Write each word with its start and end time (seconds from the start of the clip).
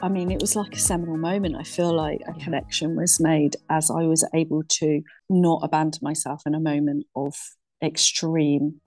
I 0.00 0.08
mean, 0.08 0.30
it 0.30 0.40
was 0.40 0.54
like 0.54 0.74
a 0.74 0.78
seminal 0.78 1.16
moment. 1.16 1.56
I 1.56 1.64
feel 1.64 1.92
like 1.92 2.20
a 2.28 2.32
connection 2.34 2.94
was 2.94 3.18
made 3.18 3.56
as 3.68 3.90
I 3.90 4.04
was 4.04 4.24
able 4.32 4.62
to 4.62 5.02
not 5.28 5.60
abandon 5.64 5.98
myself 6.02 6.42
in 6.46 6.54
a 6.54 6.60
moment 6.60 7.06
of 7.16 7.34
extreme 7.82 8.80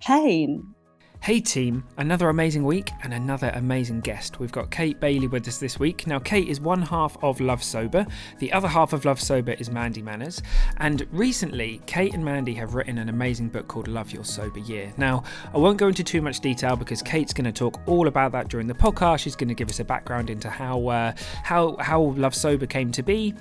pain 0.00 0.74
Hey 1.24 1.40
team, 1.40 1.84
another 1.96 2.28
amazing 2.28 2.64
week 2.64 2.90
and 3.02 3.14
another 3.14 3.48
amazing 3.54 4.02
guest. 4.02 4.40
We've 4.40 4.52
got 4.52 4.70
Kate 4.70 5.00
Bailey 5.00 5.26
with 5.26 5.48
us 5.48 5.56
this 5.56 5.78
week. 5.78 6.06
Now, 6.06 6.18
Kate 6.18 6.46
is 6.46 6.60
one 6.60 6.82
half 6.82 7.16
of 7.24 7.40
Love 7.40 7.62
Sober, 7.62 8.06
the 8.40 8.52
other 8.52 8.68
half 8.68 8.92
of 8.92 9.06
Love 9.06 9.18
Sober 9.18 9.52
is 9.52 9.70
Mandy 9.70 10.02
Manners. 10.02 10.42
And 10.76 11.06
recently, 11.10 11.80
Kate 11.86 12.12
and 12.12 12.22
Mandy 12.22 12.52
have 12.52 12.74
written 12.74 12.98
an 12.98 13.08
amazing 13.08 13.48
book 13.48 13.68
called 13.68 13.88
Love 13.88 14.12
Your 14.12 14.22
Sober 14.22 14.58
Year. 14.58 14.92
Now, 14.98 15.22
I 15.54 15.56
won't 15.56 15.78
go 15.78 15.88
into 15.88 16.04
too 16.04 16.20
much 16.20 16.40
detail 16.40 16.76
because 16.76 17.00
Kate's 17.00 17.32
going 17.32 17.46
to 17.46 17.52
talk 17.52 17.80
all 17.86 18.06
about 18.06 18.32
that 18.32 18.48
during 18.48 18.66
the 18.66 18.74
podcast. 18.74 19.20
She's 19.20 19.34
going 19.34 19.48
to 19.48 19.54
give 19.54 19.70
us 19.70 19.80
a 19.80 19.84
background 19.84 20.28
into 20.28 20.50
how 20.50 20.88
uh, 20.88 21.14
how 21.42 21.78
how 21.80 22.02
Love 22.18 22.34
Sober 22.34 22.66
came 22.66 22.92
to 22.92 23.02
be 23.02 23.32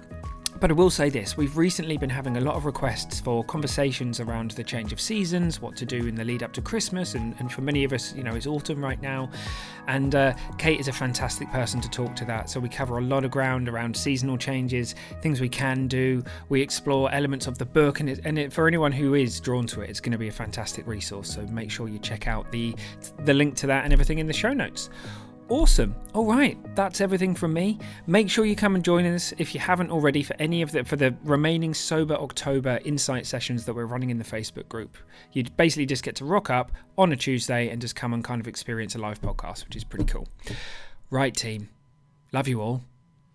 but 0.63 0.71
I 0.71 0.75
will 0.75 0.89
say 0.89 1.09
this 1.09 1.35
we've 1.35 1.57
recently 1.57 1.97
been 1.97 2.09
having 2.09 2.37
a 2.37 2.39
lot 2.39 2.55
of 2.55 2.63
requests 2.63 3.19
for 3.19 3.43
conversations 3.43 4.21
around 4.21 4.51
the 4.51 4.63
change 4.63 4.93
of 4.93 5.01
seasons, 5.01 5.59
what 5.59 5.75
to 5.75 5.85
do 5.85 6.07
in 6.07 6.15
the 6.15 6.23
lead 6.23 6.41
up 6.41 6.53
to 6.53 6.61
Christmas, 6.61 7.15
and, 7.15 7.35
and 7.39 7.51
for 7.51 7.59
many 7.59 7.83
of 7.83 7.91
us, 7.91 8.15
you 8.15 8.23
know, 8.23 8.33
it's 8.33 8.47
autumn 8.47 8.81
right 8.81 9.01
now. 9.01 9.29
And 9.89 10.15
uh, 10.15 10.33
Kate 10.57 10.79
is 10.79 10.87
a 10.87 10.93
fantastic 10.93 11.51
person 11.51 11.81
to 11.81 11.89
talk 11.89 12.15
to 12.15 12.23
that. 12.27 12.49
So 12.49 12.61
we 12.61 12.69
cover 12.69 12.97
a 12.97 13.01
lot 13.01 13.25
of 13.25 13.31
ground 13.31 13.67
around 13.67 13.97
seasonal 13.97 14.37
changes, 14.37 14.95
things 15.21 15.41
we 15.41 15.49
can 15.49 15.89
do. 15.89 16.23
We 16.47 16.61
explore 16.61 17.11
elements 17.11 17.45
of 17.45 17.57
the 17.57 17.65
book, 17.65 17.99
and, 17.99 18.09
it, 18.09 18.21
and 18.23 18.39
it, 18.39 18.53
for 18.53 18.65
anyone 18.65 18.93
who 18.93 19.15
is 19.15 19.41
drawn 19.41 19.67
to 19.67 19.81
it, 19.81 19.89
it's 19.89 19.99
going 19.99 20.13
to 20.13 20.17
be 20.17 20.29
a 20.29 20.31
fantastic 20.31 20.87
resource. 20.87 21.29
So 21.29 21.41
make 21.47 21.71
sure 21.71 21.89
you 21.89 21.99
check 21.99 22.25
out 22.29 22.49
the 22.53 22.73
the 23.25 23.33
link 23.33 23.57
to 23.57 23.67
that 23.67 23.83
and 23.83 23.91
everything 23.91 24.19
in 24.19 24.27
the 24.27 24.33
show 24.33 24.53
notes. 24.53 24.89
Awesome. 25.49 25.93
All 26.13 26.25
right, 26.25 26.57
that's 26.73 27.01
everything 27.01 27.35
from 27.35 27.53
me. 27.53 27.77
Make 28.07 28.29
sure 28.29 28.45
you 28.45 28.55
come 28.55 28.75
and 28.75 28.83
join 28.83 29.05
us 29.05 29.33
if 29.37 29.53
you 29.53 29.59
haven't 29.59 29.91
already 29.91 30.23
for 30.23 30.35
any 30.39 30.61
of 30.61 30.71
the 30.71 30.85
for 30.85 30.95
the 30.95 31.13
remaining 31.23 31.73
sober 31.73 32.15
October 32.15 32.79
insight 32.85 33.25
sessions 33.25 33.65
that 33.65 33.73
we're 33.73 33.85
running 33.85 34.09
in 34.09 34.17
the 34.17 34.23
Facebook 34.23 34.69
group. 34.69 34.97
You 35.33 35.43
basically 35.43 35.85
just 35.85 36.03
get 36.03 36.15
to 36.17 36.25
rock 36.25 36.49
up 36.49 36.71
on 36.97 37.11
a 37.11 37.17
Tuesday 37.17 37.69
and 37.69 37.81
just 37.81 37.95
come 37.95 38.13
and 38.13 38.23
kind 38.23 38.39
of 38.39 38.47
experience 38.47 38.95
a 38.95 38.99
live 38.99 39.21
podcast, 39.21 39.65
which 39.65 39.75
is 39.75 39.83
pretty 39.83 40.05
cool. 40.05 40.27
Right, 41.09 41.35
team. 41.35 41.69
Love 42.31 42.47
you 42.47 42.61
all. 42.61 42.81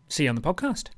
See 0.08 0.24
you 0.24 0.30
on 0.30 0.34
the 0.34 0.40
podcast. 0.40 0.88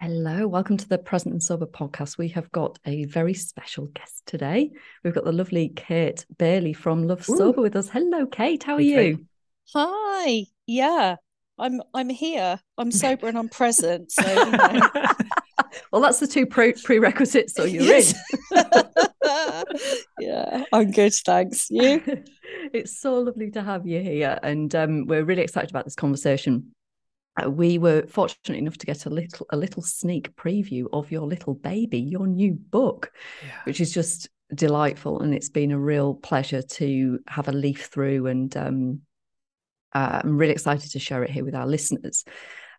Hello, 0.00 0.48
welcome 0.48 0.76
to 0.78 0.88
the 0.88 0.98
Present 0.98 1.32
and 1.32 1.42
Sober 1.42 1.66
podcast. 1.66 2.18
We 2.18 2.28
have 2.28 2.50
got 2.52 2.78
a 2.86 3.04
very 3.04 3.34
special 3.34 3.86
guest 3.86 4.24
today. 4.26 4.70
We've 5.04 5.14
got 5.14 5.24
the 5.24 5.32
lovely 5.32 5.68
Kate 5.68 6.24
Bailey 6.38 6.72
from 6.72 7.06
Love 7.06 7.28
Ooh. 7.30 7.36
Sober 7.36 7.62
with 7.62 7.76
us. 7.76 7.88
Hello, 7.88 8.26
Kate. 8.26 8.62
How 8.62 8.74
are 8.74 8.80
hey, 8.80 8.84
you? 8.84 9.16
Kate. 9.16 9.26
Hi. 9.74 10.46
Yeah. 10.66 11.16
I'm 11.58 11.80
I'm 11.94 12.10
here. 12.10 12.60
I'm 12.76 12.90
sober 12.92 13.28
and 13.28 13.38
I'm 13.38 13.48
present. 13.48 14.12
So 14.12 14.26
you 14.26 14.50
know. 14.52 14.80
well, 15.90 16.02
that's 16.02 16.20
the 16.20 16.26
two 16.26 16.46
pre- 16.46 16.74
prerequisites. 16.74 17.54
So 17.54 17.64
you're 17.64 17.96
in. 17.96 18.04
yeah, 20.20 20.64
I'm 20.72 20.90
good. 20.90 21.14
Thanks. 21.24 21.68
You? 21.70 22.02
it's 22.72 23.00
so 23.00 23.20
lovely 23.20 23.50
to 23.52 23.62
have 23.62 23.86
you 23.86 24.00
here, 24.00 24.38
and 24.42 24.74
um, 24.74 25.06
we're 25.06 25.24
really 25.24 25.42
excited 25.42 25.70
about 25.70 25.84
this 25.84 25.94
conversation. 25.94 26.72
Uh, 27.42 27.50
we 27.50 27.78
were 27.78 28.06
fortunate 28.06 28.58
enough 28.58 28.78
to 28.78 28.86
get 28.86 29.06
a 29.06 29.10
little 29.10 29.46
a 29.50 29.56
little 29.56 29.82
sneak 29.82 30.34
preview 30.36 30.86
of 30.92 31.10
your 31.10 31.26
little 31.26 31.54
baby, 31.54 32.00
your 32.00 32.26
new 32.26 32.52
book, 32.52 33.12
yeah. 33.42 33.52
which 33.64 33.80
is 33.80 33.92
just 33.94 34.28
delightful, 34.54 35.20
and 35.22 35.34
it's 35.34 35.48
been 35.48 35.72
a 35.72 35.78
real 35.78 36.14
pleasure 36.14 36.62
to 36.62 37.18
have 37.28 37.48
a 37.48 37.52
leaf 37.52 37.86
through 37.86 38.26
and 38.26 38.54
um, 38.58 39.00
uh, 39.96 40.20
I'm 40.22 40.36
really 40.36 40.52
excited 40.52 40.90
to 40.92 40.98
share 40.98 41.22
it 41.24 41.30
here 41.30 41.44
with 41.44 41.54
our 41.54 41.66
listeners. 41.66 42.24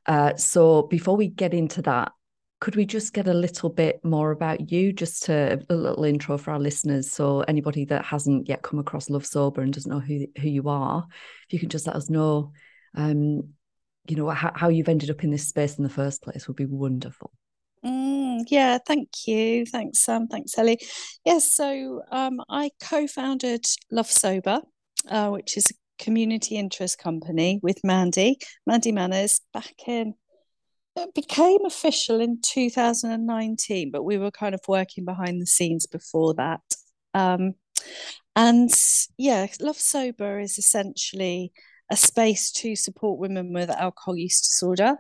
Uh, 0.06 0.36
so 0.36 0.84
before 0.84 1.18
we 1.18 1.28
get 1.28 1.54
into 1.54 1.82
that, 1.82 2.12
could 2.60 2.76
we 2.76 2.86
just 2.86 3.14
get 3.14 3.28
a 3.28 3.34
little 3.34 3.70
bit 3.70 4.04
more 4.04 4.32
about 4.32 4.72
you, 4.72 4.94
just 4.94 5.24
to, 5.24 5.64
a 5.70 5.76
little 5.76 6.06
intro 6.06 6.38
for 6.38 6.52
our 6.52 6.60
listeners? 6.60 7.12
So 7.12 7.42
anybody 7.42 7.86
that 7.86 8.06
hasn't 8.06 8.48
yet 8.48 8.62
come 8.62 8.80
across 8.80 9.10
Love 9.10 9.26
Sober 9.26 9.62
and 9.62 9.74
doesn't 9.74 9.92
know 9.92 10.00
who 10.00 10.26
who 10.42 10.50
you 10.50 10.70
are, 10.70 11.06
if 11.48 11.54
you 11.54 11.60
can 11.60 11.70
just 11.70 11.88
let 11.88 11.96
us 11.96 12.10
know, 12.10 12.52
um, 12.96 13.54
you 14.08 14.16
know, 14.16 14.30
how, 14.30 14.52
how 14.56 14.70
you've 14.70 14.90
ended 14.90 15.10
up 15.10 15.24
in 15.24 15.32
this 15.32 15.48
space 15.48 15.78
in 15.78 15.84
the 15.84 15.90
first 15.90 16.22
place, 16.24 16.48
would 16.48 16.58
be 16.58 16.66
wonderful. 16.66 17.32
Mm, 17.86 18.44
yeah, 18.50 18.80
thank 18.86 19.10
you. 19.28 19.66
Thanks, 19.66 20.00
Sam. 20.00 20.24
Um, 20.24 20.28
thanks, 20.28 20.58
Ellie. 20.58 20.80
Yes, 21.26 21.54
so 21.54 22.02
um, 22.12 22.42
I 22.50 22.72
co-founded 22.82 23.66
Love 23.92 24.10
Sober, 24.10 24.62
uh, 25.10 25.30
which 25.30 25.58
is 25.58 25.66
a 25.70 25.76
community 25.98 26.56
interest 26.56 26.98
company 27.00 27.60
with 27.64 27.84
Mandy, 27.84 28.38
Mandy 28.66 28.92
Manners, 28.92 29.42
back 29.54 29.88
in 29.88 30.14
it 30.98 31.14
became 31.14 31.66
official 31.66 32.20
in 32.20 32.42
2019, 32.42 33.92
but 33.92 34.04
we 34.04 34.18
were 34.18 34.32
kind 34.32 34.56
of 34.56 34.62
working 34.68 35.06
behind 35.06 35.42
the 35.42 35.46
scenes 35.46 35.86
before 35.86 36.34
that. 36.36 36.62
Um, 37.14 37.54
and 38.36 38.70
yeah, 39.18 39.48
Love 39.62 39.78
Sober 39.78 40.40
is 40.40 40.58
essentially 40.58 41.52
a 41.92 41.96
space 41.96 42.52
to 42.52 42.76
support 42.76 43.20
women 43.20 43.54
with 43.54 43.70
alcohol 43.70 44.18
use 44.18 44.42
disorder 44.42 44.98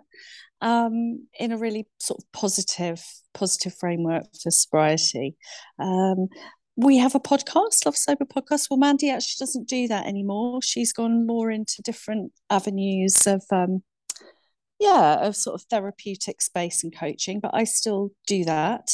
um, 0.61 1.27
in 1.39 1.51
a 1.51 1.57
really 1.57 1.87
sort 1.99 2.21
of 2.21 2.31
positive, 2.31 3.03
positive 3.33 3.73
framework 3.75 4.25
for 4.41 4.51
sobriety. 4.51 5.35
Um, 5.79 6.27
we 6.77 6.97
have 6.97 7.15
a 7.15 7.19
podcast, 7.19 7.85
Love 7.85 7.97
Sober 7.97 8.23
podcast. 8.23 8.67
Well, 8.69 8.77
Mandy 8.77 9.09
actually 9.09 9.43
doesn't 9.43 9.67
do 9.67 9.87
that 9.87 10.05
anymore. 10.05 10.61
She's 10.61 10.93
gone 10.93 11.25
more 11.25 11.49
into 11.49 11.81
different 11.81 12.31
avenues 12.51 13.25
of, 13.25 13.43
um, 13.51 13.81
yeah, 14.79 15.15
of 15.25 15.35
sort 15.35 15.59
of 15.59 15.65
therapeutic 15.71 16.39
space 16.39 16.83
and 16.83 16.95
coaching, 16.95 17.39
but 17.39 17.49
I 17.55 17.63
still 17.63 18.11
do 18.27 18.45
that. 18.45 18.89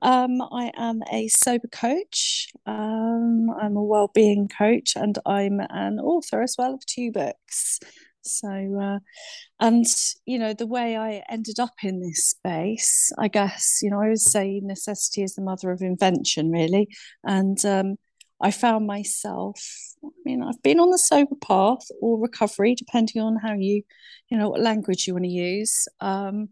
Um, 0.00 0.40
I 0.40 0.72
am 0.78 1.02
a 1.12 1.28
sober 1.28 1.68
coach. 1.68 2.48
Um, 2.64 3.48
I'm 3.60 3.76
a 3.76 3.84
well-being 3.84 4.48
coach, 4.48 4.96
and 4.96 5.18
I'm 5.26 5.60
an 5.60 6.00
author 6.00 6.42
as 6.42 6.54
well 6.58 6.72
of 6.72 6.86
two 6.86 7.12
books. 7.12 7.80
So, 8.26 8.48
uh, 8.48 8.98
and 9.60 9.86
you 10.26 10.38
know, 10.38 10.52
the 10.52 10.66
way 10.66 10.96
I 10.96 11.22
ended 11.28 11.58
up 11.58 11.74
in 11.82 12.00
this 12.00 12.30
space, 12.30 13.12
I 13.18 13.28
guess, 13.28 13.80
you 13.82 13.90
know, 13.90 14.00
I 14.00 14.04
always 14.04 14.30
say 14.30 14.60
necessity 14.62 15.22
is 15.22 15.34
the 15.34 15.42
mother 15.42 15.70
of 15.70 15.82
invention, 15.82 16.50
really. 16.50 16.88
And 17.24 17.62
um, 17.64 17.96
I 18.40 18.50
found 18.50 18.86
myself, 18.86 19.60
I 20.04 20.08
mean, 20.24 20.42
I've 20.42 20.62
been 20.62 20.80
on 20.80 20.90
the 20.90 20.98
sober 20.98 21.36
path 21.36 21.86
or 22.00 22.20
recovery, 22.20 22.74
depending 22.74 23.22
on 23.22 23.36
how 23.36 23.54
you, 23.54 23.82
you 24.28 24.36
know, 24.36 24.50
what 24.50 24.60
language 24.60 25.06
you 25.06 25.14
want 25.14 25.24
to 25.24 25.30
use, 25.30 25.88
um, 26.00 26.50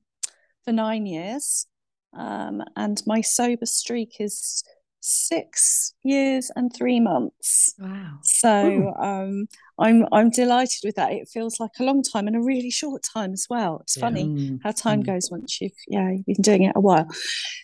for 0.65 0.73
nine 0.73 1.07
years. 1.07 1.67
Um, 2.17 2.63
and 2.77 3.03
my 3.07 3.21
sober 3.21 3.67
streak 3.67 4.17
is 4.21 4.63
six 5.07 5.93
years 6.03 6.51
and 6.57 6.75
three 6.75 6.99
months. 6.99 7.75
Wow. 7.79 8.19
So 8.23 8.95
um, 8.99 9.47
I'm 9.79 10.07
I'm 10.13 10.31
delighted 10.31 10.81
with 10.83 10.95
that. 10.97 11.13
It 11.13 11.29
feels 11.29 11.61
like 11.61 11.73
a 11.79 11.85
long 11.85 12.03
time 12.03 12.27
and 12.27 12.37
a 12.37 12.41
really 12.41 12.71
short 12.71 13.03
time 13.13 13.33
as 13.33 13.47
well. 13.51 13.81
It's 13.83 13.97
yeah. 13.97 14.01
funny 14.01 14.25
mm. 14.25 14.61
how 14.63 14.73
time 14.73 15.03
mm. 15.03 15.07
goes 15.07 15.31
once 15.31 15.61
you've 15.61 15.73
yeah, 15.87 16.11
you've 16.11 16.25
been 16.25 16.41
doing 16.41 16.63
it 16.63 16.73
a 16.75 16.81
while. 16.81 17.07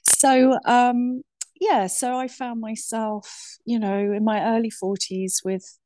So 0.04 0.58
um 0.66 1.22
yeah, 1.58 1.86
so 1.86 2.16
I 2.16 2.28
found 2.28 2.60
myself, 2.60 3.58
you 3.64 3.78
know, 3.78 4.12
in 4.12 4.24
my 4.24 4.42
early 4.56 4.70
40s 4.70 5.44
with 5.44 5.78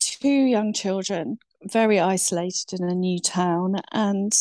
two 0.00 0.28
young 0.28 0.72
children, 0.72 1.38
very 1.62 1.98
isolated 1.98 2.78
in 2.78 2.88
a 2.88 2.94
new 2.94 3.18
town 3.18 3.74
and 3.90 4.32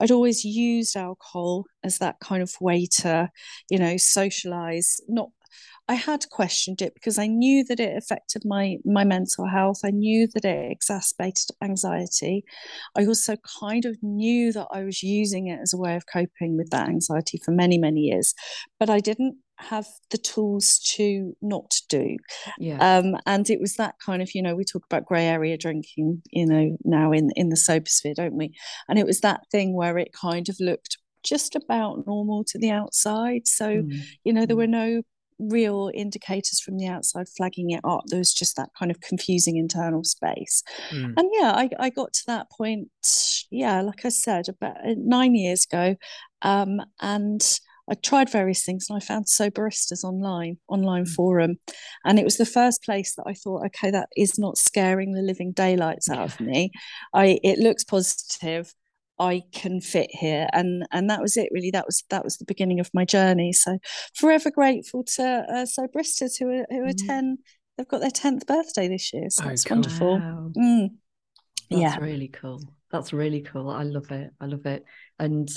i'd 0.00 0.10
always 0.10 0.44
used 0.44 0.96
alcohol 0.96 1.64
as 1.84 1.98
that 1.98 2.18
kind 2.18 2.42
of 2.42 2.52
way 2.60 2.86
to 2.86 3.28
you 3.70 3.78
know 3.78 3.96
socialize 3.96 4.98
not 5.06 5.28
I 5.88 5.94
had 5.94 6.28
questioned 6.30 6.80
it 6.80 6.94
because 6.94 7.18
I 7.18 7.26
knew 7.26 7.64
that 7.64 7.80
it 7.80 7.96
affected 7.96 8.42
my 8.44 8.76
my 8.84 9.04
mental 9.04 9.46
health. 9.48 9.80
I 9.84 9.90
knew 9.90 10.28
that 10.34 10.44
it 10.44 10.70
exacerbated 10.70 11.50
anxiety. 11.62 12.44
I 12.96 13.04
also 13.04 13.36
kind 13.60 13.84
of 13.84 13.96
knew 14.02 14.52
that 14.52 14.68
I 14.72 14.84
was 14.84 15.02
using 15.02 15.48
it 15.48 15.58
as 15.60 15.72
a 15.72 15.78
way 15.78 15.96
of 15.96 16.04
coping 16.12 16.56
with 16.56 16.70
that 16.70 16.88
anxiety 16.88 17.40
for 17.44 17.50
many 17.50 17.78
many 17.78 18.00
years, 18.00 18.34
but 18.78 18.90
I 18.90 19.00
didn't 19.00 19.36
have 19.58 19.86
the 20.10 20.18
tools 20.18 20.78
to 20.96 21.36
not 21.40 21.74
do. 21.88 22.16
Yeah. 22.58 22.78
Um, 22.78 23.16
and 23.26 23.48
it 23.48 23.60
was 23.60 23.74
that 23.74 23.94
kind 24.04 24.20
of, 24.22 24.34
you 24.34 24.42
know, 24.42 24.56
we 24.56 24.64
talk 24.64 24.84
about 24.84 25.06
grey 25.06 25.26
area 25.26 25.56
drinking, 25.56 26.22
you 26.30 26.46
know, 26.46 26.76
now 26.84 27.12
in 27.12 27.30
in 27.36 27.48
the 27.48 27.56
sober 27.56 27.88
sphere, 27.88 28.14
don't 28.14 28.36
we? 28.36 28.52
And 28.88 28.98
it 28.98 29.06
was 29.06 29.20
that 29.20 29.40
thing 29.50 29.74
where 29.74 29.98
it 29.98 30.12
kind 30.12 30.48
of 30.48 30.56
looked 30.60 30.98
just 31.22 31.54
about 31.54 32.06
normal 32.06 32.44
to 32.48 32.58
the 32.58 32.70
outside. 32.70 33.46
So, 33.46 33.68
mm. 33.68 34.00
you 34.24 34.32
know, 34.32 34.46
there 34.46 34.56
were 34.56 34.66
mm. 34.66 34.70
no 34.70 35.02
real 35.50 35.90
indicators 35.94 36.60
from 36.60 36.76
the 36.76 36.86
outside 36.86 37.26
flagging 37.36 37.70
it 37.70 37.80
up. 37.84 38.02
There 38.06 38.18
was 38.18 38.32
just 38.32 38.56
that 38.56 38.70
kind 38.78 38.90
of 38.90 39.00
confusing 39.00 39.56
internal 39.56 40.04
space. 40.04 40.62
Mm. 40.90 41.14
And 41.16 41.30
yeah, 41.32 41.52
I, 41.52 41.70
I 41.78 41.90
got 41.90 42.12
to 42.12 42.22
that 42.28 42.50
point, 42.50 42.88
yeah, 43.50 43.80
like 43.80 44.04
I 44.04 44.10
said, 44.10 44.48
about 44.48 44.76
uh, 44.78 44.94
nine 44.96 45.34
years 45.34 45.66
ago. 45.70 45.96
Um, 46.42 46.80
and 47.00 47.42
I 47.90 47.94
tried 47.94 48.30
various 48.30 48.64
things 48.64 48.86
and 48.88 48.96
I 48.96 49.00
found 49.00 49.26
Soberistas 49.26 50.04
online, 50.04 50.58
online 50.68 51.04
mm. 51.04 51.14
forum. 51.14 51.56
And 52.04 52.18
it 52.18 52.24
was 52.24 52.36
the 52.36 52.46
first 52.46 52.82
place 52.82 53.14
that 53.16 53.24
I 53.26 53.34
thought, 53.34 53.66
okay, 53.66 53.90
that 53.90 54.08
is 54.16 54.38
not 54.38 54.56
scaring 54.56 55.12
the 55.12 55.22
living 55.22 55.52
daylights 55.52 56.08
out 56.08 56.24
of 56.24 56.40
me. 56.40 56.70
I 57.12 57.38
it 57.42 57.58
looks 57.58 57.84
positive. 57.84 58.72
I 59.22 59.42
can 59.52 59.80
fit 59.80 60.10
here, 60.10 60.48
and 60.52 60.84
and 60.90 61.08
that 61.08 61.22
was 61.22 61.36
it. 61.36 61.48
Really, 61.52 61.70
that 61.70 61.86
was 61.86 62.02
that 62.10 62.24
was 62.24 62.38
the 62.38 62.44
beginning 62.44 62.80
of 62.80 62.90
my 62.92 63.04
journey. 63.04 63.52
So, 63.52 63.78
forever 64.14 64.50
grateful 64.50 65.04
to 65.14 65.46
uh, 65.48 65.64
Soberistas 65.64 66.40
who 66.40 66.48
are 66.48 66.66
who 66.68 66.82
are 66.82 66.88
mm. 66.88 67.06
ten. 67.06 67.38
They've 67.78 67.86
got 67.86 68.00
their 68.00 68.10
tenth 68.10 68.46
birthday 68.48 68.88
this 68.88 69.12
year, 69.12 69.30
so 69.30 69.44
oh, 69.44 69.54
cool. 69.64 69.76
wonderful. 69.76 70.18
Wow. 70.18 70.50
Mm. 70.56 70.88
That's 71.70 71.80
yeah. 71.80 71.98
really 71.98 72.28
cool. 72.28 72.60
That's 72.90 73.12
really 73.12 73.42
cool. 73.42 73.70
I 73.70 73.84
love 73.84 74.10
it. 74.10 74.30
I 74.40 74.46
love 74.46 74.66
it. 74.66 74.84
And 75.20 75.48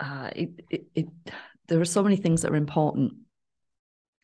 uh, 0.00 0.30
it, 0.34 0.50
it, 0.70 0.86
it, 0.94 1.06
there 1.68 1.80
are 1.80 1.84
so 1.84 2.02
many 2.02 2.16
things 2.16 2.42
that 2.42 2.50
are 2.50 2.56
important 2.56 3.12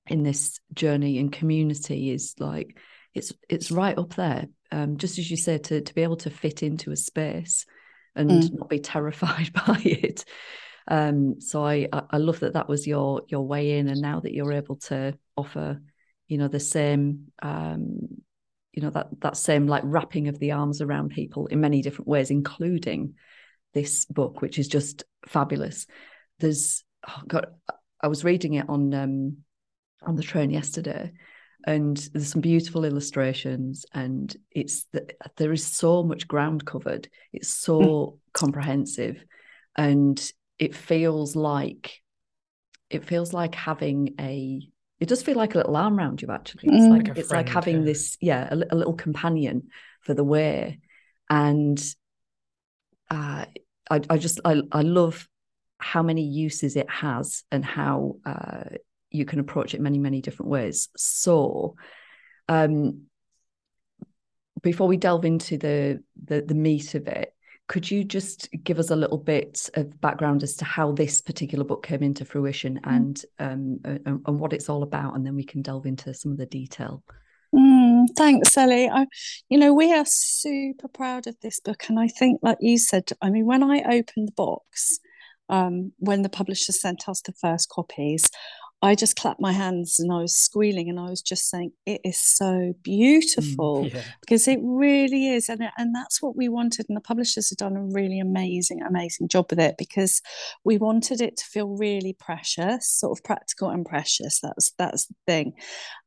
in 0.09 0.23
this 0.23 0.59
journey 0.73 1.19
and 1.19 1.31
community. 1.31 2.11
Is 2.11 2.35
like 2.39 2.79
it's 3.15 3.35
it's 3.51 3.71
right 3.71 3.97
up 3.99 4.15
there. 4.15 4.47
Um, 4.73 4.97
just 4.97 5.19
as 5.19 5.31
you 5.31 5.37
said, 5.37 5.65
to 5.65 5.83
to 5.83 5.95
be 5.95 6.03
able 6.03 6.17
to 6.17 6.31
fit 6.31 6.63
into 6.63 6.93
a 6.93 6.97
space 6.97 7.67
and 8.17 8.31
mm. 8.31 8.53
not 8.55 8.69
be 8.69 8.81
terrified 8.81 9.53
by 9.67 9.81
it. 9.85 10.25
Um, 10.89 11.41
so 11.41 11.65
I, 11.65 11.89
I 11.93 12.19
love 12.19 12.41
that 12.41 12.55
that 12.55 12.69
was 12.69 12.87
your 12.87 13.23
your 13.29 13.47
way 13.47 13.79
in, 13.79 13.89
and 13.89 14.01
now 14.01 14.21
that 14.21 14.33
you're 14.33 14.53
able 14.53 14.77
to 14.77 15.19
offer, 15.37 15.81
you 16.29 16.39
know, 16.39 16.49
the 16.49 16.61
same, 16.61 17.33
um, 17.43 17.99
you 18.73 18.83
know, 18.83 18.91
that 18.91 19.09
that 19.21 19.37
same 19.37 19.67
like 19.67 19.83
wrapping 19.85 20.29
of 20.29 20.39
the 20.39 20.53
arms 20.53 20.81
around 20.81 21.11
people 21.11 21.47
in 21.47 21.61
many 21.61 21.83
different 21.83 22.09
ways, 22.09 22.31
including 22.31 23.15
this 23.75 24.05
book, 24.05 24.41
which 24.41 24.59
is 24.59 24.69
just 24.69 25.05
fabulous. 25.27 25.87
There's, 26.39 26.85
oh 27.09 27.23
God, 27.27 27.47
I 28.01 28.09
was 28.09 28.25
reading 28.25 28.55
it 28.55 28.69
on 28.69 28.95
um, 28.95 29.39
on 30.03 30.15
the 30.15 30.23
train 30.23 30.51
yesterday, 30.51 31.13
and 31.67 31.97
there's 32.13 32.29
some 32.29 32.41
beautiful 32.41 32.85
illustrations 32.85 33.85
and 33.93 34.37
it's 34.53 34.85
the, 34.93 35.07
there 35.37 35.53
is 35.53 35.67
so 35.67 36.03
much 36.03 36.29
ground 36.29 36.65
covered 36.65 37.09
it's 37.33 37.49
so 37.49 37.81
mm. 37.81 38.19
comprehensive 38.33 39.25
and 39.77 40.31
it 40.59 40.75
feels 40.75 41.35
like 41.37 42.01
it 42.89 43.05
feels 43.05 43.33
like 43.33 43.55
having 43.55 44.15
a 44.21 44.61
it 44.99 45.09
does 45.09 45.23
feel 45.23 45.37
like 45.37 45.55
a 45.55 45.59
little 45.59 45.77
arm 45.77 45.99
around 45.99 46.23
you 46.23 46.31
actually 46.31 46.69
it's 46.69 46.85
mm. 46.85 46.91
like, 46.91 47.09
like 47.09 47.19
it's 47.19 47.33
like 47.33 47.49
having 47.49 47.85
this 47.85 48.17
yeah 48.21 48.49
a, 48.51 48.55
a, 48.55 48.77
little 48.77 48.95
companion 48.95 49.69
for 50.01 50.15
the 50.15 50.25
way 50.25 50.79
and 51.29 51.83
uh, 53.11 53.45
I, 53.91 54.01
I 54.09 54.19
just 54.19 54.41
I, 54.45 54.63
I 54.73 54.83
love 54.83 55.29
how 55.79 56.03
many 56.03 56.23
uses 56.23 56.77
it 56.77 56.89
has 56.89 57.45
and 57.51 57.65
how 57.65 58.17
uh, 58.25 58.65
you 59.17 59.25
can 59.25 59.41
approach 59.41 59.75
it 59.75 59.81
many 59.81 59.99
many 59.99 60.21
different 60.21 60.51
ways. 60.51 60.89
So 60.97 61.77
um 62.49 63.03
before 64.63 64.89
we 64.89 64.97
delve 64.97 65.25
into 65.25 65.59
the, 65.59 66.03
the 66.25 66.43
the 66.43 66.55
meat 66.55 66.95
of 66.95 67.07
it 67.09 67.33
could 67.69 67.91
you 67.91 68.05
just 68.05 68.49
give 68.63 68.79
us 68.79 68.91
a 68.91 68.97
little 68.97 69.19
bit 69.19 69.69
of 69.75 70.01
background 70.01 70.43
as 70.43 70.55
to 70.57 70.65
how 70.65 70.93
this 70.93 71.21
particular 71.21 71.65
book 71.65 71.85
came 71.85 72.03
into 72.03 72.25
fruition 72.25 72.81
mm. 72.85 72.95
and 72.95 73.25
um 73.39 73.81
and, 73.85 74.23
and, 74.27 74.41
what 74.41 74.53
it's 74.53 74.69
all 74.69 74.83
about? 74.83 75.17
And 75.17 75.27
then 75.27 75.35
we 75.35 75.45
can 75.45 75.63
delve 75.63 75.87
into 75.87 76.15
some 76.15 76.33
of 76.33 76.39
the 76.39 76.47
detail. 76.47 77.03
Mm, 77.55 78.07
thanks 78.17 78.57
ellie. 78.57 78.89
I, 78.89 79.07
you 79.49 79.59
know 79.59 79.75
we 79.75 79.93
are 79.93 80.05
super 80.07 80.89
proud 80.89 81.27
of 81.27 81.37
this 81.41 81.61
book. 81.61 81.85
And 81.89 81.99
i 81.99 82.09
think 82.09 82.41
like 82.43 82.59
you 82.61 82.79
said 82.79 83.11
i 83.21 83.31
mean 83.31 83.47
when 83.47 83.63
i 83.63 83.81
opened 83.81 84.29
the 84.29 84.33
box 84.37 84.99
um, 85.49 85.93
when 85.99 86.23
the 86.23 86.29
publisher 86.29 86.73
sent 86.73 87.09
us 87.09 87.21
the 87.21 87.33
first 87.33 87.69
copies 87.69 88.29
I 88.83 88.95
just 88.95 89.17
clapped 89.17 89.41
my 89.41 89.53
hands 89.53 89.99
and 89.99 90.13
I 90.13 90.21
was 90.21 90.37
squealing 90.37 90.91
and 90.91 91.01
I 91.01 91.09
was 91.09 91.23
just 91.23 91.49
saying, 91.49 91.73
it 91.87 92.01
is 92.05 92.21
so 92.21 92.75
beautiful 92.83 93.85
mm, 93.85 93.95
yeah. 93.95 94.03
because 94.21 94.47
it 94.47 94.59
really 94.63 95.29
is. 95.29 95.49
And, 95.49 95.63
and 95.79 95.95
that's 95.95 96.21
what 96.21 96.37
we 96.37 96.49
wanted. 96.49 96.87
And 96.89 96.97
the 96.97 97.01
publishers 97.01 97.49
have 97.51 97.57
done 97.57 97.77
a 97.77 97.83
really 97.83 98.21
amazing, 98.21 98.83
amazing 98.83 99.29
job 99.29 99.47
with 99.49 99.61
it 99.61 99.77
because 99.79 100.21
we 100.63 100.77
wanted 100.77 101.21
it 101.23 101.39
to 101.39 101.45
feel 101.45 101.69
really 101.69 102.13
precious, 102.13 102.89
sort 102.89 103.19
of 103.19 103.25
practical 103.25 103.71
and 103.71 103.85
precious. 103.85 104.41
That's, 104.41 104.73
that's 104.79 105.07
the 105.07 105.15
thing. 105.27 105.55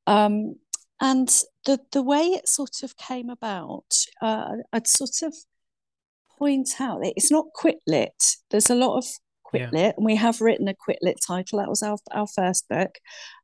Um, 0.06 0.56
and 1.02 1.28
the, 1.66 1.80
the 1.92 2.04
way 2.04 2.20
it 2.20 2.48
sort 2.48 2.84
of 2.84 2.96
came 2.98 3.30
about, 3.30 3.96
uh, 4.22 4.58
I'd 4.72 4.88
sort 4.88 5.24
of 5.24 5.34
point 6.38 6.70
out 6.80 7.02
that 7.02 7.14
it's 7.16 7.32
not 7.32 7.48
quit 7.54 7.80
lit. 7.88 8.36
There's 8.52 8.70
a 8.70 8.76
lot 8.76 8.98
of 8.98 9.06
Quitlit, 9.54 9.74
yeah. 9.74 9.92
and 9.98 10.06
we 10.06 10.16
have 10.16 10.42
written 10.42 10.68
a 10.68 10.74
Quitlit 10.74 11.16
title. 11.26 11.60
That 11.60 11.70
was 11.70 11.84
our 11.84 11.98
our 12.12 12.28
first 12.28 12.68
book, 12.70 12.92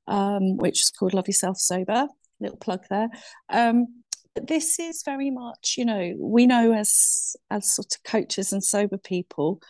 um, 0.08 0.58
which 0.58 0.82
is 0.82 0.92
called 0.92 1.14
Love 1.14 1.28
Yourself 1.28 1.58
Sober. 1.58 2.08
Little 2.40 2.58
plug 2.58 2.82
there. 2.90 3.10
Um, 3.50 3.88
but 4.34 4.48
this 4.48 4.80
is 4.80 5.02
very 5.04 5.32
much, 5.32 5.76
you 5.78 5.86
know, 5.86 6.14
we 6.20 6.46
know 6.46 6.74
as 6.74 7.36
as 7.50 7.74
sort 7.74 7.96
of 7.96 8.04
coaches 8.04 8.52
and 8.52 8.64
sober 8.64 8.98
people 8.98 9.62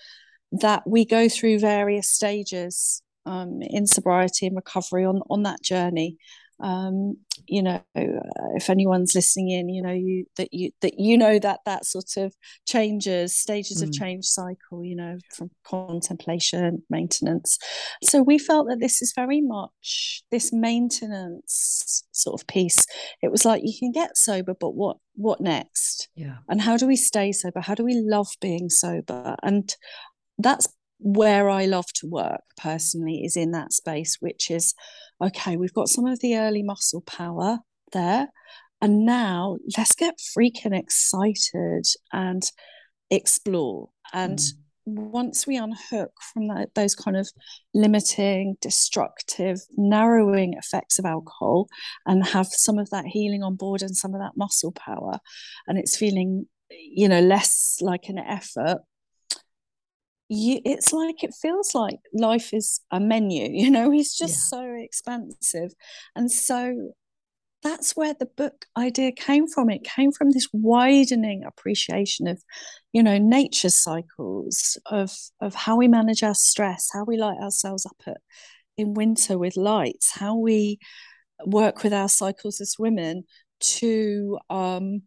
that 0.51 0.83
we 0.87 1.05
go 1.05 1.29
through 1.29 1.59
various 1.59 2.09
stages 2.09 3.01
um, 3.25 3.61
in 3.61 3.85
sobriety 3.85 4.47
and 4.47 4.55
recovery 4.55 5.05
on 5.05 5.21
on 5.29 5.43
that 5.43 5.61
journey 5.61 6.17
um, 6.61 7.17
you 7.47 7.61
know 7.61 7.81
if 8.55 8.69
anyone's 8.69 9.13
listening 9.13 9.49
in 9.51 9.69
you 9.69 9.81
know 9.81 9.91
you 9.91 10.25
that 10.37 10.53
you 10.53 10.71
that 10.81 10.99
you 10.99 11.17
know 11.17 11.37
that 11.37 11.59
that 11.65 11.85
sort 11.85 12.17
of 12.17 12.33
changes 12.65 13.37
stages 13.37 13.81
mm. 13.81 13.87
of 13.87 13.91
change 13.91 14.25
cycle 14.25 14.83
you 14.83 14.95
know 14.95 15.17
from 15.33 15.49
contemplation 15.65 16.81
maintenance. 16.89 17.57
So 18.03 18.21
we 18.21 18.37
felt 18.37 18.67
that 18.69 18.79
this 18.79 19.01
is 19.01 19.13
very 19.15 19.41
much 19.41 20.23
this 20.31 20.51
maintenance 20.53 22.03
sort 22.11 22.39
of 22.39 22.47
piece. 22.47 22.85
It 23.21 23.31
was 23.31 23.45
like 23.45 23.61
you 23.63 23.73
can 23.77 23.91
get 23.91 24.17
sober 24.17 24.53
but 24.59 24.75
what 24.75 24.97
what 25.15 25.41
next? 25.41 26.09
Yeah. 26.15 26.37
And 26.49 26.61
how 26.61 26.77
do 26.77 26.87
we 26.87 26.95
stay 26.95 27.31
sober? 27.31 27.61
How 27.61 27.75
do 27.75 27.83
we 27.83 27.95
love 27.95 28.27
being 28.41 28.69
sober? 28.69 29.35
And 29.43 29.73
that's 30.37 30.67
where 30.99 31.49
I 31.49 31.65
love 31.65 31.85
to 31.95 32.07
work 32.07 32.41
personally 32.57 33.23
is 33.23 33.35
in 33.35 33.51
that 33.51 33.73
space, 33.73 34.17
which 34.19 34.49
is 34.49 34.73
okay, 35.21 35.57
we've 35.57 35.73
got 35.73 35.89
some 35.89 36.05
of 36.05 36.19
the 36.19 36.37
early 36.37 36.63
muscle 36.63 37.01
power 37.01 37.59
there. 37.93 38.27
And 38.81 39.05
now 39.05 39.57
let's 39.77 39.95
get 39.95 40.19
freaking 40.19 40.77
excited 40.77 41.85
and 42.11 42.43
explore. 43.09 43.89
And 44.13 44.37
mm. 44.37 44.51
once 44.85 45.47
we 45.47 45.57
unhook 45.57 46.11
from 46.33 46.47
that, 46.49 46.69
those 46.75 46.93
kind 46.93 47.17
of 47.17 47.29
limiting, 47.73 48.57
destructive, 48.61 49.59
narrowing 49.77 50.53
effects 50.53 50.99
of 50.99 51.05
alcohol 51.05 51.67
and 52.05 52.25
have 52.27 52.47
some 52.47 52.77
of 52.77 52.89
that 52.89 53.05
healing 53.05 53.43
on 53.43 53.55
board 53.55 53.81
and 53.81 53.95
some 53.95 54.13
of 54.13 54.19
that 54.19 54.37
muscle 54.37 54.73
power, 54.73 55.19
and 55.67 55.77
it's 55.77 55.97
feeling, 55.97 56.45
you 56.69 57.07
know, 57.07 57.21
less 57.21 57.77
like 57.81 58.09
an 58.09 58.19
effort 58.19 58.79
you 60.27 60.59
it's 60.65 60.91
like 60.91 61.23
it 61.23 61.33
feels 61.39 61.75
like 61.75 61.99
life 62.13 62.53
is 62.53 62.81
a 62.91 62.99
menu 62.99 63.47
you 63.51 63.69
know 63.69 63.91
it's 63.91 64.17
just 64.17 64.51
yeah. 64.51 64.59
so 64.59 64.73
expansive 64.75 65.71
and 66.15 66.31
so 66.31 66.91
that's 67.63 67.95
where 67.95 68.13
the 68.13 68.27
book 68.27 68.65
idea 68.77 69.11
came 69.11 69.47
from 69.47 69.69
it 69.69 69.83
came 69.83 70.11
from 70.11 70.31
this 70.31 70.47
widening 70.53 71.43
appreciation 71.43 72.27
of 72.27 72.41
you 72.93 73.01
know 73.01 73.17
nature 73.17 73.69
cycles 73.69 74.77
of 74.85 75.11
of 75.41 75.55
how 75.55 75.75
we 75.75 75.87
manage 75.87 76.21
our 76.21 76.35
stress 76.35 76.89
how 76.93 77.03
we 77.03 77.17
light 77.17 77.37
ourselves 77.39 77.85
up 77.85 77.97
at, 78.07 78.17
in 78.77 78.93
winter 78.93 79.37
with 79.37 79.57
lights 79.57 80.11
how 80.11 80.35
we 80.35 80.77
work 81.45 81.83
with 81.83 81.93
our 81.93 82.09
cycles 82.09 82.61
as 82.61 82.75
women 82.77 83.23
to 83.59 84.37
um 84.49 85.01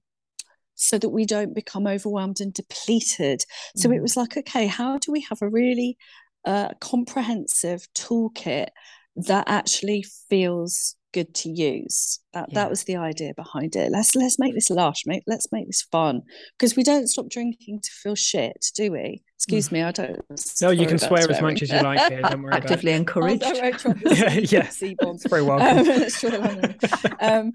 so 0.78 0.98
that 0.98 1.10
we 1.10 1.26
don't 1.26 1.54
become 1.54 1.86
overwhelmed 1.86 2.40
and 2.40 2.54
depleted. 2.54 3.44
So 3.76 3.88
mm. 3.88 3.96
it 3.96 4.02
was 4.02 4.16
like, 4.16 4.36
okay, 4.36 4.66
how 4.66 4.98
do 4.98 5.12
we 5.12 5.20
have 5.28 5.42
a 5.42 5.48
really 5.48 5.98
uh, 6.44 6.70
comprehensive 6.80 7.86
toolkit 7.94 8.68
that 9.16 9.44
actually 9.48 10.04
feels 10.30 10.94
good 11.12 11.34
to 11.34 11.48
use. 11.48 12.20
That 12.32 12.46
yeah. 12.48 12.54
that 12.54 12.70
was 12.70 12.84
the 12.84 12.96
idea 12.96 13.32
behind 13.34 13.76
it. 13.76 13.90
Let's 13.90 14.14
let's 14.14 14.38
make 14.38 14.54
this 14.54 14.70
lush, 14.70 15.04
mate. 15.06 15.24
Let's 15.26 15.50
make 15.52 15.66
this 15.66 15.82
fun 15.82 16.22
because 16.58 16.76
we 16.76 16.82
don't 16.82 17.08
stop 17.08 17.28
drinking 17.28 17.80
to 17.82 17.90
feel 17.90 18.14
shit, 18.14 18.66
do 18.74 18.92
we? 18.92 19.22
Excuse 19.36 19.68
mm. 19.68 19.72
me, 19.72 19.82
I 19.82 19.92
don't. 19.92 20.20
No, 20.60 20.70
you 20.70 20.86
can 20.86 20.98
swear 20.98 21.30
as 21.30 21.40
much 21.40 21.62
as 21.62 21.70
you 21.70 21.80
like 21.80 22.00
here. 22.10 22.22
Don't 22.22 22.42
worry. 22.42 22.54
Actively 22.54 22.92
encouraged. 22.92 23.42
Oh, 23.44 23.52
yeah, 24.06 24.32
yeah. 24.34 24.70
It's 24.80 25.26
very 25.26 25.42
welcome. 25.42 26.74
Um, 27.20 27.52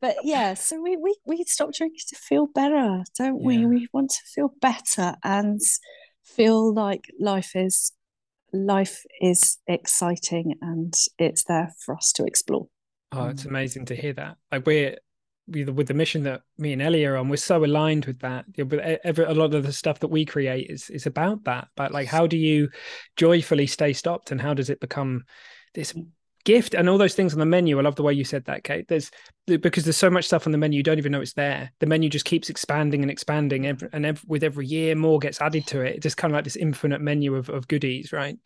but 0.00 0.16
yeah, 0.22 0.54
so 0.54 0.80
we 0.80 0.96
we 0.96 1.16
we 1.26 1.44
stop 1.44 1.72
drinking 1.72 2.00
to 2.08 2.16
feel 2.16 2.46
better, 2.46 3.02
don't 3.18 3.42
we? 3.42 3.58
Yeah. 3.58 3.66
We 3.66 3.88
want 3.92 4.10
to 4.10 4.22
feel 4.34 4.52
better 4.60 5.16
and 5.24 5.60
feel 6.22 6.72
like 6.72 7.06
life 7.18 7.52
is 7.54 7.92
life 8.52 9.04
is 9.20 9.58
exciting 9.66 10.54
and 10.60 10.94
it's 11.18 11.44
there 11.44 11.72
for 11.84 11.96
us 11.96 12.12
to 12.12 12.24
explore. 12.24 12.68
Oh, 13.12 13.26
it's 13.26 13.44
mm. 13.44 13.50
amazing 13.50 13.86
to 13.86 13.96
hear 13.96 14.12
that. 14.14 14.36
Like 14.50 14.66
we're 14.66 14.96
with 15.46 15.88
the 15.88 15.94
mission 15.94 16.22
that 16.22 16.42
me 16.56 16.72
and 16.72 16.80
Ellie 16.80 17.04
are 17.04 17.16
on, 17.16 17.28
we're 17.28 17.36
so 17.36 17.64
aligned 17.64 18.06
with 18.06 18.20
that. 18.20 18.46
But 18.56 18.78
every, 19.04 19.24
a 19.24 19.34
lot 19.34 19.54
of 19.54 19.64
the 19.64 19.72
stuff 19.72 20.00
that 20.00 20.08
we 20.08 20.24
create 20.24 20.70
is 20.70 20.90
is 20.90 21.06
about 21.06 21.44
that. 21.44 21.68
But 21.76 21.92
like, 21.92 22.08
how 22.08 22.26
do 22.26 22.36
you 22.36 22.70
joyfully 23.16 23.66
stay 23.66 23.92
stopped, 23.92 24.30
and 24.30 24.40
how 24.40 24.54
does 24.54 24.70
it 24.70 24.80
become 24.80 25.24
this 25.74 25.94
gift 26.44 26.74
and 26.74 26.88
all 26.88 26.98
those 26.98 27.14
things 27.14 27.32
on 27.32 27.38
the 27.38 27.46
menu? 27.46 27.78
I 27.78 27.82
love 27.82 27.96
the 27.96 28.02
way 28.02 28.12
you 28.12 28.24
said 28.24 28.44
that, 28.46 28.64
Kate. 28.64 28.86
There's 28.88 29.10
because 29.46 29.84
there's 29.84 29.96
so 29.96 30.10
much 30.10 30.26
stuff 30.26 30.46
on 30.46 30.52
the 30.52 30.58
menu, 30.58 30.78
you 30.78 30.82
don't 30.82 30.98
even 30.98 31.12
know 31.12 31.20
it's 31.20 31.34
there. 31.34 31.70
The 31.80 31.86
menu 31.86 32.08
just 32.08 32.24
keeps 32.24 32.48
expanding 32.48 33.02
and 33.02 33.10
expanding, 33.10 33.66
and 33.66 34.06
every, 34.06 34.26
with 34.26 34.44
every 34.44 34.66
year, 34.66 34.94
more 34.94 35.18
gets 35.18 35.40
added 35.40 35.66
to 35.68 35.80
it. 35.80 35.96
It's 35.96 36.02
just 36.02 36.16
kind 36.16 36.32
of 36.32 36.36
like 36.36 36.44
this 36.44 36.56
infinite 36.56 37.00
menu 37.00 37.34
of 37.34 37.48
of 37.50 37.68
goodies, 37.68 38.12
right? 38.12 38.36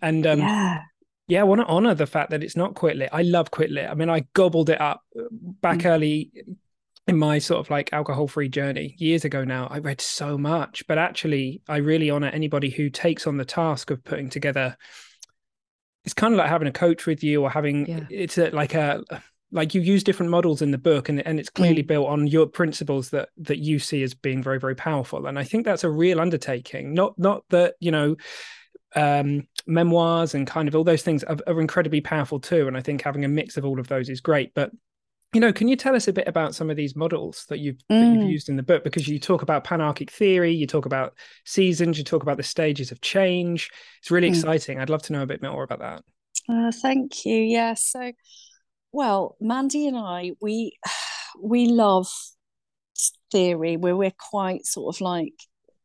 And 0.00 0.26
um, 0.26 0.40
yeah 0.40 0.80
yeah, 1.28 1.40
I 1.40 1.44
want 1.44 1.60
to 1.60 1.66
honor 1.66 1.94
the 1.94 2.06
fact 2.06 2.30
that 2.30 2.42
it's 2.42 2.56
not 2.56 2.74
quit 2.74 2.96
lit. 2.96 3.08
I 3.12 3.22
love 3.22 3.50
quit 3.50 3.70
lit. 3.70 3.88
I 3.88 3.94
mean, 3.94 4.10
I 4.10 4.26
gobbled 4.34 4.70
it 4.70 4.80
up 4.80 5.02
back 5.62 5.78
mm. 5.78 5.86
early 5.86 6.30
in 7.06 7.16
my 7.16 7.38
sort 7.38 7.60
of 7.60 7.70
like 7.70 7.92
alcohol 7.92 8.28
free 8.28 8.48
journey 8.48 8.94
years 8.98 9.24
ago 9.24 9.44
now. 9.44 9.66
I 9.68 9.78
read 9.78 10.00
so 10.00 10.36
much, 10.36 10.84
but 10.86 10.98
actually, 10.98 11.62
I 11.68 11.78
really 11.78 12.10
honor 12.10 12.28
anybody 12.28 12.70
who 12.70 12.90
takes 12.90 13.26
on 13.26 13.36
the 13.36 13.44
task 13.44 13.90
of 13.90 14.04
putting 14.04 14.30
together. 14.30 14.76
It's 16.04 16.14
kind 16.14 16.34
of 16.34 16.38
like 16.38 16.48
having 16.48 16.68
a 16.68 16.72
coach 16.72 17.06
with 17.06 17.22
you 17.22 17.42
or 17.42 17.50
having 17.50 17.86
yeah. 17.86 18.00
it's 18.10 18.38
a, 18.38 18.50
like 18.50 18.74
a 18.74 19.02
like 19.52 19.74
you 19.74 19.82
use 19.82 20.02
different 20.02 20.30
models 20.30 20.62
in 20.62 20.70
the 20.70 20.78
book 20.78 21.08
and, 21.08 21.24
and 21.26 21.38
it's 21.38 21.50
clearly 21.50 21.82
mm. 21.82 21.86
built 21.86 22.08
on 22.08 22.26
your 22.26 22.46
principles 22.46 23.10
that 23.10 23.28
that 23.36 23.58
you 23.58 23.78
see 23.78 24.02
as 24.02 24.14
being 24.14 24.42
very 24.42 24.58
very 24.58 24.74
powerful 24.74 25.26
and 25.26 25.38
i 25.38 25.44
think 25.44 25.66
that's 25.66 25.84
a 25.84 25.90
real 25.90 26.20
undertaking 26.20 26.94
not 26.94 27.16
not 27.18 27.44
that 27.50 27.74
you 27.78 27.90
know 27.90 28.16
um, 28.94 29.46
memoirs 29.66 30.34
and 30.34 30.46
kind 30.46 30.68
of 30.68 30.74
all 30.74 30.84
those 30.84 31.02
things 31.02 31.24
are, 31.24 31.38
are, 31.46 31.60
incredibly 31.60 32.00
powerful 32.00 32.40
too. 32.40 32.68
And 32.68 32.76
I 32.76 32.82
think 32.82 33.02
having 33.02 33.24
a 33.24 33.28
mix 33.28 33.56
of 33.56 33.64
all 33.64 33.80
of 33.80 33.88
those 33.88 34.08
is 34.08 34.20
great. 34.20 34.52
But 34.54 34.70
you 35.32 35.40
know, 35.40 35.52
can 35.52 35.68
you 35.68 35.76
tell 35.76 35.96
us 35.96 36.08
a 36.08 36.12
bit 36.12 36.28
about 36.28 36.54
some 36.54 36.68
of 36.68 36.76
these 36.76 36.94
models 36.94 37.46
that 37.48 37.58
you've, 37.58 37.76
mm. 37.76 38.00
that 38.00 38.14
you've 38.14 38.28
mm. 38.28 38.30
used 38.30 38.48
in 38.48 38.56
the 38.56 38.62
book? 38.62 38.84
Because 38.84 39.08
you 39.08 39.18
talk 39.18 39.42
about 39.42 39.64
panarchic 39.64 40.10
theory, 40.10 40.52
you 40.52 40.66
talk 40.66 40.84
about 40.84 41.14
seasons, 41.44 41.96
you 41.96 42.04
talk 42.04 42.22
about 42.22 42.36
the 42.36 42.42
stages 42.42 42.92
of 42.92 43.00
change. 43.00 43.70
It's 44.00 44.10
really 44.10 44.28
mm. 44.28 44.34
exciting. 44.34 44.78
I'd 44.78 44.90
love 44.90 45.02
to 45.04 45.12
know 45.12 45.22
a 45.22 45.26
bit 45.26 45.42
more 45.42 45.62
about 45.62 45.80
that. 45.80 46.02
Uh, 46.48 46.72
thank 46.72 47.24
you. 47.24 47.36
Yeah. 47.36 47.74
So, 47.74 48.12
well, 48.92 49.36
Mandy 49.40 49.88
and 49.88 49.96
I, 49.96 50.32
we 50.40 50.72
we 51.42 51.66
love 51.66 52.08
theory 53.30 53.76
where 53.78 53.96
we're 53.96 54.12
quite 54.30 54.66
sort 54.66 54.94
of 54.94 55.00
like 55.00 55.32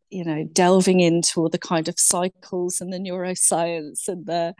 you 0.10 0.24
know 0.24 0.44
delving 0.52 1.00
into 1.00 1.40
all 1.40 1.50
the 1.50 1.58
kind 1.58 1.88
of 1.88 1.96
cycles 1.98 2.82
and 2.82 2.92
the 2.92 2.98
neuroscience 2.98 4.08
and 4.08 4.26
the 4.26 4.54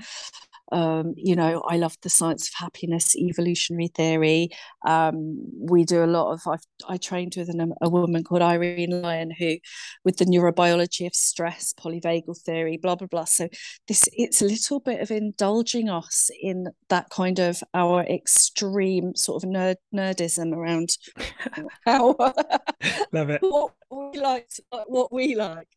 um, 0.72 1.14
you 1.16 1.36
know, 1.36 1.62
I 1.68 1.78
love 1.78 1.96
the 2.02 2.10
science 2.10 2.50
of 2.50 2.54
happiness, 2.56 3.16
evolutionary 3.16 3.88
theory. 3.88 4.50
Um, 4.86 5.40
we 5.60 5.86
do 5.86 6.04
a 6.04 6.06
lot 6.06 6.34
of. 6.34 6.42
I've, 6.46 6.64
I 6.88 6.98
trained 6.98 7.36
with 7.38 7.50
an, 7.50 7.74
a 7.82 7.90
woman 7.90 8.24
called 8.24 8.42
Irene 8.42 9.02
Lyon, 9.02 9.32
who, 9.32 9.58
with 10.04 10.18
the 10.18 10.26
neurobiology 10.26 11.08
of 11.08 11.16
stress, 11.16 11.74
polyvagal 11.74 12.42
theory, 12.42 12.78
blah 12.78 12.96
blah 12.96 13.08
blah. 13.08 13.26
So 13.26 13.48
this 13.88 14.10
it's 14.14 14.42
a 14.42 14.46
little 14.46 14.80
bit 14.80 15.00
of 15.02 15.10
indulging 15.10 15.90
us 15.90 16.30
in 16.42 16.68
that 16.90 17.10
kind 17.10 17.40
of 17.40 17.64
our 17.74 18.04
extreme 18.04 19.16
sort 19.16 19.44
of 19.44 19.50
nerd 19.50 19.76
nerdism 19.96 20.54
around 20.54 20.90
how 21.86 22.16
love 23.12 23.30
it 23.30 23.42
what 23.42 23.74
we 23.90 24.20
like, 24.20 24.50
what 24.88 25.14
we 25.14 25.36
like. 25.36 25.68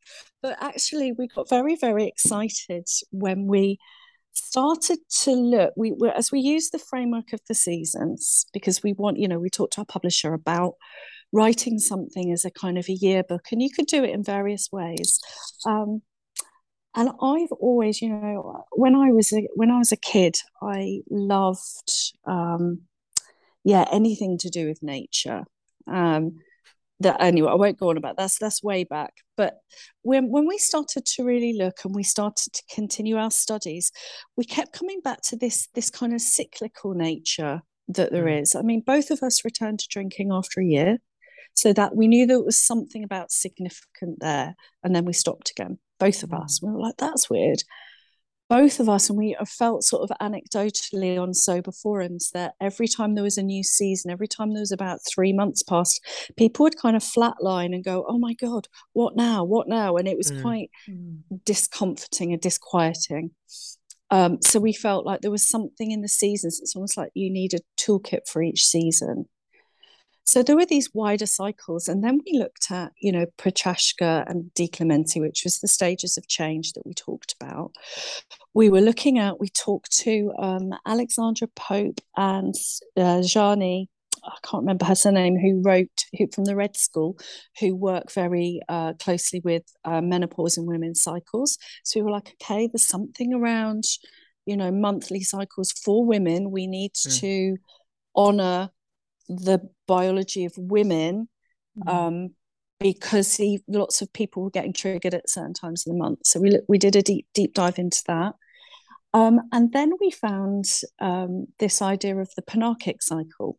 But 0.42 0.56
actually, 0.60 1.12
we 1.12 1.28
got 1.28 1.48
very 1.48 1.76
very 1.76 2.06
excited 2.06 2.88
when 3.12 3.46
we 3.46 3.78
started 4.40 4.98
to 5.08 5.32
look 5.32 5.72
we 5.76 5.92
were 5.92 6.10
as 6.10 6.32
we 6.32 6.40
use 6.40 6.70
the 6.70 6.78
framework 6.78 7.32
of 7.32 7.40
the 7.48 7.54
seasons 7.54 8.46
because 8.52 8.82
we 8.82 8.92
want 8.92 9.18
you 9.18 9.28
know 9.28 9.38
we 9.38 9.50
talked 9.50 9.74
to 9.74 9.80
our 9.80 9.84
publisher 9.84 10.32
about 10.32 10.74
writing 11.32 11.78
something 11.78 12.32
as 12.32 12.44
a 12.44 12.50
kind 12.50 12.76
of 12.76 12.88
a 12.88 12.92
yearbook 12.92 13.52
and 13.52 13.62
you 13.62 13.70
could 13.70 13.86
do 13.86 14.02
it 14.02 14.10
in 14.10 14.22
various 14.24 14.68
ways. 14.72 15.20
Um, 15.64 16.02
and 16.96 17.08
i've 17.22 17.52
always 17.60 18.02
you 18.02 18.08
know 18.08 18.64
when 18.72 18.96
i 18.96 19.12
was 19.12 19.32
a 19.32 19.46
when 19.54 19.70
i 19.70 19.78
was 19.78 19.92
a 19.92 19.96
kid 19.96 20.36
i 20.60 20.98
loved 21.08 22.12
um, 22.26 22.80
yeah 23.64 23.84
anything 23.92 24.38
to 24.38 24.48
do 24.48 24.66
with 24.66 24.82
nature. 24.82 25.44
Um, 25.86 26.38
that 27.00 27.20
anyway, 27.20 27.50
I 27.50 27.54
won't 27.54 27.78
go 27.78 27.90
on 27.90 27.96
about 27.96 28.16
that. 28.16 28.22
that's 28.24 28.38
that's 28.38 28.62
way 28.62 28.84
back. 28.84 29.14
But 29.36 29.58
when 30.02 30.30
when 30.30 30.46
we 30.46 30.58
started 30.58 31.06
to 31.06 31.24
really 31.24 31.54
look 31.54 31.78
and 31.84 31.94
we 31.94 32.02
started 32.02 32.52
to 32.52 32.62
continue 32.74 33.16
our 33.16 33.30
studies, 33.30 33.90
we 34.36 34.44
kept 34.44 34.72
coming 34.72 35.00
back 35.02 35.22
to 35.28 35.36
this 35.36 35.68
this 35.74 35.90
kind 35.90 36.14
of 36.14 36.20
cyclical 36.20 36.94
nature 36.94 37.62
that 37.88 38.12
there 38.12 38.24
mm. 38.24 38.56
I 38.56 38.62
mean, 38.62 38.82
both 38.86 39.10
of 39.10 39.22
us 39.22 39.44
returned 39.44 39.80
to 39.80 39.88
drinking 39.90 40.30
after 40.32 40.60
a 40.60 40.64
year, 40.64 40.98
so 41.54 41.72
that 41.72 41.96
we 41.96 42.06
knew 42.06 42.26
there 42.26 42.42
was 42.42 42.58
something 42.58 43.02
about 43.02 43.32
significant 43.32 44.18
there, 44.20 44.54
and 44.84 44.94
then 44.94 45.04
we 45.04 45.12
stopped 45.12 45.50
again. 45.50 45.78
Both 45.98 46.22
of 46.22 46.30
mm. 46.30 46.42
us, 46.42 46.60
we 46.62 46.70
were 46.70 46.80
like, 46.80 46.98
"That's 46.98 47.30
weird." 47.30 47.62
Both 48.50 48.80
of 48.80 48.88
us, 48.88 49.08
and 49.08 49.16
we 49.16 49.36
have 49.38 49.48
felt 49.48 49.84
sort 49.84 50.02
of 50.02 50.16
anecdotally 50.20 51.16
on 51.18 51.32
sober 51.32 51.70
forums 51.70 52.30
that 52.34 52.54
every 52.60 52.88
time 52.88 53.14
there 53.14 53.22
was 53.22 53.38
a 53.38 53.42
new 53.44 53.62
season, 53.62 54.10
every 54.10 54.26
time 54.26 54.52
there 54.52 54.60
was 54.60 54.72
about 54.72 54.98
three 55.08 55.32
months 55.32 55.62
past, 55.62 56.04
people 56.36 56.64
would 56.64 56.76
kind 56.76 56.96
of 56.96 57.02
flatline 57.02 57.72
and 57.72 57.84
go, 57.84 58.04
"Oh 58.08 58.18
my 58.18 58.34
god, 58.34 58.66
what 58.92 59.14
now? 59.14 59.44
What 59.44 59.68
now?" 59.68 59.96
And 59.96 60.08
it 60.08 60.16
was 60.16 60.32
mm. 60.32 60.42
quite 60.42 60.70
mm. 60.90 61.20
discomforting 61.44 62.32
and 62.32 62.42
disquieting. 62.42 63.30
Um, 64.10 64.38
so 64.42 64.58
we 64.58 64.72
felt 64.72 65.06
like 65.06 65.20
there 65.20 65.30
was 65.30 65.48
something 65.48 65.92
in 65.92 66.02
the 66.02 66.08
seasons. 66.08 66.58
It's 66.60 66.74
almost 66.74 66.96
like 66.96 67.10
you 67.14 67.32
need 67.32 67.54
a 67.54 67.60
toolkit 67.80 68.28
for 68.28 68.42
each 68.42 68.64
season. 68.66 69.26
So 70.30 70.44
there 70.44 70.54
were 70.54 70.64
these 70.64 70.94
wider 70.94 71.26
cycles. 71.26 71.88
And 71.88 72.04
then 72.04 72.20
we 72.24 72.38
looked 72.38 72.70
at, 72.70 72.92
you 73.00 73.10
know, 73.10 73.26
Prochaska 73.36 74.24
and 74.28 74.48
DiClemente, 74.54 75.20
which 75.20 75.42
was 75.42 75.58
the 75.58 75.66
stages 75.66 76.16
of 76.16 76.28
change 76.28 76.74
that 76.74 76.86
we 76.86 76.94
talked 76.94 77.34
about. 77.40 77.72
We 78.54 78.70
were 78.70 78.80
looking 78.80 79.18
at, 79.18 79.40
we 79.40 79.48
talked 79.48 79.90
to 80.02 80.32
um, 80.38 80.72
Alexandra 80.86 81.48
Pope 81.56 82.00
and 82.16 82.54
uh, 82.96 83.24
Jani, 83.24 83.88
I 84.24 84.36
can't 84.44 84.62
remember 84.62 84.84
her 84.84 84.94
surname, 84.94 85.36
who 85.36 85.62
wrote 85.64 86.04
who, 86.16 86.28
from 86.32 86.44
the 86.44 86.54
Red 86.54 86.76
School, 86.76 87.18
who 87.58 87.74
work 87.74 88.12
very 88.12 88.60
uh, 88.68 88.92
closely 89.00 89.40
with 89.42 89.64
uh, 89.84 90.00
menopause 90.00 90.56
and 90.56 90.68
women's 90.68 91.02
cycles. 91.02 91.58
So 91.82 91.98
we 91.98 92.04
were 92.04 92.12
like, 92.12 92.36
okay, 92.40 92.68
there's 92.68 92.86
something 92.86 93.34
around, 93.34 93.82
you 94.46 94.56
know, 94.56 94.70
monthly 94.70 95.24
cycles 95.24 95.72
for 95.72 96.06
women. 96.06 96.52
We 96.52 96.68
need 96.68 96.92
mm. 96.94 97.18
to 97.18 97.56
honor 98.14 98.70
the 99.30 99.60
biology 99.86 100.44
of 100.44 100.52
women 100.56 101.28
mm-hmm. 101.78 101.88
um, 101.88 102.34
because 102.78 103.36
he, 103.36 103.62
lots 103.68 104.02
of 104.02 104.12
people 104.12 104.42
were 104.42 104.50
getting 104.50 104.72
triggered 104.72 105.14
at 105.14 105.28
certain 105.30 105.54
times 105.54 105.86
of 105.86 105.92
the 105.92 105.98
month. 105.98 106.20
So 106.24 106.40
we 106.40 106.58
we 106.68 106.78
did 106.78 106.96
a 106.96 107.02
deep 107.02 107.26
deep 107.34 107.54
dive 107.54 107.78
into 107.78 108.02
that. 108.06 108.34
Um, 109.12 109.40
and 109.50 109.72
then 109.72 109.92
we 110.00 110.12
found 110.12 110.66
um, 111.00 111.46
this 111.58 111.82
idea 111.82 112.16
of 112.16 112.30
the 112.36 112.42
panarchic 112.42 113.02
cycle, 113.02 113.58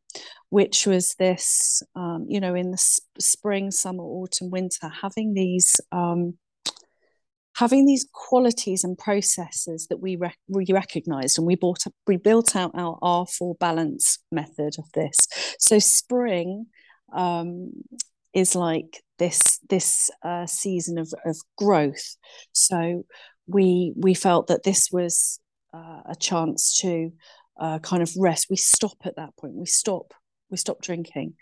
which 0.49 0.87
was 0.87 1.15
this, 1.19 1.83
um, 1.93 2.25
you 2.29 2.39
know, 2.39 2.55
in 2.55 2.71
the 2.71 2.77
sp- 2.79 3.19
spring, 3.19 3.69
summer, 3.69 4.03
autumn, 4.03 4.49
winter, 4.49 4.87
having 4.87 5.33
these 5.33 5.75
um, 5.91 6.37
having 7.55 7.85
these 7.85 8.07
qualities 8.13 8.83
and 8.83 8.97
processes 8.97 9.87
that 9.89 9.97
we, 9.97 10.15
rec- 10.15 10.37
we 10.47 10.65
recognized 10.71 11.37
and 11.37 11.45
we 11.45 11.55
bought 11.55 11.85
up, 11.85 11.93
we 12.07 12.17
built 12.17 12.55
out 12.55 12.71
our 12.73 12.97
R4 13.01 13.59
balance 13.59 14.19
method 14.31 14.75
of 14.77 14.85
this. 14.93 15.17
So 15.59 15.79
spring 15.79 16.67
um, 17.13 17.71
is 18.33 18.55
like 18.55 19.03
this 19.19 19.59
this 19.69 20.09
uh, 20.23 20.45
season 20.45 20.97
of, 20.97 21.13
of 21.25 21.37
growth. 21.57 22.15
So 22.53 23.05
we 23.47 23.93
we 23.95 24.13
felt 24.13 24.47
that 24.47 24.63
this 24.63 24.89
was 24.91 25.39
uh, 25.73 26.01
a 26.05 26.15
chance 26.19 26.79
to 26.81 27.11
uh, 27.59 27.79
kind 27.79 28.01
of 28.01 28.11
rest. 28.17 28.47
We 28.49 28.55
stop 28.55 28.97
at 29.05 29.17
that 29.17 29.35
point. 29.37 29.53
We 29.53 29.65
stop. 29.65 30.13
We 30.49 30.57
stop 30.57 30.81
drinking. 30.81 31.33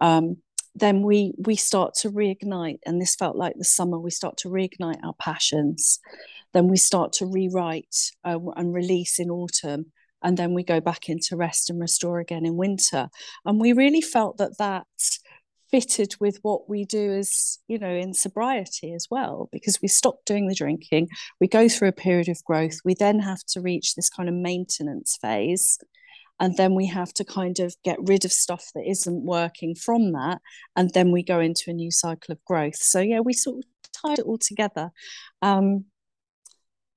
Um, 0.00 0.36
then 0.78 1.02
we 1.02 1.32
we 1.38 1.56
start 1.56 1.94
to 1.94 2.10
reignite 2.10 2.78
and 2.86 3.00
this 3.00 3.14
felt 3.14 3.36
like 3.36 3.54
the 3.56 3.64
summer 3.64 3.98
we 3.98 4.10
start 4.10 4.36
to 4.36 4.48
reignite 4.48 5.02
our 5.02 5.14
passions 5.18 5.98
then 6.52 6.68
we 6.68 6.76
start 6.76 7.12
to 7.12 7.26
rewrite 7.26 8.12
uh, 8.24 8.38
and 8.56 8.74
release 8.74 9.18
in 9.18 9.30
autumn 9.30 9.86
and 10.22 10.36
then 10.36 10.54
we 10.54 10.64
go 10.64 10.80
back 10.80 11.08
into 11.08 11.36
rest 11.36 11.70
and 11.70 11.80
restore 11.80 12.18
again 12.18 12.44
in 12.44 12.56
winter. 12.56 13.08
And 13.44 13.60
we 13.60 13.72
really 13.72 14.00
felt 14.00 14.38
that 14.38 14.58
that 14.58 14.86
fitted 15.70 16.14
with 16.20 16.38
what 16.42 16.68
we 16.68 16.84
do 16.84 17.12
as 17.12 17.58
you 17.66 17.76
know 17.76 17.90
in 17.90 18.14
sobriety 18.14 18.94
as 18.94 19.08
well 19.10 19.48
because 19.50 19.80
we 19.82 19.88
stop 19.88 20.24
doing 20.24 20.46
the 20.46 20.54
drinking 20.54 21.08
we 21.40 21.48
go 21.48 21.68
through 21.68 21.88
a 21.88 21.92
period 21.92 22.28
of 22.28 22.42
growth 22.44 22.78
we 22.84 22.94
then 22.94 23.18
have 23.18 23.42
to 23.48 23.60
reach 23.60 23.96
this 23.96 24.08
kind 24.08 24.28
of 24.28 24.34
maintenance 24.36 25.18
phase 25.20 25.76
and 26.38 26.56
then 26.56 26.74
we 26.74 26.86
have 26.86 27.12
to 27.14 27.24
kind 27.24 27.58
of 27.60 27.74
get 27.84 27.98
rid 28.02 28.24
of 28.24 28.32
stuff 28.32 28.70
that 28.74 28.88
isn't 28.88 29.24
working 29.24 29.74
from 29.74 30.12
that 30.12 30.40
and 30.76 30.90
then 30.92 31.12
we 31.12 31.22
go 31.22 31.40
into 31.40 31.70
a 31.70 31.74
new 31.74 31.90
cycle 31.90 32.32
of 32.32 32.44
growth. 32.44 32.76
So 32.76 33.00
yeah 33.00 33.20
we 33.20 33.32
sort 33.32 33.58
of 33.58 33.64
tied 33.92 34.18
it 34.18 34.26
all 34.26 34.38
together. 34.38 34.90
Um, 35.42 35.86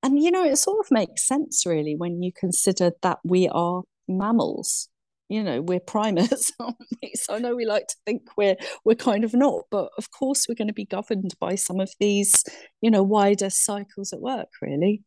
and 0.02 0.22
you 0.22 0.30
know 0.30 0.44
it 0.44 0.56
sort 0.56 0.84
of 0.84 0.90
makes 0.90 1.26
sense 1.26 1.64
really 1.66 1.94
when 1.94 2.22
you 2.22 2.32
consider 2.32 2.92
that 3.02 3.18
we 3.24 3.48
are 3.48 3.82
mammals. 4.08 4.88
You 5.28 5.42
know 5.42 5.60
we're 5.60 5.80
primates 5.80 6.52
aren't 6.60 6.76
we? 7.02 7.12
So 7.14 7.34
i 7.34 7.38
know 7.38 7.54
we 7.54 7.64
like 7.64 7.86
to 7.86 7.96
think 8.04 8.22
we're 8.36 8.56
we're 8.84 8.96
kind 8.96 9.24
of 9.24 9.34
not 9.34 9.64
but 9.70 9.90
of 9.96 10.10
course 10.10 10.46
we're 10.48 10.56
going 10.56 10.68
to 10.68 10.74
be 10.74 10.86
governed 10.86 11.34
by 11.38 11.54
some 11.54 11.80
of 11.80 11.90
these 12.00 12.44
you 12.80 12.90
know 12.90 13.02
wider 13.02 13.50
cycles 13.50 14.12
at 14.12 14.20
work 14.20 14.48
really. 14.60 15.02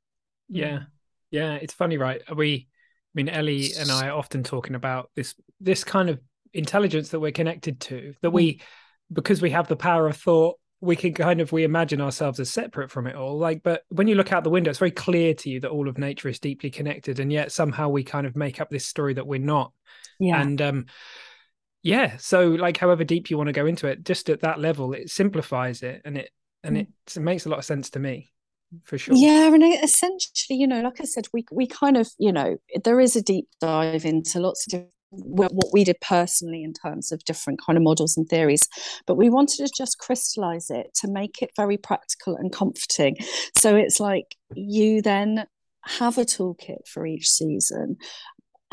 Yeah. 0.49 0.83
Yeah 1.31 1.55
it's 1.55 1.73
funny 1.73 1.97
right? 1.97 2.21
Are 2.27 2.35
we 2.35 2.67
i 3.15 3.15
mean 3.15 3.29
ellie 3.29 3.71
and 3.77 3.91
i 3.91 4.07
are 4.07 4.17
often 4.17 4.43
talking 4.43 4.75
about 4.75 5.09
this 5.15 5.35
this 5.59 5.83
kind 5.83 6.09
of 6.09 6.19
intelligence 6.53 7.09
that 7.09 7.19
we're 7.19 7.31
connected 7.31 7.79
to 7.79 8.13
that 8.21 8.31
we 8.31 8.61
because 9.11 9.41
we 9.41 9.51
have 9.51 9.67
the 9.67 9.75
power 9.75 10.07
of 10.07 10.17
thought 10.17 10.57
we 10.83 10.97
can 10.97 11.13
kind 11.13 11.39
of 11.39 11.53
we 11.53 11.63
imagine 11.63 12.01
ourselves 12.01 12.41
as 12.41 12.49
separate 12.49 12.91
from 12.91 13.07
it 13.07 13.15
all. 13.15 13.37
Like 13.37 13.63
but 13.63 13.83
when 13.87 14.07
you 14.07 14.15
look 14.15 14.33
out 14.33 14.43
the 14.43 14.49
window 14.49 14.69
it's 14.69 14.79
very 14.79 14.91
clear 14.91 15.33
to 15.35 15.49
you 15.49 15.61
that 15.61 15.71
all 15.71 15.87
of 15.87 15.97
nature 15.97 16.27
is 16.27 16.39
deeply 16.39 16.69
connected 16.69 17.19
and 17.19 17.31
yet 17.31 17.53
somehow 17.53 17.87
we 17.87 18.03
kind 18.03 18.27
of 18.27 18.35
make 18.35 18.59
up 18.59 18.69
this 18.69 18.85
story 18.85 19.13
that 19.13 19.25
we're 19.25 19.39
not. 19.39 19.71
Yeah. 20.19 20.41
And 20.41 20.61
um 20.61 20.85
yeah 21.83 22.17
so 22.17 22.49
like 22.49 22.77
however 22.77 23.05
deep 23.05 23.29
you 23.29 23.37
want 23.37 23.47
to 23.47 23.53
go 23.53 23.65
into 23.65 23.87
it 23.87 24.03
just 24.03 24.29
at 24.29 24.41
that 24.41 24.59
level 24.59 24.93
it 24.93 25.09
simplifies 25.09 25.83
it 25.83 26.01
and 26.05 26.17
it 26.17 26.29
and 26.63 26.77
it, 26.77 26.87
it 27.13 27.19
makes 27.19 27.45
a 27.45 27.49
lot 27.49 27.59
of 27.59 27.65
sense 27.65 27.89
to 27.89 27.99
me 27.99 28.31
for 28.83 28.97
sure. 28.97 29.15
Yeah 29.15 29.53
and 29.53 29.63
essentially 29.83 30.57
you 30.57 30.67
know 30.67 30.81
like 30.81 30.99
i 31.01 31.05
said 31.05 31.27
we 31.33 31.45
we 31.51 31.67
kind 31.67 31.97
of 31.97 32.09
you 32.17 32.31
know 32.31 32.57
there 32.83 32.99
is 32.99 33.15
a 33.15 33.21
deep 33.21 33.47
dive 33.61 34.05
into 34.05 34.39
lots 34.39 34.65
of 34.65 34.71
different 34.71 34.89
what 35.15 35.51
we 35.71 35.83
did 35.83 35.97
personally 36.01 36.63
in 36.63 36.73
terms 36.73 37.11
of 37.11 37.23
different 37.23 37.59
kind 37.63 37.77
of 37.77 37.83
models 37.83 38.17
and 38.17 38.27
theories 38.27 38.67
but 39.05 39.15
we 39.15 39.29
wanted 39.29 39.57
to 39.57 39.71
just 39.77 39.99
crystallize 39.99 40.69
it 40.69 40.87
to 40.95 41.07
make 41.07 41.41
it 41.41 41.51
very 41.55 41.77
practical 41.77 42.35
and 42.35 42.51
comforting. 42.51 43.17
So 43.57 43.75
it's 43.75 43.99
like 43.99 44.35
you 44.55 45.01
then 45.01 45.45
have 45.85 46.17
a 46.17 46.23
toolkit 46.23 46.87
for 46.87 47.05
each 47.05 47.29
season 47.29 47.97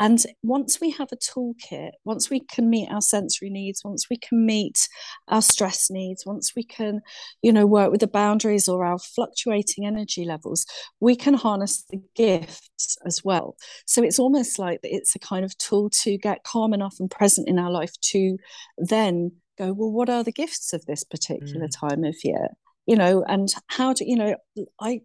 and 0.01 0.25
once 0.41 0.81
we 0.81 0.89
have 0.89 1.09
a 1.11 1.15
toolkit, 1.15 1.91
once 2.05 2.31
we 2.31 2.39
can 2.39 2.71
meet 2.71 2.89
our 2.89 3.01
sensory 3.01 3.51
needs, 3.51 3.83
once 3.85 4.09
we 4.09 4.17
can 4.17 4.43
meet 4.47 4.87
our 5.27 5.43
stress 5.43 5.91
needs, 5.91 6.25
once 6.25 6.53
we 6.55 6.63
can, 6.63 7.01
you 7.43 7.53
know, 7.53 7.67
work 7.67 7.91
with 7.91 7.99
the 7.99 8.07
boundaries 8.07 8.67
or 8.67 8.83
our 8.83 8.97
fluctuating 8.97 9.85
energy 9.85 10.25
levels, 10.25 10.65
we 10.99 11.15
can 11.15 11.35
harness 11.35 11.83
the 11.91 12.01
gifts 12.15 12.97
as 13.05 13.21
well. 13.23 13.55
So 13.85 14.01
it's 14.01 14.17
almost 14.17 14.57
like 14.57 14.79
it's 14.81 15.15
a 15.15 15.19
kind 15.19 15.45
of 15.45 15.55
tool 15.59 15.91
to 16.01 16.17
get 16.17 16.43
calm 16.45 16.73
enough 16.73 16.95
and 16.99 17.11
present 17.11 17.47
in 17.47 17.59
our 17.59 17.69
life 17.69 17.93
to 18.05 18.37
then 18.79 19.31
go, 19.59 19.71
well, 19.71 19.91
what 19.91 20.09
are 20.09 20.23
the 20.23 20.31
gifts 20.31 20.73
of 20.73 20.83
this 20.87 21.03
particular 21.03 21.67
mm. 21.67 21.79
time 21.79 22.03
of 22.05 22.15
year? 22.23 22.47
You 22.87 22.95
know, 22.95 23.23
and 23.27 23.53
how 23.67 23.93
do 23.93 24.03
you 24.03 24.15
know? 24.15 24.35
I, 24.79 25.01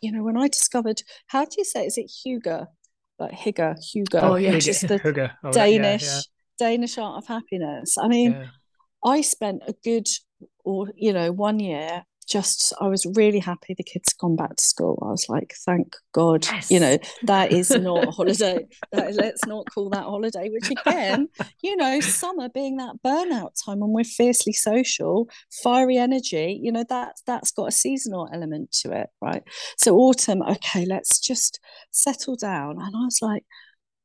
you 0.00 0.12
know, 0.12 0.22
when 0.22 0.36
I 0.36 0.46
discovered, 0.46 1.02
how 1.26 1.44
do 1.46 1.56
you 1.58 1.64
say, 1.64 1.84
is 1.84 1.98
it 1.98 2.12
Hugo? 2.24 2.68
Like 3.18 3.32
Hygge, 3.32 3.76
Hugo, 3.92 4.20
oh, 4.20 4.34
yeah. 4.36 4.52
which 4.52 4.68
is 4.68 4.80
the. 4.82 5.30
Oh, 5.42 5.52
Danish 5.52 6.02
yeah, 6.04 6.16
yeah. 6.16 6.20
Danish 6.58 6.98
art 6.98 7.18
of 7.18 7.26
happiness. 7.26 7.96
I 7.98 8.08
mean. 8.08 8.48
I 9.04 9.20
spent 9.20 9.62
a 9.66 9.74
good 9.84 10.08
or 10.64 10.88
you 10.96 11.12
know 11.12 11.30
one 11.30 11.60
year 11.60 12.04
just 12.26 12.72
I 12.80 12.88
was 12.88 13.06
really 13.14 13.38
happy 13.38 13.74
the 13.74 13.84
kids 13.84 14.12
gone 14.12 14.36
back 14.36 14.56
to 14.56 14.64
school. 14.64 15.02
I 15.02 15.10
was 15.10 15.28
like, 15.28 15.54
thank 15.64 15.94
God, 16.12 16.46
you 16.68 16.80
know, 16.80 16.98
that 17.22 17.52
is 17.52 17.70
not 17.70 18.08
a 18.08 18.10
holiday. 18.10 18.66
That, 18.92 19.14
let's 19.14 19.44
not 19.46 19.66
call 19.72 19.90
that 19.90 20.04
holiday. 20.04 20.50
Which 20.50 20.70
again, 20.70 21.28
you 21.62 21.76
know, 21.76 22.00
summer 22.00 22.48
being 22.48 22.76
that 22.76 22.96
burnout 23.04 23.52
time 23.64 23.80
when 23.80 23.92
we're 23.92 24.04
fiercely 24.04 24.52
social, 24.52 25.28
fiery 25.62 25.96
energy, 25.96 26.58
you 26.62 26.72
know, 26.72 26.84
that 26.88 27.14
that's 27.26 27.50
got 27.50 27.68
a 27.68 27.72
seasonal 27.72 28.28
element 28.32 28.72
to 28.82 28.92
it, 28.92 29.08
right? 29.22 29.42
So 29.78 29.96
autumn, 29.96 30.42
okay, 30.42 30.84
let's 30.86 31.20
just 31.20 31.60
settle 31.90 32.36
down. 32.36 32.72
And 32.80 32.94
I 32.94 33.04
was 33.04 33.18
like, 33.22 33.44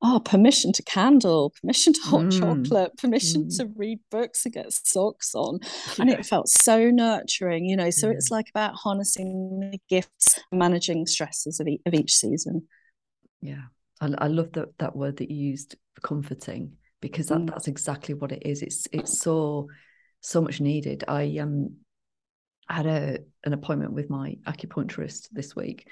oh, 0.03 0.19
permission 0.19 0.71
to 0.73 0.83
candle, 0.83 1.53
permission 1.61 1.93
to 1.93 2.01
hot 2.01 2.21
Mm. 2.25 2.39
chocolate, 2.39 2.97
permission 2.97 3.45
Mm. 3.45 3.57
to 3.57 3.65
read 3.75 3.99
books 4.09 4.45
and 4.45 4.53
get 4.53 4.73
socks 4.73 5.35
on. 5.35 5.59
And 5.99 6.09
it 6.09 6.25
felt 6.25 6.49
so 6.49 6.89
nurturing, 6.89 7.65
you 7.65 7.75
know. 7.77 7.89
So 7.91 8.07
Yeah. 8.07 8.13
it's 8.13 8.31
like 8.31 8.49
about 8.49 8.73
harnessing 8.75 9.59
the 9.71 9.79
gifts, 9.89 10.39
managing 10.51 11.05
stresses 11.05 11.59
of, 11.59 11.67
e- 11.67 11.81
of 11.85 11.93
each 11.93 12.15
season. 12.15 12.67
Yeah, 13.41 13.63
I, 13.99 14.13
I 14.17 14.27
love 14.27 14.51
that 14.53 14.77
that 14.79 14.95
word 14.95 15.17
that 15.17 15.29
you 15.29 15.49
used, 15.51 15.75
comforting, 16.01 16.77
because 16.99 17.27
that, 17.27 17.39
Mm. 17.39 17.49
that's 17.49 17.67
exactly 17.67 18.13
what 18.15 18.31
it 18.31 18.41
is. 18.45 18.61
It's 18.63 18.87
it's 18.91 19.19
so 19.19 19.67
so 20.21 20.41
much 20.41 20.59
needed. 20.61 21.03
I 21.07 21.37
um 21.39 21.77
had 22.69 22.85
a 22.85 23.19
an 23.43 23.53
appointment 23.53 23.93
with 23.93 24.09
my 24.09 24.37
acupuncturist 24.47 25.29
this 25.31 25.55
week, 25.55 25.87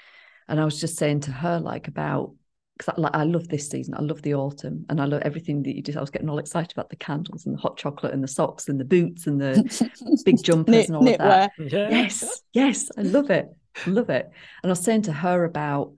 and 0.48 0.58
I 0.60 0.64
was 0.64 0.80
just 0.80 0.96
saying 0.96 1.20
to 1.20 1.32
her 1.32 1.60
like 1.60 1.86
about 1.88 2.34
because 2.80 2.94
I, 2.96 3.00
like, 3.00 3.14
I 3.14 3.24
love 3.24 3.48
this 3.48 3.68
season. 3.68 3.94
I 3.94 4.00
love 4.00 4.22
the 4.22 4.34
autumn, 4.34 4.86
and 4.88 5.00
I 5.00 5.04
love 5.04 5.20
everything 5.22 5.62
that 5.64 5.76
you 5.76 5.82
did. 5.82 5.96
I 5.96 6.00
was 6.00 6.10
getting 6.10 6.30
all 6.30 6.38
excited 6.38 6.72
about 6.72 6.88
the 6.88 6.96
candles 6.96 7.44
and 7.44 7.54
the 7.54 7.60
hot 7.60 7.76
chocolate 7.76 8.14
and 8.14 8.24
the 8.24 8.28
socks 8.28 8.68
and 8.68 8.80
the 8.80 8.84
boots 8.84 9.26
and 9.26 9.40
the 9.40 10.22
big 10.24 10.42
jumpers 10.42 10.72
Knit, 10.72 10.88
and 10.88 10.96
all 10.96 11.06
of 11.06 11.18
that 11.18 11.52
yeah 11.58 11.90
yes 11.90 12.42
yes 12.52 12.90
i 12.96 13.02
love 13.02 13.30
it 13.30 13.48
love 13.86 14.10
it 14.10 14.30
and 14.62 14.70
i 14.70 14.72
was 14.72 14.80
saying 14.80 15.02
to 15.02 15.12
her 15.12 15.44
about 15.44 15.92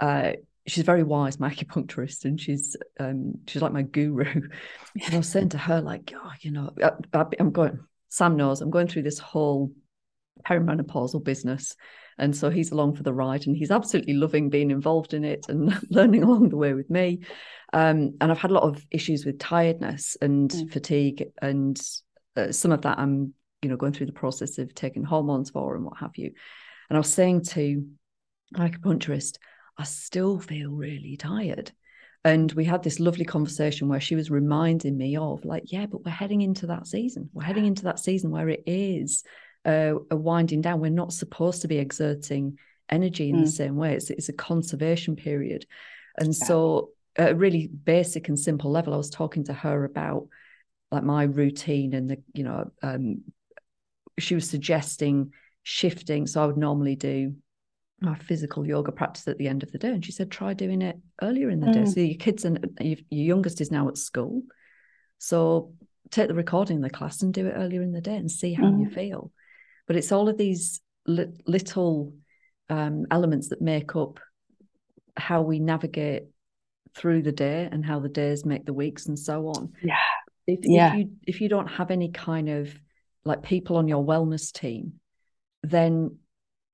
uh 0.00 0.32
she's 0.66 0.84
very 0.84 1.02
wise 1.02 1.40
my 1.40 1.50
acupuncturist 1.50 2.24
and 2.24 2.40
she's 2.40 2.76
um 3.00 3.34
she's 3.46 3.62
like 3.62 3.72
my 3.72 3.82
guru 3.82 4.24
and 4.24 5.14
i 5.14 5.16
was 5.16 5.28
saying 5.28 5.48
to 5.48 5.58
her 5.58 5.80
like 5.80 6.12
oh 6.14 6.32
you 6.40 6.50
know 6.50 6.70
I, 6.82 6.90
I, 7.12 7.24
i'm 7.40 7.52
going 7.52 7.78
sam 8.08 8.36
knows 8.36 8.60
i'm 8.60 8.70
going 8.70 8.88
through 8.88 9.02
this 9.02 9.18
whole 9.18 9.72
perimenopausal 10.46 11.24
business 11.24 11.74
and 12.18 12.36
so 12.36 12.50
he's 12.50 12.70
along 12.72 12.94
for 12.96 13.02
the 13.02 13.12
ride 13.12 13.46
and 13.46 13.56
he's 13.56 13.70
absolutely 13.70 14.14
loving 14.14 14.50
being 14.50 14.70
involved 14.70 15.14
in 15.14 15.24
it 15.24 15.46
and 15.48 15.78
learning 15.90 16.22
along 16.22 16.48
the 16.48 16.56
way 16.56 16.74
with 16.74 16.90
me. 16.90 17.20
Um 17.72 18.14
and 18.20 18.30
i've 18.30 18.38
had 18.38 18.50
a 18.50 18.54
lot 18.54 18.62
of 18.64 18.84
issues 18.90 19.24
with 19.26 19.38
tiredness 19.38 20.16
and 20.20 20.50
Mm. 20.50 20.72
fatigue 20.72 21.24
and 21.42 21.80
uh, 22.36 22.52
some 22.52 22.72
of 22.72 22.82
that 22.82 22.98
i'm 22.98 23.34
you 23.62 23.68
know 23.68 23.76
going 23.76 23.92
through 23.92 24.06
the 24.06 24.12
process 24.12 24.58
of 24.58 24.74
taking 24.74 25.02
hormones 25.04 25.50
for 25.50 25.74
and 25.76 25.84
what 25.84 25.98
have 25.98 26.16
you. 26.16 26.32
And 26.88 26.96
i 26.96 27.00
was 27.00 27.12
saying 27.12 27.42
to 27.56 27.86
my 28.52 28.70
acupuncturist 28.70 29.36
i 29.76 29.84
still 29.84 30.38
feel 30.40 30.70
really 30.70 31.16
tired. 31.16 31.72
And 32.24 32.50
we 32.52 32.64
had 32.64 32.82
this 32.82 32.98
lovely 32.98 33.24
conversation 33.24 33.88
where 33.88 34.00
she 34.00 34.16
was 34.16 34.28
reminding 34.30 34.96
me 34.96 35.16
of 35.16 35.44
like 35.44 35.70
yeah 35.72 35.86
but 35.86 36.04
we're 36.04 36.10
heading 36.10 36.40
into 36.42 36.66
that 36.66 36.86
season. 36.86 37.30
We're 37.32 37.44
heading 37.44 37.66
into 37.66 37.84
that 37.84 37.98
season 38.00 38.30
where 38.30 38.48
it 38.48 38.64
is 38.66 39.22
uh, 39.68 39.94
a 40.10 40.16
winding 40.16 40.62
down 40.62 40.80
we're 40.80 40.90
not 41.02 41.12
supposed 41.12 41.62
to 41.62 41.68
be 41.68 41.78
exerting 41.78 42.58
energy 42.88 43.28
in 43.30 43.36
the 43.36 43.46
Mm. 43.46 43.52
same 43.62 43.76
way 43.76 43.94
it's, 43.94 44.10
it's 44.10 44.28
a 44.30 44.32
conservation 44.48 45.14
period 45.14 45.66
and 46.16 46.28
Yeah. 46.28 46.46
so 46.46 46.90
at 47.16 47.32
a 47.32 47.34
really 47.44 47.66
basic 47.66 48.28
and 48.28 48.38
simple 48.38 48.70
level 48.70 48.94
i 48.94 48.96
was 48.96 49.10
talking 49.10 49.44
to 49.44 49.52
her 49.52 49.84
about 49.84 50.26
like 50.90 51.04
my 51.04 51.24
routine 51.24 51.92
and 51.94 52.08
the 52.10 52.18
you 52.32 52.44
know 52.44 52.70
um 52.82 53.22
she 54.18 54.34
was 54.34 54.48
suggesting 54.48 55.32
shifting 55.62 56.26
so 56.26 56.42
i 56.42 56.46
would 56.46 56.56
normally 56.56 56.96
do 56.96 57.34
my 58.00 58.14
physical 58.14 58.66
yoga 58.66 58.92
practice 58.92 59.26
at 59.28 59.38
the 59.38 59.48
end 59.48 59.62
of 59.62 59.70
the 59.72 59.78
day 59.78 59.88
and 59.90 60.04
she 60.04 60.12
said 60.12 60.30
try 60.30 60.54
doing 60.54 60.80
it 60.82 60.96
earlier 61.20 61.50
in 61.50 61.60
the 61.60 61.66
day 61.66 61.80
Mm. 61.82 61.92
so 61.94 62.00
your 62.00 62.16
kids 62.18 62.44
and 62.46 62.54
your, 62.80 62.96
youngest 63.10 63.60
is 63.60 63.70
now 63.70 63.88
at 63.88 63.98
school 63.98 64.42
so 65.18 65.72
take 66.10 66.28
the 66.28 66.34
recording 66.34 66.76
of 66.78 66.82
the 66.84 66.90
class 66.98 67.22
and 67.22 67.34
do 67.34 67.46
it 67.48 67.54
earlier 67.56 67.82
in 67.82 67.92
the 67.92 68.00
day 68.00 68.16
and 68.16 68.30
see 68.30 68.54
how 68.54 68.64
you 68.68 68.86
Mm. 68.86 68.94
feel 68.94 69.30
but 69.88 69.96
it's 69.96 70.12
all 70.12 70.28
of 70.28 70.36
these 70.38 70.80
li- 71.06 71.32
little 71.46 72.14
um, 72.68 73.06
elements 73.10 73.48
that 73.48 73.60
make 73.60 73.96
up 73.96 74.20
how 75.16 75.42
we 75.42 75.58
navigate 75.58 76.24
through 76.94 77.22
the 77.22 77.32
day 77.32 77.68
and 77.70 77.84
how 77.84 77.98
the 77.98 78.08
days 78.08 78.44
make 78.44 78.64
the 78.66 78.72
weeks 78.72 79.06
and 79.06 79.18
so 79.18 79.48
on 79.48 79.72
Yeah. 79.82 79.96
if, 80.46 80.60
Yeah. 80.62 80.92
if 80.92 80.98
you 80.98 81.10
if 81.26 81.40
you 81.40 81.48
don't 81.48 81.66
have 81.68 81.90
any 81.90 82.10
kind 82.10 82.48
of 82.48 82.72
like 83.24 83.42
people 83.42 83.76
on 83.76 83.88
your 83.88 84.04
wellness 84.04 84.52
team 84.52 84.94
then 85.62 86.16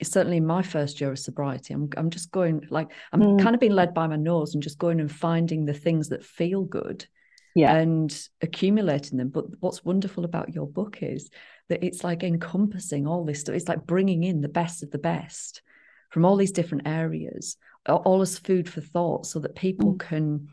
certainly 0.03 0.37
in 0.39 0.47
my 0.47 0.63
first 0.63 1.01
year 1.01 1.11
of 1.13 1.19
sobriety 1.19 1.73
i'm, 1.75 1.89
I'm 1.97 2.11
just 2.11 2.31
going 2.31 2.67
like 2.71 2.91
i'm 3.13 3.21
Mm. 3.23 3.43
kind 3.43 3.55
of 3.55 3.61
being 3.61 3.73
led 3.73 3.95
by 3.95 4.07
my 4.07 4.17
nose 4.17 4.55
and 4.55 4.63
just 4.63 4.79
going 4.79 5.01
and 5.01 5.11
finding 5.11 5.65
the 5.65 5.73
things 5.75 6.09
that 6.11 6.25
feel 6.25 6.63
good 6.65 7.07
Yeah. 7.55 7.77
and 7.77 8.29
accumulating 8.41 9.17
them 9.17 9.29
but 9.29 9.45
what's 9.61 9.85
wonderful 9.85 10.25
about 10.25 10.55
your 10.55 10.67
book 10.67 10.99
is 11.03 11.31
that 11.69 11.85
it's 11.85 12.03
like 12.03 12.25
encompassing 12.25 13.07
all 13.07 13.25
this 13.25 13.41
stuff 13.41 13.55
it's 13.55 13.69
like 13.69 13.87
bringing 13.87 14.25
in 14.25 14.41
the 14.41 14.49
best 14.49 14.83
of 14.83 14.91
the 14.91 14.99
best 14.99 15.63
from 16.11 16.25
all 16.25 16.37
these 16.37 16.53
different 16.53 16.89
areas 16.89 17.57
all 17.87 18.23
as 18.23 18.39
food 18.39 18.69
for 18.69 18.81
thought 18.81 19.27
so 19.27 19.39
that 19.41 19.55
people 19.55 19.95
Mm. 19.95 19.99
can 20.01 20.49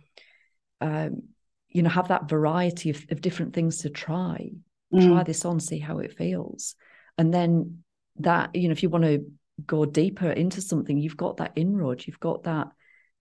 um, 0.82 1.24
you 1.70 1.84
know 1.84 1.90
have 1.90 2.10
that 2.10 2.30
variety 2.30 2.90
of, 2.90 3.06
of 3.10 3.22
different 3.22 3.54
things 3.54 3.80
to 3.80 3.90
try 3.90 4.52
mm. 4.94 5.08
try 5.08 5.24
this 5.24 5.46
on 5.46 5.60
see 5.60 5.80
how 5.80 6.00
it 6.00 6.18
feels 6.18 6.76
and 7.18 7.34
then 7.34 7.84
that 8.18 8.56
you 8.56 8.68
know 8.68 8.74
if 8.74 8.84
you 8.84 8.90
want 8.90 9.06
to 9.06 9.26
go 9.66 9.86
deeper 9.86 10.30
into 10.30 10.62
something 10.62 10.98
you've 10.98 11.18
got 11.18 11.38
that 11.38 11.54
inroad 11.56 12.04
you've 12.06 12.20
got 12.20 12.44
that 12.44 12.68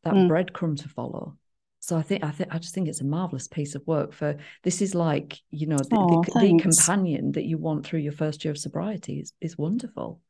that 0.04 0.14
mm. 0.14 0.28
breadcrumb 0.28 0.80
to 0.80 0.88
follow 0.88 1.36
so 1.80 1.96
I 1.96 2.02
think 2.02 2.22
I 2.22 2.30
think 2.30 2.54
I 2.54 2.58
just 2.58 2.74
think 2.74 2.88
it's 2.88 3.00
a 3.00 3.04
marvelous 3.04 3.48
piece 3.48 3.74
of 3.74 3.86
work 3.86 4.12
for 4.12 4.36
this 4.62 4.80
is 4.80 4.94
like 4.94 5.38
you 5.50 5.66
know 5.66 5.78
the, 5.78 5.96
oh, 5.96 6.22
the, 6.22 6.40
the, 6.40 6.58
companion 6.60 7.32
that 7.32 7.44
you 7.44 7.58
want 7.58 7.86
through 7.86 8.00
your 8.00 8.12
first 8.12 8.44
year 8.44 8.52
of 8.52 8.58
sobriety 8.58 9.20
is 9.20 9.32
is 9.40 9.58
wonderful. 9.58 10.20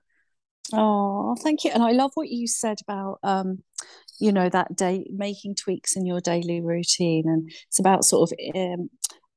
Oh, 0.72 1.34
thank 1.42 1.64
you. 1.64 1.72
And 1.72 1.82
I 1.82 1.90
love 1.90 2.12
what 2.14 2.28
you 2.28 2.46
said 2.46 2.78
about 2.86 3.18
um, 3.24 3.64
you 4.20 4.30
know, 4.30 4.48
that 4.50 4.76
day 4.76 5.06
making 5.10 5.56
tweaks 5.56 5.96
in 5.96 6.06
your 6.06 6.20
daily 6.20 6.60
routine. 6.60 7.24
And 7.26 7.50
it's 7.68 7.80
about 7.80 8.04
sort 8.04 8.30
of 8.30 8.38
um, 8.54 8.90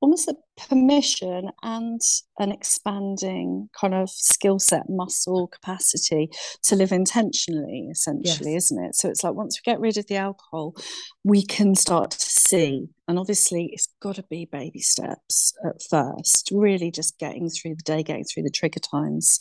almost 0.03 0.27
a 0.27 0.35
permission 0.67 1.49
and 1.63 2.01
an 2.37 2.51
expanding 2.51 3.69
kind 3.79 3.93
of 3.93 4.09
skill 4.09 4.59
set, 4.59 4.83
muscle 4.89 5.47
capacity 5.47 6.29
to 6.61 6.75
live 6.75 6.91
intentionally, 6.91 7.87
essentially, 7.89 8.51
yes. 8.51 8.65
isn't 8.65 8.83
it? 8.83 8.95
So 8.95 9.07
it's 9.07 9.23
like 9.23 9.33
once 9.33 9.57
we 9.57 9.71
get 9.71 9.79
rid 9.79 9.97
of 9.97 10.05
the 10.07 10.17
alcohol, 10.17 10.75
we 11.23 11.45
can 11.45 11.73
start 11.73 12.11
to 12.11 12.19
see. 12.19 12.89
And 13.07 13.17
obviously, 13.17 13.69
it's 13.71 13.87
got 14.01 14.17
to 14.17 14.23
be 14.23 14.43
baby 14.43 14.81
steps 14.81 15.53
at 15.65 15.81
first, 15.89 16.49
really 16.51 16.91
just 16.91 17.17
getting 17.17 17.49
through 17.49 17.75
the 17.75 17.83
day, 17.83 18.03
getting 18.03 18.25
through 18.25 18.43
the 18.43 18.51
trigger 18.51 18.81
times. 18.81 19.39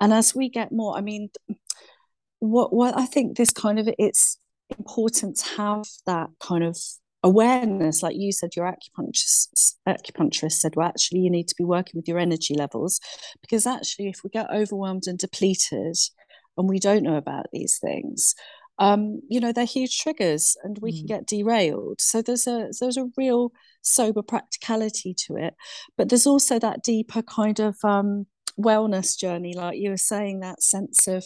And 0.00 0.12
as 0.12 0.32
we 0.32 0.48
get 0.48 0.70
more, 0.70 0.96
I 0.96 1.00
mean, 1.00 1.30
what 2.38 2.72
what 2.72 2.96
I 2.96 3.04
think 3.04 3.36
this 3.36 3.50
kind 3.50 3.80
of 3.80 3.88
it's 3.98 4.38
important 4.78 5.38
to 5.38 5.56
have 5.56 5.86
that 6.06 6.30
kind 6.38 6.62
of 6.62 6.78
awareness 7.24 8.02
like 8.02 8.14
you 8.16 8.30
said 8.30 8.54
your 8.54 8.64
acupuncturist 8.64 9.74
acupuncturist 9.88 10.52
said 10.52 10.76
well 10.76 10.86
actually 10.86 11.18
you 11.18 11.30
need 11.30 11.48
to 11.48 11.54
be 11.58 11.64
working 11.64 11.94
with 11.94 12.06
your 12.06 12.18
energy 12.18 12.54
levels 12.54 13.00
because 13.40 13.66
actually 13.66 14.08
if 14.08 14.20
we 14.22 14.30
get 14.30 14.48
overwhelmed 14.52 15.04
and 15.06 15.18
depleted 15.18 15.96
and 16.56 16.68
we 16.68 16.78
don't 16.78 17.02
know 17.02 17.16
about 17.16 17.46
these 17.52 17.78
things 17.80 18.34
um, 18.80 19.20
you 19.28 19.40
know 19.40 19.52
they're 19.52 19.64
huge 19.64 19.98
triggers 19.98 20.56
and 20.62 20.78
we 20.80 20.92
mm. 20.92 20.98
can 20.98 21.06
get 21.06 21.26
derailed 21.26 22.00
so 22.00 22.22
there's 22.22 22.46
a 22.46 22.68
there's 22.80 22.96
a 22.96 23.08
real 23.16 23.50
sober 23.82 24.22
practicality 24.22 25.14
to 25.26 25.36
it 25.36 25.54
but 25.96 26.08
there's 26.08 26.26
also 26.26 26.58
that 26.60 26.84
deeper 26.84 27.22
kind 27.22 27.58
of 27.58 27.76
um, 27.82 28.26
wellness 28.56 29.18
journey 29.18 29.54
like 29.54 29.78
you 29.78 29.90
were 29.90 29.96
saying 29.96 30.40
that 30.40 30.62
sense 30.62 31.08
of 31.08 31.24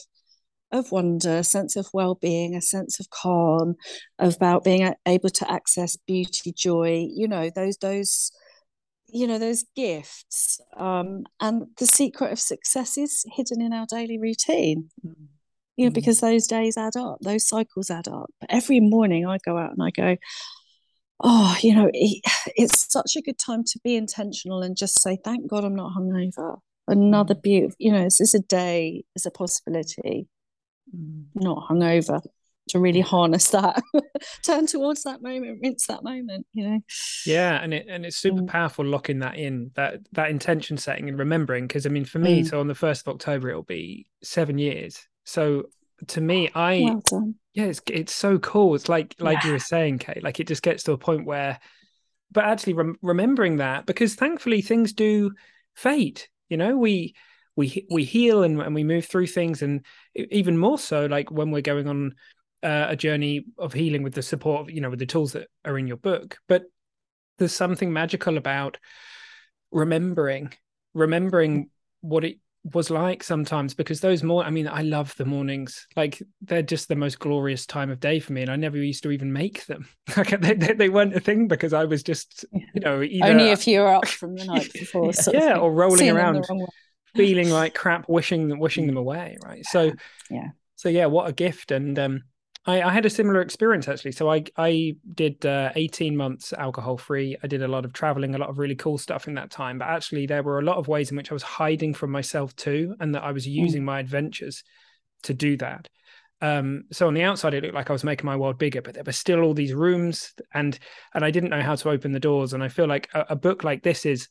of 0.72 0.90
wonder, 0.92 1.38
a 1.38 1.44
sense 1.44 1.76
of 1.76 1.88
well-being, 1.92 2.54
a 2.54 2.62
sense 2.62 2.98
of 2.98 3.10
calm, 3.10 3.76
about 4.18 4.64
being 4.64 4.92
able 5.06 5.30
to 5.30 5.50
access 5.50 5.96
beauty, 5.96 6.52
joy. 6.52 7.06
You 7.10 7.28
know 7.28 7.50
those 7.50 7.76
those 7.78 8.32
you 9.08 9.26
know 9.26 9.38
those 9.38 9.64
gifts 9.76 10.60
um, 10.76 11.24
and 11.40 11.66
the 11.78 11.86
secret 11.86 12.32
of 12.32 12.40
success 12.40 12.96
is 12.96 13.24
hidden 13.34 13.60
in 13.60 13.72
our 13.72 13.84
daily 13.84 14.18
routine 14.18 14.88
mm. 15.06 15.14
you 15.76 15.84
know 15.84 15.90
mm. 15.90 15.94
because 15.94 16.20
those 16.20 16.46
days 16.46 16.78
add 16.78 16.96
up 16.96 17.18
those 17.20 17.46
cycles 17.46 17.90
add 17.90 18.08
up 18.08 18.30
every 18.48 18.80
morning 18.80 19.26
i 19.26 19.36
go 19.44 19.58
out 19.58 19.70
and 19.70 19.82
i 19.82 19.90
go 19.90 20.16
oh 21.20 21.54
you 21.60 21.74
know 21.74 21.90
it, 21.92 22.22
it's 22.56 22.90
such 22.90 23.14
a 23.14 23.20
good 23.20 23.36
time 23.36 23.62
to 23.62 23.78
be 23.84 23.96
intentional 23.96 24.62
and 24.62 24.78
just 24.78 24.98
say 25.02 25.18
thank 25.22 25.46
god 25.46 25.62
i'm 25.62 25.76
not 25.76 25.92
hungover 25.94 26.56
another 26.88 27.34
beautiful, 27.34 27.76
you 27.78 27.92
know 27.92 28.04
this 28.04 28.20
is 28.20 28.34
a 28.34 28.40
day 28.40 29.04
is 29.14 29.26
a 29.26 29.30
possibility. 29.30 30.28
Not 31.34 31.68
hungover 31.68 32.20
to 32.68 32.78
really 32.78 33.00
harness 33.00 33.50
that 33.50 33.82
turn 34.44 34.66
towards 34.66 35.02
that 35.02 35.20
moment 35.20 35.58
rinse 35.62 35.86
that 35.86 36.04
moment 36.04 36.46
you 36.52 36.68
know 36.68 36.80
yeah 37.26 37.60
and 37.60 37.74
it 37.74 37.86
and 37.88 38.06
it's 38.06 38.16
super 38.16 38.42
mm. 38.42 38.46
powerful 38.46 38.84
locking 38.84 39.18
that 39.18 39.36
in 39.36 39.70
that 39.74 39.98
that 40.12 40.30
intention 40.30 40.76
setting 40.76 41.08
and 41.08 41.18
remembering 41.18 41.66
because 41.66 41.86
i 41.86 41.88
mean 41.88 42.04
for 42.04 42.18
me 42.18 42.42
mm. 42.42 42.48
so 42.48 42.60
on 42.60 42.68
the 42.68 42.74
1st 42.74 43.02
of 43.02 43.08
october 43.08 43.50
it'll 43.50 43.62
be 43.62 44.06
seven 44.22 44.58
years 44.58 45.06
so 45.24 45.64
to 46.06 46.20
me 46.20 46.50
i 46.54 47.00
well 47.10 47.34
yeah 47.54 47.64
it's 47.64 47.82
it's 47.90 48.14
so 48.14 48.38
cool 48.38 48.74
it's 48.74 48.88
like 48.88 49.14
like 49.18 49.42
yeah. 49.42 49.48
you 49.48 49.52
were 49.52 49.58
saying 49.58 49.98
kate 49.98 50.22
like 50.22 50.38
it 50.38 50.46
just 50.46 50.62
gets 50.62 50.84
to 50.84 50.92
a 50.92 50.98
point 50.98 51.26
where 51.26 51.58
but 52.30 52.44
actually 52.44 52.72
rem- 52.72 52.98
remembering 53.02 53.56
that 53.56 53.86
because 53.86 54.14
thankfully 54.14 54.62
things 54.62 54.92
do 54.92 55.32
fade 55.74 56.22
you 56.48 56.56
know 56.56 56.76
we 56.76 57.14
we 57.56 57.86
we 57.90 58.04
heal 58.04 58.42
and, 58.42 58.60
and 58.60 58.74
we 58.74 58.84
move 58.84 59.06
through 59.06 59.26
things. 59.26 59.62
And 59.62 59.84
even 60.14 60.58
more 60.58 60.78
so 60.78 61.06
like 61.06 61.30
when 61.30 61.50
we're 61.50 61.62
going 61.62 61.88
on 61.88 62.14
uh, 62.62 62.86
a 62.90 62.96
journey 62.96 63.44
of 63.58 63.72
healing 63.72 64.02
with 64.02 64.14
the 64.14 64.22
support 64.22 64.62
of 64.62 64.70
you 64.70 64.80
know 64.80 64.90
with 64.90 64.98
the 64.98 65.06
tools 65.06 65.32
that 65.32 65.48
are 65.64 65.78
in 65.78 65.86
your 65.86 65.96
book. 65.96 66.38
But 66.48 66.64
there's 67.38 67.52
something 67.52 67.92
magical 67.92 68.36
about 68.36 68.78
remembering 69.70 70.52
remembering 70.94 71.70
what 72.02 72.24
it 72.24 72.38
was 72.72 72.90
like 72.90 73.24
sometimes 73.24 73.74
because 73.74 74.00
those 74.00 74.22
more 74.22 74.44
i 74.44 74.50
mean 74.50 74.68
i 74.68 74.82
love 74.82 75.14
the 75.16 75.24
mornings. 75.24 75.86
Like 75.96 76.22
they're 76.42 76.62
just 76.62 76.86
the 76.88 76.94
most 76.94 77.18
glorious 77.18 77.66
time 77.66 77.90
of 77.90 77.98
day 77.98 78.20
for 78.20 78.32
me 78.32 78.42
and 78.42 78.50
i 78.50 78.56
never 78.56 78.76
used 78.76 79.02
to 79.02 79.10
even 79.10 79.32
make 79.32 79.66
them. 79.66 79.88
Like 80.16 80.40
they, 80.40 80.54
they, 80.54 80.74
they 80.74 80.88
weren't 80.88 81.16
a 81.16 81.20
thing 81.20 81.48
because 81.48 81.72
i 81.72 81.84
was 81.84 82.02
just 82.02 82.44
you 82.52 82.80
know 82.80 83.02
either, 83.02 83.26
only 83.26 83.50
if 83.50 83.66
you 83.66 83.80
were 83.80 83.88
up 83.94 84.06
from 84.06 84.36
the 84.36 84.44
night 84.44 84.72
before 84.74 85.10
yeah, 85.32 85.56
or 85.56 85.72
rolling 85.72 86.10
around 86.10 86.46
feeling 87.14 87.50
like 87.50 87.74
crap, 87.74 88.08
wishing 88.08 88.48
them 88.48 88.58
wishing 88.58 88.86
them 88.86 88.96
away, 88.96 89.36
right? 89.44 89.64
So 89.66 89.92
yeah, 90.30 90.48
so 90.76 90.88
yeah, 90.88 91.06
what 91.06 91.28
a 91.28 91.32
gift! 91.32 91.70
And 91.70 91.98
um, 91.98 92.22
I, 92.64 92.82
I 92.82 92.92
had 92.92 93.06
a 93.06 93.10
similar 93.10 93.40
experience 93.40 93.88
actually. 93.88 94.12
So 94.12 94.30
I 94.30 94.44
I 94.56 94.96
did 95.14 95.44
uh, 95.44 95.72
eighteen 95.74 96.16
months 96.16 96.52
alcohol 96.52 96.96
free. 96.96 97.36
I 97.42 97.46
did 97.46 97.62
a 97.62 97.68
lot 97.68 97.84
of 97.84 97.92
traveling, 97.92 98.34
a 98.34 98.38
lot 98.38 98.50
of 98.50 98.58
really 98.58 98.76
cool 98.76 98.98
stuff 98.98 99.28
in 99.28 99.34
that 99.34 99.50
time. 99.50 99.78
But 99.78 99.88
actually, 99.88 100.26
there 100.26 100.42
were 100.42 100.58
a 100.58 100.64
lot 100.64 100.76
of 100.76 100.88
ways 100.88 101.10
in 101.10 101.16
which 101.16 101.30
I 101.30 101.34
was 101.34 101.42
hiding 101.42 101.94
from 101.94 102.10
myself 102.10 102.54
too, 102.56 102.94
and 103.00 103.14
that 103.14 103.24
I 103.24 103.32
was 103.32 103.46
mm. 103.46 103.52
using 103.52 103.82
mm. 103.82 103.86
my 103.86 104.00
adventures 104.00 104.62
to 105.24 105.34
do 105.34 105.56
that. 105.58 105.88
Um, 106.40 106.84
so 106.90 107.06
on 107.06 107.14
the 107.14 107.22
outside, 107.22 107.54
it 107.54 107.62
looked 107.62 107.76
like 107.76 107.88
I 107.88 107.92
was 107.92 108.02
making 108.02 108.26
my 108.26 108.34
world 108.36 108.58
bigger, 108.58 108.82
but 108.82 108.94
there 108.94 109.04
were 109.04 109.12
still 109.12 109.42
all 109.42 109.54
these 109.54 109.74
rooms, 109.74 110.34
and 110.52 110.76
and 111.14 111.24
I 111.24 111.30
didn't 111.30 111.50
know 111.50 111.62
how 111.62 111.76
to 111.76 111.90
open 111.90 112.12
the 112.12 112.20
doors. 112.20 112.52
And 112.52 112.62
I 112.62 112.68
feel 112.68 112.86
like 112.88 113.08
a, 113.14 113.26
a 113.30 113.36
book 113.36 113.64
like 113.64 113.82
this 113.82 114.04
is 114.04 114.28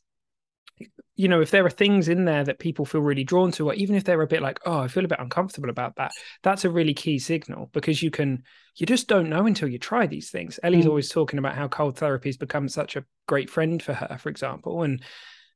you 1.14 1.28
know, 1.28 1.40
if 1.40 1.50
there 1.50 1.64
are 1.64 1.70
things 1.70 2.08
in 2.08 2.24
there 2.24 2.44
that 2.44 2.58
people 2.58 2.84
feel 2.84 3.02
really 3.02 3.24
drawn 3.24 3.52
to, 3.52 3.68
or 3.68 3.74
even 3.74 3.94
if 3.94 4.04
they're 4.04 4.22
a 4.22 4.26
bit 4.26 4.42
like, 4.42 4.58
oh, 4.64 4.78
I 4.78 4.88
feel 4.88 5.04
a 5.04 5.08
bit 5.08 5.20
uncomfortable 5.20 5.70
about 5.70 5.96
that, 5.96 6.12
that's 6.42 6.64
a 6.64 6.70
really 6.70 6.94
key 6.94 7.18
signal 7.18 7.70
because 7.72 8.02
you 8.02 8.10
can, 8.10 8.42
you 8.76 8.86
just 8.86 9.08
don't 9.08 9.28
know 9.28 9.46
until 9.46 9.68
you 9.68 9.78
try 9.78 10.06
these 10.06 10.30
things. 10.30 10.58
Ellie's 10.62 10.86
mm. 10.86 10.88
always 10.88 11.10
talking 11.10 11.38
about 11.38 11.54
how 11.54 11.68
cold 11.68 11.98
therapy 11.98 12.28
has 12.28 12.36
become 12.36 12.68
such 12.68 12.96
a 12.96 13.04
great 13.28 13.50
friend 13.50 13.82
for 13.82 13.92
her, 13.92 14.16
for 14.18 14.30
example. 14.30 14.82
And, 14.82 15.02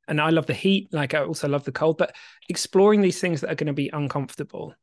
and 0.07 0.21
I 0.21 0.31
love 0.31 0.47
the 0.47 0.55
heat, 0.55 0.93
like 0.93 1.15
I 1.15 1.25
also 1.25 1.49
love 1.49 1.65
the 1.65 1.73
cold, 1.73 1.99
but 1.99 2.15
exploring 2.49 3.01
these 3.01 3.21
things 3.21 3.41
that 3.41 3.51
are 3.51 3.57
going 3.57 3.67
to 3.67 3.73
be 3.73 3.91
uncomfortable. 3.93 4.75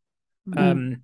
Mm. 0.50 0.72
Um, 0.72 1.02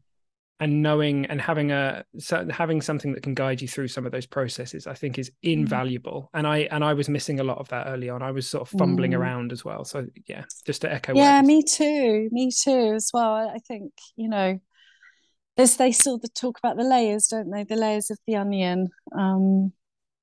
and 0.60 0.82
knowing 0.82 1.26
and 1.28 1.40
having 1.40 1.72
a 1.72 2.04
having 2.50 2.82
something 2.82 3.14
that 3.14 3.24
can 3.24 3.34
guide 3.34 3.62
you 3.62 3.68
through 3.68 3.88
some 3.88 4.06
of 4.06 4.12
those 4.12 4.26
processes 4.26 4.88
i 4.88 4.94
think 4.94 5.18
is 5.18 5.30
mm. 5.30 5.54
invaluable. 5.54 6.30
And 6.34 6.46
i 6.46 6.60
and 6.72 6.84
i 6.84 6.94
was 6.94 7.10
missing 7.10 7.40
a 7.40 7.44
lot 7.44 7.60
of 7.60 7.70
that 7.70 7.88
early 7.88 8.10
on. 8.10 8.22
I 8.22 8.32
was 8.32 8.50
sort 8.50 8.62
of 8.62 8.80
fumbling 8.80 9.12
mm. 9.12 9.18
around 9.18 9.52
as 9.52 9.64
well. 9.64 9.86
So 9.86 10.08
yeah 10.28 10.44
just 10.66 10.82
to 10.82 10.92
echo 10.92 11.14
yeah 11.16 11.42
me 11.42 11.64
too. 11.64 12.30
Me 12.32 12.52
too 12.52 12.94
as 12.96 13.12
well. 13.14 13.34
I 13.34 13.60
think 13.68 13.94
you 14.16 14.30
know 14.30 14.60
there's 15.58 15.78
they 15.78 15.92
still 15.92 16.20
talk 16.36 16.58
about 16.58 16.78
the 16.78 16.84
layers 16.84 17.28
don't 17.28 17.52
they? 17.52 17.64
The 17.64 17.76
layers 17.76 18.12
of 18.12 18.20
the 18.28 18.36
onion 18.36 18.90
um 19.18 19.72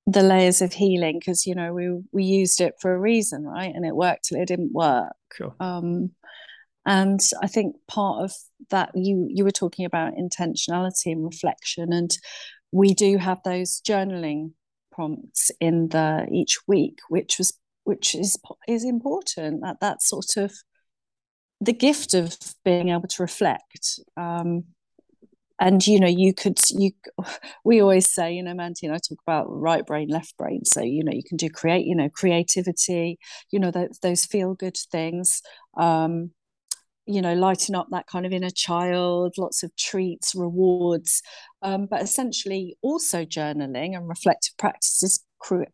the 0.06 0.22
layers 0.22 0.62
of 0.62 0.72
healing 0.72 1.18
because 1.18 1.46
you 1.46 1.54
know 1.54 1.72
we 1.72 1.98
we 2.12 2.24
used 2.24 2.60
it 2.60 2.74
for 2.80 2.94
a 2.94 2.98
reason 2.98 3.44
right? 3.44 3.74
And 3.74 3.84
it 3.84 3.96
worked 3.96 4.26
till 4.26 4.40
it 4.40 4.46
didn't 4.46 4.72
work. 4.72 5.14
Sure. 5.32 5.54
um 5.60 6.10
and 6.86 7.20
i 7.42 7.46
think 7.46 7.76
part 7.88 8.24
of 8.24 8.32
that 8.70 8.90
you 8.94 9.26
you 9.28 9.44
were 9.44 9.50
talking 9.50 9.84
about 9.84 10.14
intentionality 10.14 11.06
and 11.06 11.24
reflection 11.24 11.92
and 11.92 12.18
we 12.72 12.94
do 12.94 13.18
have 13.18 13.40
those 13.44 13.80
journaling 13.86 14.52
prompts 14.92 15.50
in 15.60 15.88
the 15.88 16.26
each 16.32 16.58
week 16.66 16.98
which 17.08 17.38
was 17.38 17.52
which 17.84 18.14
is 18.14 18.38
is 18.66 18.84
important 18.84 19.60
that 19.62 19.80
that 19.80 20.02
sort 20.02 20.36
of 20.36 20.52
the 21.60 21.72
gift 21.72 22.14
of 22.14 22.36
being 22.64 22.90
able 22.90 23.08
to 23.08 23.22
reflect 23.22 24.00
um, 24.16 24.64
and 25.58 25.86
you 25.86 25.98
know 25.98 26.06
you 26.08 26.34
could 26.34 26.58
you 26.70 26.90
we 27.64 27.80
always 27.80 28.12
say 28.12 28.32
you 28.32 28.42
know 28.42 28.54
mandy 28.54 28.86
and 28.86 28.94
i 28.94 28.98
talk 28.98 29.18
about 29.26 29.46
right 29.48 29.86
brain 29.86 30.08
left 30.08 30.36
brain 30.36 30.64
so 30.64 30.82
you 30.82 31.02
know 31.02 31.12
you 31.12 31.22
can 31.22 31.36
do 31.36 31.48
create 31.48 31.86
you 31.86 31.94
know 31.94 32.08
creativity 32.10 33.18
you 33.50 33.58
know 33.58 33.70
those, 33.70 33.98
those 34.02 34.24
feel 34.26 34.54
good 34.54 34.76
things 34.90 35.42
um, 35.78 36.30
you 37.06 37.22
know 37.22 37.34
lighting 37.34 37.74
up 37.74 37.86
that 37.90 38.06
kind 38.06 38.26
of 38.26 38.32
inner 38.32 38.50
child 38.50 39.34
lots 39.38 39.62
of 39.62 39.74
treats 39.76 40.34
rewards. 40.34 41.22
Um, 41.62 41.86
but 41.86 42.02
essentially 42.02 42.76
also 42.82 43.24
journaling 43.24 43.96
and 43.96 44.08
reflective 44.08 44.56
practices 44.56 45.24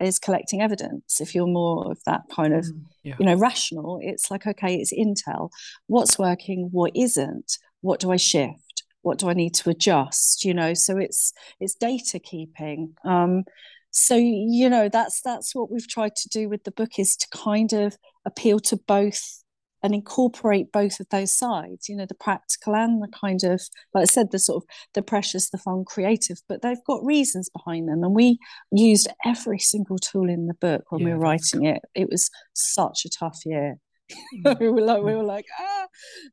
is 0.01 0.19
collecting 0.19 0.61
evidence. 0.61 1.21
If 1.21 1.35
you're 1.35 1.47
more 1.47 1.91
of 1.91 1.99
that 2.05 2.23
kind 2.35 2.55
of 2.55 2.65
mm, 2.65 2.83
yeah. 3.03 3.17
you 3.19 3.27
know 3.27 3.35
rational 3.35 3.99
it's 4.03 4.31
like 4.31 4.47
okay 4.47 4.77
it's 4.77 4.93
intel. 4.93 5.51
What's 5.87 6.19
working 6.19 6.69
what 6.73 6.93
isn't? 6.95 7.59
What 7.81 8.01
do 8.01 8.13
i 8.13 8.17
shift? 8.17 8.85
What 9.03 9.19
do 9.19 9.29
i 9.29 9.35
need 9.35 9.55
to 9.55 9.71
adjust? 9.71 10.45
You 10.45 10.55
know 10.55 10.75
so 10.75 10.99
it's 10.99 11.33
it's 11.61 11.75
data 11.75 12.19
keeping. 12.19 12.95
Um 13.05 13.45
so 13.91 14.17
you 14.17 14.71
know 14.71 14.89
that's 14.89 15.21
that's 15.21 15.55
what 15.55 15.71
we've 15.71 15.89
tried 15.89 16.17
to 16.17 16.29
do 16.29 16.49
with 16.49 16.65
the 16.65 16.73
book 16.73 16.99
is 16.99 17.17
to 17.17 17.27
kind 17.31 17.73
of 17.73 17.97
appeal 18.25 18.59
to 18.61 18.77
both 18.77 19.43
and 19.83 19.95
incorporate 19.95 20.73
both 20.73 21.01
of 21.01 21.07
those 21.11 21.33
sides 21.33 21.89
you 21.89 21.97
know 21.97 22.07
the 22.07 22.15
practical 22.15 22.75
and 22.75 23.03
the 23.03 23.09
kind 23.09 23.43
of 23.45 23.61
like 23.95 24.03
i 24.03 24.05
said 24.05 24.31
the 24.31 24.39
sort 24.39 24.63
of 24.63 24.69
the 24.95 25.03
precious 25.03 25.51
the 25.51 25.59
fun 25.59 25.85
creative 25.85 26.39
but 26.49 26.63
they've 26.63 26.85
got 26.87 27.05
reasons 27.05 27.49
behind 27.49 27.89
them. 27.89 28.03
And 28.03 28.15
we 28.15 28.39
used 28.71 29.09
every 29.25 29.59
single 29.59 29.99
tool 29.99 30.29
in 30.29 30.47
the 30.47 30.55
book 30.55 30.85
when 30.91 31.01
yeah, 31.01 31.07
we 31.07 31.13
were 31.13 31.19
writing 31.19 31.65
it. 31.65 31.83
It 31.95 32.09
was 32.11 32.31
such 32.55 33.05
a 33.05 33.11
tough 33.11 33.41
year. 33.45 33.77
Mm. 34.45 34.61
we 34.61 34.69
were 34.69 34.83
like 34.83 35.03
we 35.03 35.15
were 35.15 35.23
like 35.23 35.47
ah. 35.59 35.87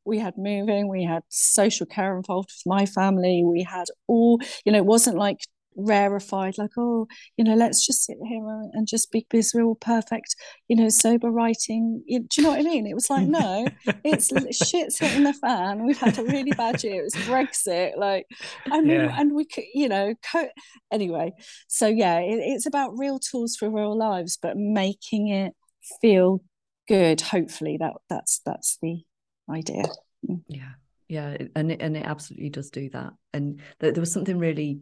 We 0.04 0.18
had 0.18 0.34
moving 0.36 0.86
we 0.88 1.02
had 1.02 1.22
social 1.30 1.86
care 1.86 2.14
involved 2.14 2.50
with 2.50 2.66
my 2.66 2.84
family 2.84 3.42
we 3.42 3.62
had 3.62 3.86
all 4.06 4.38
you 4.66 4.72
know 4.72 4.78
it 4.78 4.84
wasn't 4.84 5.16
like 5.16 5.38
rarefied 5.76 6.58
like 6.58 6.70
oh 6.76 7.06
you 7.36 7.44
know 7.44 7.54
let's 7.54 7.86
just 7.86 8.04
sit 8.04 8.18
here 8.26 8.44
and 8.72 8.86
just 8.86 9.10
be 9.10 9.26
this 9.30 9.54
real 9.54 9.74
perfect 9.74 10.34
you 10.68 10.76
know 10.76 10.88
sober 10.88 11.30
writing. 11.30 12.02
You, 12.06 12.20
do 12.20 12.26
you 12.36 12.42
know 12.42 12.50
what 12.50 12.60
i 12.60 12.62
mean? 12.62 12.86
It 12.86 12.94
was 12.94 13.10
like 13.10 13.26
no 13.26 13.66
it's 14.04 14.30
shit's 14.68 14.98
hitting 14.98 15.24
the 15.24 15.32
fan. 15.32 15.84
We've 15.86 15.98
had 15.98 16.18
a 16.18 16.24
really 16.24 16.52
bad 16.52 16.82
year. 16.82 17.00
It 17.00 17.04
was 17.04 17.14
brexit. 17.14 17.96
Like 17.96 18.26
i 18.66 18.80
mean 18.80 18.90
yeah. 18.90 19.16
and 19.18 19.34
we 19.34 19.44
could 19.44 19.64
you 19.74 19.88
know 19.88 20.14
co- 20.30 20.48
anyway. 20.90 21.32
So 21.68 21.86
yeah 21.86 22.18
it, 22.18 22.40
it's 22.40 22.66
about 22.66 22.98
real 22.98 23.18
tools 23.18 23.56
for 23.56 23.70
real 23.70 23.96
lives 23.96 24.38
but 24.40 24.56
making 24.56 25.28
it 25.28 25.54
feel 26.00 26.42
good. 26.88 27.20
Hopefully 27.20 27.76
that 27.78 27.94
that's 28.08 28.40
that's 28.44 28.78
the 28.82 29.02
idea. 29.50 29.84
Mm. 30.28 30.42
yeah. 30.48 30.70
Yeah 31.08 31.36
and 31.56 31.72
it, 31.72 31.82
and 31.82 31.96
it 31.96 32.04
absolutely 32.04 32.50
does 32.50 32.70
do 32.70 32.88
that. 32.90 33.12
And 33.32 33.60
there 33.80 33.92
was 33.96 34.12
something 34.12 34.38
really 34.38 34.80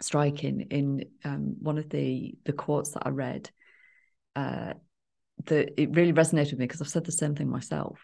striking 0.00 0.60
in 0.70 1.04
um, 1.24 1.56
one 1.60 1.78
of 1.78 1.88
the 1.90 2.36
the 2.44 2.52
quotes 2.52 2.92
that 2.92 3.06
I 3.06 3.10
read. 3.10 3.50
Uh, 4.36 4.74
that 5.46 5.80
it 5.80 5.94
really 5.94 6.12
resonated 6.12 6.52
with 6.52 6.60
me 6.60 6.66
because 6.66 6.80
I've 6.80 6.88
said 6.88 7.04
the 7.04 7.12
same 7.12 7.34
thing 7.34 7.48
myself. 7.48 8.00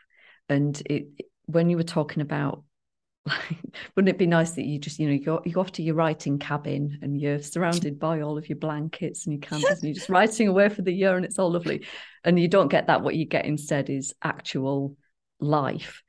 And 0.49 0.81
it 0.87 1.07
when 1.47 1.69
you 1.69 1.77
were 1.77 1.83
talking 1.83 2.23
about 2.23 2.63
like, 3.27 3.39
wouldn't 3.97 4.15
it 4.15 4.19
be 4.19 4.27
nice 4.27 4.53
that 4.53 4.65
you 4.65 4.79
just 4.79 4.99
you 4.99 5.07
know 5.07 5.13
you 5.13 5.25
go, 5.25 5.43
you 5.45 5.53
go 5.53 5.61
off 5.61 5.73
to 5.73 5.83
your 5.83 5.95
writing 5.95 6.39
cabin 6.39 6.99
and 7.03 7.21
you're 7.21 7.41
surrounded 7.41 7.99
by 7.99 8.21
all 8.21 8.39
of 8.39 8.49
your 8.49 8.59
blankets 8.59 9.27
and 9.27 9.35
your 9.35 9.41
candles 9.41 9.79
and 9.79 9.85
you're 9.85 9.95
just 9.95 10.09
writing 10.09 10.49
away 10.49 10.69
for 10.69 10.83
the 10.83 10.93
year 10.93 11.17
and 11.17 11.25
it's 11.25 11.39
all 11.39 11.51
lovely 11.51 11.85
and 12.25 12.39
you 12.39 12.49
don't 12.49 12.69
get 12.69 12.87
that 12.87 13.03
what 13.03 13.15
you 13.15 13.25
get 13.25 13.47
instead 13.47 13.91
is 13.91 14.15
actual 14.23 14.97
life 15.41 16.03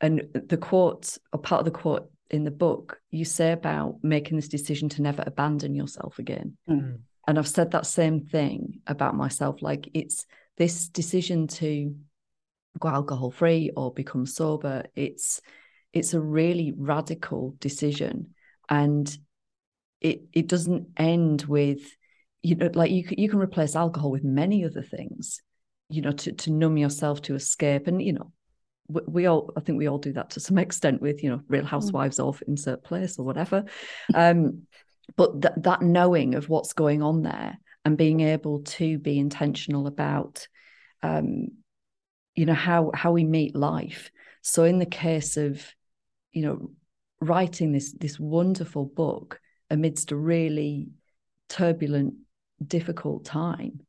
and 0.00 0.22
the 0.32 0.56
quote 0.56 1.16
or 1.32 1.40
part 1.40 1.60
of 1.60 1.64
the 1.64 1.70
quote 1.70 2.10
in 2.30 2.44
the 2.44 2.50
book, 2.50 3.00
you 3.10 3.24
say 3.24 3.52
about 3.52 3.98
making 4.02 4.36
this 4.36 4.48
decision 4.48 4.88
to 4.90 5.02
never 5.02 5.22
abandon 5.26 5.74
yourself 5.74 6.18
again. 6.18 6.56
Mm. 6.68 7.00
And 7.26 7.38
I've 7.38 7.48
said 7.48 7.70
that 7.70 7.86
same 7.86 8.20
thing 8.20 8.80
about 8.86 9.14
myself. 9.14 9.62
Like 9.62 9.88
it's 9.94 10.26
this 10.56 10.88
decision 10.88 11.46
to 11.48 11.94
go 12.78 12.88
alcohol 12.88 13.30
free 13.30 13.70
or 13.76 13.92
become 13.92 14.26
sober. 14.26 14.84
It's 14.94 15.40
it's 15.92 16.12
a 16.12 16.20
really 16.20 16.72
radical 16.76 17.54
decision, 17.60 18.34
and 18.68 19.16
it 20.00 20.22
it 20.32 20.48
doesn't 20.48 20.88
end 20.96 21.42
with 21.42 21.80
you 22.42 22.56
know 22.56 22.70
like 22.74 22.90
you 22.90 23.04
you 23.10 23.28
can 23.28 23.38
replace 23.38 23.74
alcohol 23.74 24.10
with 24.10 24.24
many 24.24 24.64
other 24.64 24.82
things 24.82 25.40
you 25.88 26.02
know 26.02 26.12
to 26.12 26.32
to 26.32 26.50
numb 26.50 26.76
yourself 26.76 27.22
to 27.22 27.34
escape 27.34 27.86
and 27.86 28.02
you 28.02 28.12
know 28.12 28.32
we 28.88 29.26
all 29.26 29.50
i 29.56 29.60
think 29.60 29.78
we 29.78 29.88
all 29.88 29.98
do 29.98 30.12
that 30.12 30.30
to 30.30 30.40
some 30.40 30.58
extent 30.66 31.00
with 31.00 31.22
you 31.22 31.30
know 31.30 31.40
real 31.48 31.62
mm. 31.62 31.68
housewives 31.68 32.18
mm. 32.18 32.28
of 32.28 32.42
insert 32.46 32.82
place 32.84 33.18
or 33.18 33.24
whatever 33.24 33.64
um 34.14 34.62
but 35.16 35.40
th- 35.42 35.54
that 35.58 35.82
knowing 35.82 36.34
of 36.34 36.48
what's 36.48 36.72
going 36.72 37.02
on 37.02 37.22
there 37.22 37.58
and 37.84 37.98
being 37.98 38.20
able 38.20 38.60
to 38.60 38.98
be 38.98 39.18
intentional 39.18 39.86
about 39.86 40.46
um 41.02 41.48
you 42.34 42.46
know 42.46 42.54
how 42.54 42.90
how 42.94 43.12
we 43.12 43.24
meet 43.24 43.54
life 43.54 44.10
so 44.42 44.64
in 44.64 44.78
the 44.78 44.86
case 44.86 45.36
of 45.36 45.64
you 46.32 46.42
know 46.42 46.70
writing 47.20 47.72
this 47.72 47.92
this 47.92 48.18
wonderful 48.18 48.84
book 48.84 49.40
amidst 49.70 50.12
a 50.12 50.16
really 50.16 50.88
turbulent 51.48 52.14
difficult 52.66 53.24
time 53.24 53.80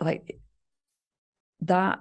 like 0.00 0.38
that 1.60 2.00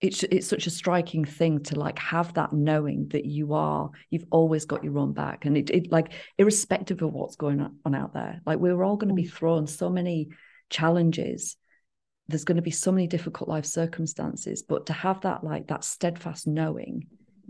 it's 0.00 0.22
it's 0.24 0.46
such 0.46 0.66
a 0.66 0.70
striking 0.70 1.24
thing 1.24 1.60
to 1.60 1.78
like 1.78 1.98
have 1.98 2.32
that 2.34 2.52
knowing 2.52 3.08
that 3.08 3.24
you 3.24 3.52
are 3.54 3.90
you've 4.10 4.26
always 4.30 4.64
got 4.64 4.84
your 4.84 4.98
own 4.98 5.12
back 5.12 5.44
and 5.44 5.56
it, 5.56 5.70
it 5.70 5.90
like 5.90 6.12
irrespective 6.38 7.02
of 7.02 7.12
what's 7.12 7.36
going 7.36 7.60
on 7.84 7.94
out 7.94 8.14
there 8.14 8.40
like 8.46 8.58
we're 8.58 8.82
all 8.82 8.96
going 8.96 9.08
to 9.08 9.14
be 9.14 9.24
mm. 9.24 9.32
thrown 9.32 9.66
so 9.66 9.90
many 9.90 10.28
challenges 10.70 11.56
there's 12.28 12.44
going 12.44 12.56
to 12.56 12.62
be 12.62 12.70
so 12.70 12.92
many 12.92 13.06
difficult 13.06 13.48
life 13.48 13.64
circumstances 13.64 14.62
but 14.62 14.86
to 14.86 14.92
have 14.92 15.20
that 15.22 15.42
like 15.42 15.66
that 15.66 15.82
steadfast 15.82 16.46
knowing 16.46 17.06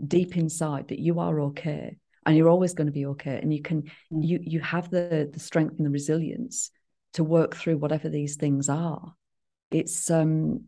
deep 0.07 0.35
inside 0.35 0.87
that 0.87 0.99
you 0.99 1.19
are 1.19 1.41
okay 1.41 1.97
and 2.25 2.35
you're 2.35 2.49
always 2.49 2.73
going 2.73 2.87
to 2.87 2.93
be 2.93 3.05
okay 3.05 3.39
and 3.41 3.53
you 3.53 3.61
can 3.61 3.83
mm. 3.83 3.89
you 4.11 4.39
you 4.41 4.59
have 4.59 4.89
the 4.89 5.29
the 5.31 5.39
strength 5.39 5.77
and 5.77 5.85
the 5.85 5.91
resilience 5.91 6.71
to 7.13 7.23
work 7.23 7.55
through 7.55 7.77
whatever 7.77 8.09
these 8.09 8.37
things 8.37 8.69
are 8.69 9.13
it's 9.69 10.09
um 10.09 10.61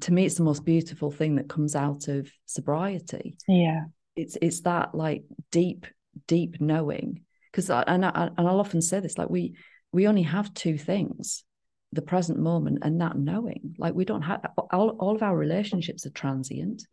to 0.00 0.12
me 0.12 0.24
it's 0.24 0.36
the 0.36 0.44
most 0.44 0.64
beautiful 0.64 1.10
thing 1.10 1.36
that 1.36 1.48
comes 1.48 1.74
out 1.74 2.08
of 2.08 2.30
sobriety. 2.46 3.36
Yeah. 3.46 3.84
It's 4.16 4.36
it's 4.42 4.60
that 4.62 4.94
like 4.94 5.24
deep 5.50 5.86
deep 6.26 6.60
knowing. 6.60 7.22
Because 7.50 7.70
and 7.70 8.04
I, 8.04 8.30
and 8.36 8.48
I'll 8.48 8.60
often 8.60 8.82
say 8.82 9.00
this 9.00 9.18
like 9.18 9.30
we 9.30 9.54
we 9.92 10.06
only 10.06 10.22
have 10.22 10.52
two 10.54 10.76
things 10.76 11.44
the 11.92 12.02
present 12.02 12.38
moment 12.38 12.80
and 12.82 13.00
that 13.00 13.16
knowing. 13.16 13.74
Like 13.78 13.94
we 13.94 14.04
don't 14.04 14.22
have 14.22 14.44
all, 14.70 14.90
all 14.90 15.14
of 15.14 15.22
our 15.22 15.36
relationships 15.36 16.04
are 16.04 16.10
transient. 16.10 16.86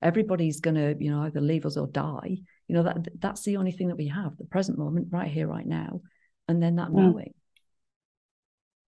Everybody's 0.00 0.60
going 0.60 0.76
to 0.76 0.94
you 0.98 1.10
know 1.10 1.22
either 1.22 1.40
leave 1.40 1.66
us 1.66 1.76
or 1.76 1.86
die. 1.86 2.38
You 2.68 2.74
know 2.74 2.84
that 2.84 3.08
that's 3.18 3.42
the 3.42 3.56
only 3.56 3.72
thing 3.72 3.88
that 3.88 3.98
we 3.98 4.08
have 4.08 4.36
the 4.36 4.44
present 4.44 4.78
moment 4.78 5.08
right 5.10 5.30
here 5.30 5.46
right 5.46 5.66
now 5.66 6.00
and 6.48 6.62
then 6.62 6.76
that 6.76 6.88
mm. 6.88 6.94
knowing. 6.94 7.34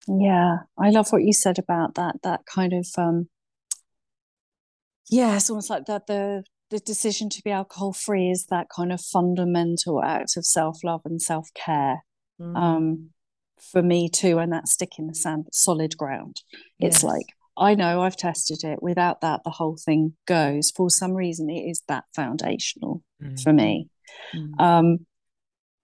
Yeah. 0.08 0.58
I 0.78 0.90
love 0.90 1.12
what 1.12 1.24
you 1.24 1.34
said 1.34 1.60
about 1.60 1.96
that 1.96 2.16
that 2.24 2.42
kind 2.46 2.74
of 2.74 2.88
um 2.98 3.30
yeah, 5.10 5.36
it's 5.36 5.50
almost 5.50 5.70
like 5.70 5.86
that 5.86 6.08
the 6.08 6.44
the 6.70 6.80
decision 6.80 7.30
to 7.30 7.42
be 7.44 7.52
alcohol 7.52 7.94
free 7.94 8.32
is 8.32 8.48
that 8.50 8.68
kind 8.76 8.92
of 8.92 9.00
fundamental 9.00 10.04
act 10.04 10.36
of 10.38 10.46
self 10.46 10.84
love 10.84 11.02
and 11.06 11.22
self 11.22 11.50
care. 11.54 12.04
Mm. 12.42 12.58
Um, 12.58 13.10
for 13.72 13.82
me 13.82 14.10
too, 14.10 14.40
and 14.40 14.52
that 14.52 14.68
stick 14.68 15.00
in 15.00 15.08
the 15.08 15.16
sand, 15.16 15.48
solid 15.52 15.96
ground. 15.98 16.42
It's 16.80 17.04
like 17.04 17.28
I 17.56 17.76
know 17.76 18.02
I've 18.02 18.18
tested 18.18 18.64
it. 18.64 18.82
Without 18.82 19.22
that, 19.22 19.44
the 19.44 19.52
whole 19.52 19.78
thing 19.78 20.14
goes. 20.26 20.72
For 20.72 20.90
some 20.90 21.14
reason, 21.14 21.50
it 21.50 21.70
is 21.70 21.82
that 21.88 22.06
foundational 22.16 23.04
mm. 23.22 23.42
for 23.42 23.54
me. 23.54 23.90
Mm. 24.36 24.60
Um, 24.60 25.06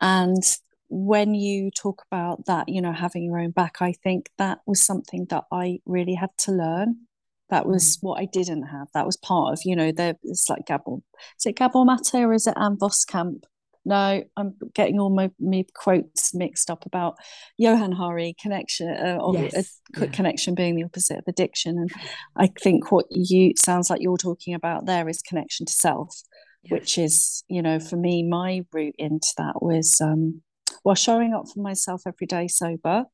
and 0.02 0.44
when 0.90 1.36
you 1.36 1.70
talk 1.72 2.04
about 2.12 2.46
that, 2.48 2.68
you 2.70 2.82
know, 2.82 2.94
having 2.94 3.24
your 3.24 3.40
own 3.40 3.52
back, 3.52 3.78
I 3.82 3.94
think 3.94 4.30
that 4.38 4.60
was 4.66 4.82
something 4.82 5.28
that 5.30 5.46
I 5.52 5.80
really 5.86 6.16
had 6.16 6.32
to 6.40 6.52
learn. 6.52 7.08
That 7.50 7.66
was 7.66 7.98
mm. 7.98 8.00
what 8.02 8.20
I 8.20 8.26
didn't 8.26 8.64
have. 8.64 8.88
That 8.94 9.06
was 9.06 9.18
part 9.18 9.54
of, 9.54 9.60
you 9.66 9.76
know, 9.76 9.92
there 9.92 10.16
it's 10.24 10.50
like 10.50 10.66
Gabor. 10.68 10.98
Is 11.38 11.46
it 11.46 11.58
Gabor 11.58 11.86
Mate 11.86 12.14
or 12.16 12.34
is 12.34 12.48
it 12.48 12.54
Ann 12.58 12.78
Voskamp? 12.78 13.44
No, 13.86 14.24
I'm 14.36 14.56
getting 14.76 15.00
all 15.00 15.10
my, 15.10 15.32
my 15.40 15.66
quotes 15.74 16.34
mixed 16.36 16.70
up 16.70 16.86
about 16.86 17.16
Johann 17.58 17.94
Hari 17.94 18.36
connection, 18.40 18.90
uh, 18.90 19.18
or 19.20 19.34
yes. 19.34 19.56
a, 19.96 20.00
yeah. 20.00 20.12
connection 20.12 20.54
being 20.54 20.76
the 20.76 20.84
opposite 20.84 21.18
of 21.18 21.24
addiction. 21.28 21.78
And 21.78 21.92
I 22.36 22.52
think 22.62 22.92
what 22.92 23.06
you 23.10 23.54
sounds 23.58 23.90
like 23.90 24.02
you're 24.02 24.18
talking 24.18 24.54
about 24.54 24.86
there 24.86 25.08
is 25.08 25.22
connection 25.22 25.66
to 25.66 25.74
self, 25.74 26.22
which 26.70 26.98
is, 26.98 27.44
you 27.48 27.62
know, 27.62 27.80
for 27.80 27.96
me, 27.96 28.22
my 28.22 28.66
route 28.74 28.96
into 28.98 29.34
that 29.38 29.64
was 29.64 30.00
um, 30.02 30.42
well, 30.84 30.96
showing 30.96 31.34
up 31.34 31.46
for 31.52 31.62
myself 31.62 32.04
every 32.06 32.28
day 32.28 32.48
sober 32.48 33.06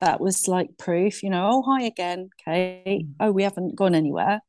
that 0.00 0.20
was 0.20 0.48
like 0.48 0.78
proof, 0.78 1.22
you 1.22 1.30
know, 1.30 1.48
oh, 1.50 1.62
hi 1.62 1.82
again, 1.82 2.30
Kate. 2.44 3.06
Mm. 3.06 3.14
Oh, 3.20 3.32
we 3.32 3.42
haven't 3.42 3.76
gone 3.76 3.94
anywhere. 3.94 4.40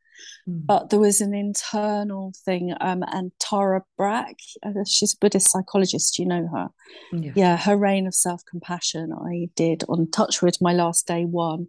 Mm. 0.48 0.66
But 0.66 0.90
there 0.90 1.00
was 1.00 1.22
an 1.22 1.34
internal 1.34 2.34
thing. 2.46 2.74
Um, 2.80 3.04
and 3.08 3.32
Tara 3.40 3.84
Brach, 3.98 4.56
uh, 4.64 4.84
she's 4.86 5.14
a 5.14 5.18
Buddhist 5.20 5.52
psychologist, 5.52 6.20
you 6.20 6.26
know 6.26 6.48
her. 6.54 6.70
Yes. 7.12 7.34
Yeah, 7.36 7.58
her 7.58 7.78
RAIN 7.78 8.08
of 8.08 8.16
self 8.16 8.42
compassion 8.50 9.12
I 9.14 9.50
did 9.56 9.84
on 9.90 10.10
Touchwood, 10.12 10.58
my 10.62 10.74
last 10.74 11.08
day 11.08 11.26
one. 11.26 11.68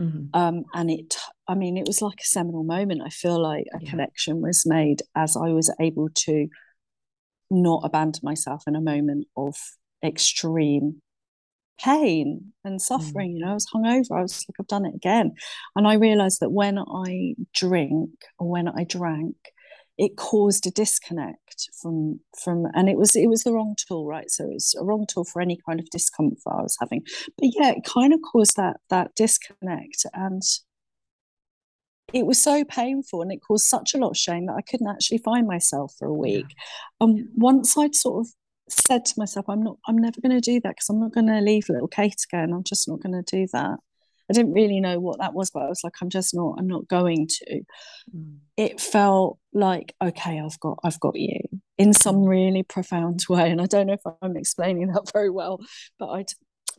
Mm-hmm. 0.00 0.26
Um, 0.34 0.64
and 0.74 0.90
it, 0.90 1.16
I 1.48 1.54
mean, 1.54 1.76
it 1.76 1.86
was 1.86 2.02
like 2.02 2.20
a 2.20 2.26
seminal 2.26 2.64
moment. 2.64 3.02
I 3.04 3.08
feel 3.08 3.40
like 3.40 3.64
a 3.74 3.82
yeah. 3.82 3.90
connection 3.90 4.42
was 4.42 4.64
made 4.66 5.02
as 5.14 5.36
I 5.36 5.48
was 5.48 5.72
able 5.80 6.08
to 6.10 6.48
not 7.50 7.82
abandon 7.84 8.20
myself 8.22 8.64
in 8.66 8.76
a 8.76 8.80
moment 8.80 9.26
of 9.36 9.56
extreme 10.04 11.00
pain 11.80 12.52
and 12.64 12.80
suffering. 12.80 13.32
Mm. 13.32 13.34
You 13.34 13.44
know, 13.44 13.50
I 13.50 13.54
was 13.54 13.66
hungover. 13.74 14.18
I 14.18 14.22
was 14.22 14.44
like, 14.48 14.56
I've 14.60 14.66
done 14.66 14.86
it 14.86 14.94
again. 14.94 15.32
And 15.76 15.86
I 15.86 15.94
realized 15.94 16.40
that 16.40 16.50
when 16.50 16.78
I 16.78 17.34
drink 17.54 18.10
or 18.38 18.48
when 18.50 18.68
I 18.68 18.84
drank, 18.84 19.36
it 19.96 20.16
caused 20.16 20.66
a 20.66 20.70
disconnect 20.70 21.68
from 21.80 22.18
from 22.42 22.66
and 22.74 22.88
it 22.88 22.96
was 22.96 23.14
it 23.14 23.28
was 23.28 23.44
the 23.44 23.52
wrong 23.52 23.76
tool 23.86 24.06
right 24.06 24.28
so 24.28 24.48
it's 24.50 24.74
a 24.74 24.82
wrong 24.82 25.06
tool 25.08 25.24
for 25.24 25.40
any 25.40 25.56
kind 25.66 25.78
of 25.78 25.88
discomfort 25.90 26.52
i 26.52 26.62
was 26.62 26.76
having 26.80 27.00
but 27.38 27.48
yeah 27.54 27.70
it 27.70 27.84
kind 27.84 28.12
of 28.12 28.20
caused 28.32 28.56
that 28.56 28.78
that 28.90 29.14
disconnect 29.14 30.04
and 30.12 30.42
it 32.12 32.26
was 32.26 32.42
so 32.42 32.64
painful 32.64 33.22
and 33.22 33.32
it 33.32 33.40
caused 33.46 33.66
such 33.66 33.94
a 33.94 33.98
lot 33.98 34.10
of 34.10 34.16
shame 34.16 34.46
that 34.46 34.56
i 34.56 34.62
couldn't 34.62 34.90
actually 34.90 35.18
find 35.18 35.46
myself 35.46 35.94
for 35.96 36.08
a 36.08 36.12
week 36.12 36.46
yeah. 36.48 37.06
and 37.06 37.28
once 37.36 37.78
i'd 37.78 37.94
sort 37.94 38.26
of 38.26 38.32
said 38.68 39.04
to 39.04 39.14
myself 39.16 39.46
i'm 39.48 39.62
not 39.62 39.76
i'm 39.86 39.98
never 39.98 40.20
going 40.20 40.34
to 40.34 40.40
do 40.40 40.60
that 40.60 40.70
because 40.70 40.88
i'm 40.88 41.00
not 41.00 41.12
going 41.12 41.26
to 41.26 41.40
leave 41.40 41.68
little 41.68 41.88
kate 41.88 42.24
again 42.30 42.52
i'm 42.52 42.64
just 42.64 42.88
not 42.88 43.00
going 43.00 43.12
to 43.12 43.36
do 43.36 43.46
that 43.52 43.78
I 44.30 44.32
didn't 44.32 44.54
really 44.54 44.80
know 44.80 45.00
what 45.00 45.18
that 45.18 45.34
was, 45.34 45.50
but 45.50 45.64
I 45.64 45.68
was 45.68 45.84
like, 45.84 45.94
I'm 46.00 46.08
just 46.08 46.34
not, 46.34 46.56
I'm 46.58 46.66
not 46.66 46.88
going 46.88 47.26
to. 47.28 47.60
Mm. 48.14 48.38
It 48.56 48.80
felt 48.80 49.38
like, 49.52 49.94
okay, 50.02 50.40
I've 50.40 50.58
got, 50.60 50.78
I've 50.82 50.98
got 51.00 51.18
you 51.18 51.40
in 51.76 51.92
some 51.92 52.24
really 52.24 52.62
profound 52.62 53.20
way. 53.28 53.50
And 53.50 53.60
I 53.60 53.66
don't 53.66 53.86
know 53.86 53.94
if 53.94 54.14
I'm 54.22 54.36
explaining 54.36 54.86
that 54.88 55.10
very 55.12 55.30
well, 55.30 55.60
but 55.98 56.08
I 56.08 56.24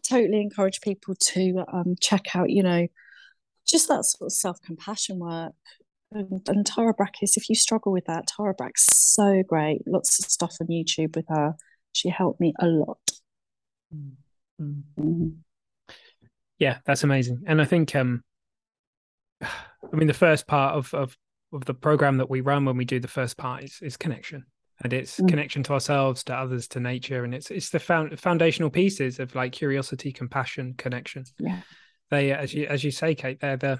totally 0.08 0.42
encourage 0.42 0.82
people 0.82 1.16
to 1.16 1.64
um, 1.72 1.96
check 2.02 2.36
out, 2.36 2.50
you 2.50 2.64
know, 2.64 2.88
just 3.68 3.88
that 3.90 4.06
sort 4.06 4.28
of 4.28 4.34
self 4.34 4.62
compassion 4.64 5.20
work. 5.20 5.54
And, 6.12 6.42
and 6.48 6.66
Tara 6.66 6.94
Brach 6.94 7.18
is, 7.22 7.38
if 7.38 7.50
you 7.50 7.56
struggle 7.56 7.92
with 7.92 8.06
that, 8.06 8.28
Tara 8.28 8.54
Brach's 8.56 8.88
so 8.92 9.44
great. 9.44 9.82
Lots 9.86 10.20
of 10.20 10.32
stuff 10.32 10.56
on 10.62 10.68
YouTube 10.68 11.16
with 11.16 11.26
her. 11.30 11.56
She 11.96 12.10
helped 12.10 12.40
me 12.40 12.54
a 12.60 12.68
lot. 12.68 13.00
Mm. 13.94 14.12
Mm-hmm 14.62 15.28
yeah, 16.58 16.78
that's 16.86 17.04
amazing. 17.04 17.44
And 17.48 17.62
I 17.62 17.66
think, 17.66 17.96
um, 17.96 18.24
I 19.42 19.96
mean, 19.96 20.08
the 20.08 20.14
first 20.14 20.48
part 20.48 20.76
of 20.76 20.94
of 20.94 21.18
of 21.54 21.66
the 21.66 21.74
program 21.74 22.18
that 22.18 22.30
we 22.30 22.42
run 22.42 22.66
when 22.66 22.76
we 22.76 22.86
do 22.86 23.00
the 23.00 23.08
first 23.08 23.38
part 23.38 23.64
is, 23.64 23.80
is 23.82 23.98
connection, 23.98 24.46
and 24.84 24.92
it's 24.94 25.20
mm. 25.20 25.28
connection 25.28 25.64
to 25.64 25.74
ourselves, 25.74 26.24
to 26.26 26.36
others, 26.36 26.68
to 26.70 26.80
nature, 26.80 27.24
and 27.24 27.36
it's 27.36 27.52
it's 27.52 27.70
the 27.70 27.80
found, 27.80 28.20
foundational 28.20 28.70
pieces 28.70 29.20
of 29.20 29.36
like 29.36 29.52
curiosity, 29.52 30.12
compassion, 30.12 30.74
connection. 30.78 31.24
Yeah, 31.38 31.62
they 32.10 32.32
as 32.32 32.54
you 32.54 32.66
as 32.66 32.84
you 32.84 32.92
say, 32.92 33.16
Kate, 33.16 33.40
they're 33.40 33.58
the. 33.58 33.80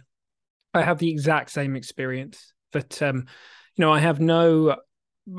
I 0.74 0.82
have 0.82 1.00
the 1.00 1.10
exact 1.10 1.52
same 1.52 1.78
experience, 1.78 2.54
but 2.74 3.02
um, 3.02 3.26
you 3.78 3.86
know, 3.86 3.94
I 3.94 4.00
have 4.00 4.20
no 4.20 4.76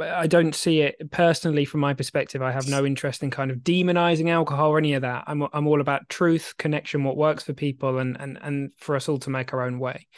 I 0.01 0.27
don't 0.27 0.55
see 0.55 0.81
it 0.81 1.11
personally 1.13 1.65
from 1.65 1.79
my 1.81 1.95
perspective. 1.95 2.43
I 2.43 2.51
have 2.51 2.69
no 2.69 2.85
interest 2.85 3.23
in 3.23 3.31
kind 3.31 3.53
of 3.53 3.59
demonizing 3.59 4.29
alcohol 4.29 4.71
or 4.71 4.79
any 4.79 4.95
of 4.95 5.03
that. 5.03 5.25
I'm 5.29 5.47
I'm 5.53 5.69
all 5.69 5.81
about 5.81 6.09
truth, 6.09 6.55
connection, 6.59 7.05
what 7.05 7.17
works 7.17 7.45
for 7.45 7.53
people, 7.53 7.99
and 7.99 8.17
and 8.19 8.37
and 8.43 8.73
for 8.79 8.97
us 8.97 9.09
all 9.09 9.19
to 9.19 9.31
make 9.31 9.53
our 9.53 9.63
own 9.63 9.79
way. 9.79 10.09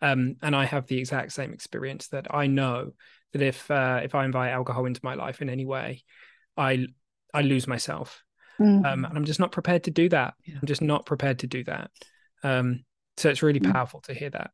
Um, 0.00 0.36
and 0.42 0.54
I 0.54 0.64
have 0.64 0.86
the 0.86 0.98
exact 0.98 1.32
same 1.32 1.52
experience 1.52 2.08
that 2.08 2.32
I 2.32 2.46
know 2.46 2.92
that 3.32 3.42
if 3.42 3.68
uh, 3.68 4.00
if 4.04 4.14
I 4.14 4.24
invite 4.24 4.52
alcohol 4.52 4.86
into 4.86 5.00
my 5.02 5.14
life 5.14 5.42
in 5.42 5.50
any 5.50 5.66
way, 5.66 6.04
I 6.56 6.86
I 7.34 7.42
lose 7.42 7.66
myself, 7.66 8.22
mm. 8.60 8.86
um, 8.86 9.04
and 9.04 9.16
I'm 9.18 9.24
just 9.24 9.40
not 9.40 9.50
prepared 9.50 9.84
to 9.84 9.90
do 9.90 10.08
that. 10.10 10.34
Yeah. 10.44 10.56
I'm 10.60 10.68
just 10.68 10.82
not 10.82 11.04
prepared 11.04 11.40
to 11.40 11.48
do 11.48 11.64
that. 11.64 11.90
Um, 12.44 12.84
so 13.16 13.28
it's 13.28 13.42
really 13.42 13.60
mm. 13.60 13.72
powerful 13.72 14.02
to 14.02 14.14
hear 14.14 14.30
that. 14.30 14.52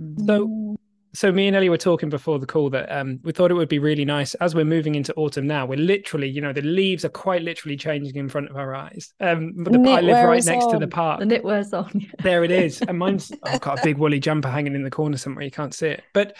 Mm. 0.00 0.26
So 0.26 0.76
so 1.16 1.32
me 1.32 1.46
and 1.46 1.56
Ellie 1.56 1.70
were 1.70 1.78
talking 1.78 2.10
before 2.10 2.38
the 2.38 2.46
call 2.46 2.68
that 2.70 2.90
um, 2.94 3.18
we 3.22 3.32
thought 3.32 3.50
it 3.50 3.54
would 3.54 3.68
be 3.68 3.78
really 3.78 4.04
nice 4.04 4.34
as 4.34 4.54
we're 4.54 4.66
moving 4.66 4.94
into 4.94 5.14
autumn 5.14 5.46
now. 5.46 5.64
We're 5.64 5.78
literally, 5.78 6.28
you 6.28 6.42
know, 6.42 6.52
the 6.52 6.60
leaves 6.60 7.04
are 7.04 7.10
quite 7.10 7.42
literally 7.42 7.76
changing 7.76 8.16
in 8.16 8.28
front 8.28 8.50
of 8.50 8.56
our 8.56 8.74
eyes. 8.74 9.14
Um, 9.18 9.54
but 9.56 9.72
the, 9.72 9.78
I 9.90 10.00
live 10.00 10.26
right 10.26 10.44
next 10.44 10.66
on. 10.66 10.72
to 10.74 10.78
the 10.78 10.88
park. 10.88 11.20
The 11.20 11.26
knitwear's 11.26 11.72
on. 11.72 12.06
there 12.22 12.44
it 12.44 12.50
is, 12.50 12.82
and 12.82 12.98
mine's 12.98 13.32
I've 13.42 13.60
got 13.60 13.78
a 13.78 13.82
big 13.82 13.96
woolly 13.96 14.20
jumper 14.20 14.50
hanging 14.50 14.74
in 14.74 14.82
the 14.82 14.90
corner 14.90 15.16
somewhere. 15.16 15.44
You 15.44 15.50
can't 15.50 15.74
see 15.74 15.88
it, 15.88 16.04
but 16.12 16.36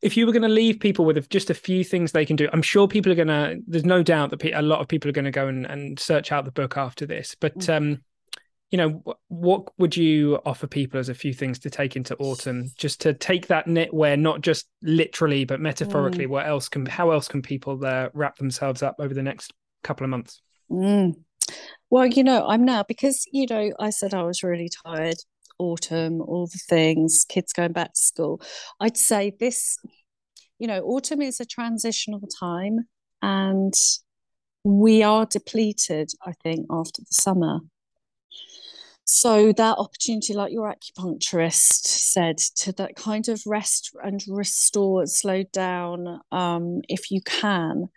if 0.00 0.16
you 0.16 0.26
were 0.26 0.32
going 0.32 0.42
to 0.42 0.48
leave 0.48 0.80
people 0.80 1.04
with 1.04 1.28
just 1.30 1.50
a 1.50 1.54
few 1.54 1.84
things 1.84 2.12
they 2.12 2.26
can 2.26 2.36
do, 2.36 2.48
I'm 2.52 2.62
sure 2.62 2.88
people 2.88 3.12
are 3.12 3.16
going 3.16 3.28
to. 3.28 3.58
There's 3.66 3.84
no 3.84 4.02
doubt 4.02 4.30
that 4.30 4.44
a 4.44 4.62
lot 4.62 4.80
of 4.80 4.88
people 4.88 5.08
are 5.08 5.12
going 5.12 5.24
to 5.26 5.30
go 5.30 5.46
and, 5.48 5.66
and 5.66 5.98
search 5.98 6.32
out 6.32 6.44
the 6.44 6.50
book 6.50 6.76
after 6.76 7.06
this. 7.06 7.34
But 7.38 7.58
mm. 7.58 7.76
um, 7.76 8.02
you 8.74 8.78
know 8.78 9.16
what 9.28 9.68
would 9.78 9.96
you 9.96 10.40
offer 10.44 10.66
people 10.66 10.98
as 10.98 11.08
a 11.08 11.14
few 11.14 11.32
things 11.32 11.60
to 11.60 11.70
take 11.70 11.94
into 11.94 12.16
autumn 12.16 12.72
just 12.76 13.00
to 13.00 13.14
take 13.14 13.46
that 13.46 13.66
knitwear 13.66 14.18
not 14.18 14.40
just 14.40 14.66
literally 14.82 15.44
but 15.44 15.60
metaphorically 15.60 16.26
mm. 16.26 16.30
what 16.30 16.44
else 16.44 16.68
can 16.68 16.84
how 16.84 17.12
else 17.12 17.28
can 17.28 17.40
people 17.40 17.78
uh, 17.86 18.08
wrap 18.14 18.36
themselves 18.36 18.82
up 18.82 18.96
over 18.98 19.14
the 19.14 19.22
next 19.22 19.52
couple 19.84 20.02
of 20.02 20.10
months 20.10 20.42
mm. 20.68 21.14
well 21.88 22.04
you 22.04 22.24
know 22.24 22.44
i'm 22.48 22.64
now 22.64 22.82
because 22.82 23.24
you 23.30 23.46
know 23.48 23.70
i 23.78 23.90
said 23.90 24.12
i 24.12 24.24
was 24.24 24.42
really 24.42 24.68
tired 24.84 25.18
autumn 25.60 26.20
all 26.20 26.48
the 26.48 26.60
things 26.68 27.24
kids 27.28 27.52
going 27.52 27.70
back 27.70 27.92
to 27.92 28.00
school 28.00 28.42
i'd 28.80 28.96
say 28.96 29.32
this 29.38 29.78
you 30.58 30.66
know 30.66 30.80
autumn 30.80 31.22
is 31.22 31.38
a 31.38 31.46
transitional 31.46 32.26
time 32.40 32.88
and 33.22 33.74
we 34.64 35.00
are 35.04 35.26
depleted 35.26 36.10
i 36.26 36.32
think 36.42 36.66
after 36.72 37.02
the 37.02 37.12
summer 37.12 37.60
so 39.04 39.52
that 39.52 39.78
opportunity 39.78 40.32
like 40.32 40.52
your 40.52 40.72
acupuncturist 40.72 41.86
said 41.86 42.38
to 42.38 42.72
that 42.72 42.96
kind 42.96 43.28
of 43.28 43.42
rest 43.46 43.94
and 44.02 44.24
restore 44.28 45.06
slow 45.06 45.42
down 45.52 46.20
um, 46.32 46.80
if 46.88 47.10
you 47.10 47.20
can 47.22 47.88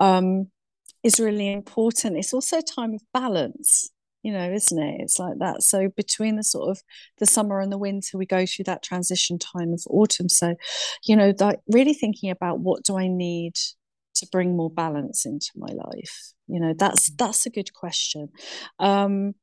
um, 0.00 0.48
is 1.02 1.20
really 1.20 1.52
important. 1.52 2.16
It's 2.16 2.32
also 2.32 2.58
a 2.58 2.62
time 2.62 2.94
of 2.94 3.02
balance 3.12 3.90
you 4.24 4.32
know 4.32 4.50
isn't 4.50 4.82
it? 4.82 5.00
It's 5.02 5.18
like 5.20 5.38
that. 5.38 5.62
So 5.62 5.88
between 5.94 6.36
the 6.36 6.42
sort 6.42 6.70
of 6.70 6.82
the 7.18 7.26
summer 7.26 7.60
and 7.60 7.70
the 7.70 7.78
winter 7.78 8.18
we 8.18 8.26
go 8.26 8.46
through 8.46 8.64
that 8.64 8.82
transition 8.82 9.38
time 9.38 9.72
of 9.72 9.82
autumn. 9.88 10.28
So 10.28 10.56
you 11.04 11.14
know 11.14 11.30
that 11.32 11.60
really 11.68 11.94
thinking 11.94 12.30
about 12.30 12.58
what 12.58 12.82
do 12.82 12.96
i 12.98 13.06
need 13.06 13.54
to 14.16 14.26
bring 14.32 14.56
more 14.56 14.70
balance 14.70 15.26
into 15.26 15.50
my 15.56 15.72
life? 15.72 16.32
You 16.48 16.58
know 16.58 16.74
that's 16.76 17.10
mm. 17.10 17.18
that's 17.18 17.46
a 17.46 17.50
good 17.50 17.72
question. 17.74 18.30
Um 18.80 19.34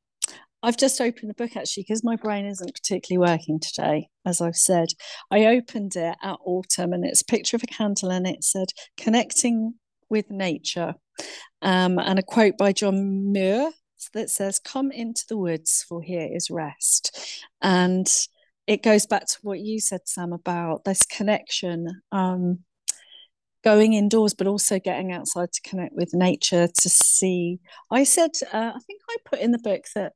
I've 0.64 0.78
just 0.78 1.02
opened 1.02 1.30
the 1.30 1.34
book 1.34 1.56
actually 1.56 1.84
because 1.84 2.04
my 2.04 2.16
brain 2.16 2.46
isn't 2.46 2.74
particularly 2.74 3.32
working 3.32 3.60
today, 3.60 4.10
as 4.26 4.42
I've 4.42 4.56
said. 4.56 4.90
I 5.32 5.46
opened 5.46 5.96
it 5.96 6.16
at 6.22 6.40
autumn 6.46 6.94
and 6.94 7.06
it's 7.06 7.22
a 7.22 7.26
picture 7.26 7.56
of 7.56 7.64
a 7.64 7.68
candle 7.68 8.12
and 8.12 8.28
it 8.28 8.44
said 8.44 8.68
connecting 8.98 9.76
with 10.10 10.30
nature. 10.30 10.96
Um, 11.62 11.98
and 11.98 12.20
a 12.20 12.24
quote 12.24 12.58
by 12.58 12.74
John 12.74 13.32
Muir 13.32 13.72
that 14.14 14.30
says, 14.30 14.60
Come 14.60 14.92
into 14.92 15.24
the 15.28 15.38
woods, 15.38 15.86
for 15.88 16.02
here 16.02 16.30
is 16.32 16.52
rest. 16.52 17.44
And 17.62 18.08
it 18.68 18.84
goes 18.84 19.06
back 19.06 19.26
to 19.28 19.38
what 19.42 19.60
you 19.60 19.80
said, 19.80 20.02
Sam, 20.06 20.34
about 20.34 20.84
this 20.84 21.06
connection. 21.06 22.02
Um, 22.12 22.60
going 23.64 23.94
indoors 23.94 24.34
but 24.34 24.48
also 24.48 24.80
getting 24.80 25.12
outside 25.12 25.52
to 25.52 25.62
connect 25.62 25.94
with 25.94 26.16
nature 26.16 26.68
to 26.68 26.90
see 26.90 27.60
i 27.92 28.04
said 28.04 28.32
uh, 28.52 28.72
i 28.74 28.80
think 28.88 29.00
i 29.08 29.18
put 29.24 29.40
in 29.40 29.52
the 29.52 29.60
book 29.60 29.84
that 29.94 30.14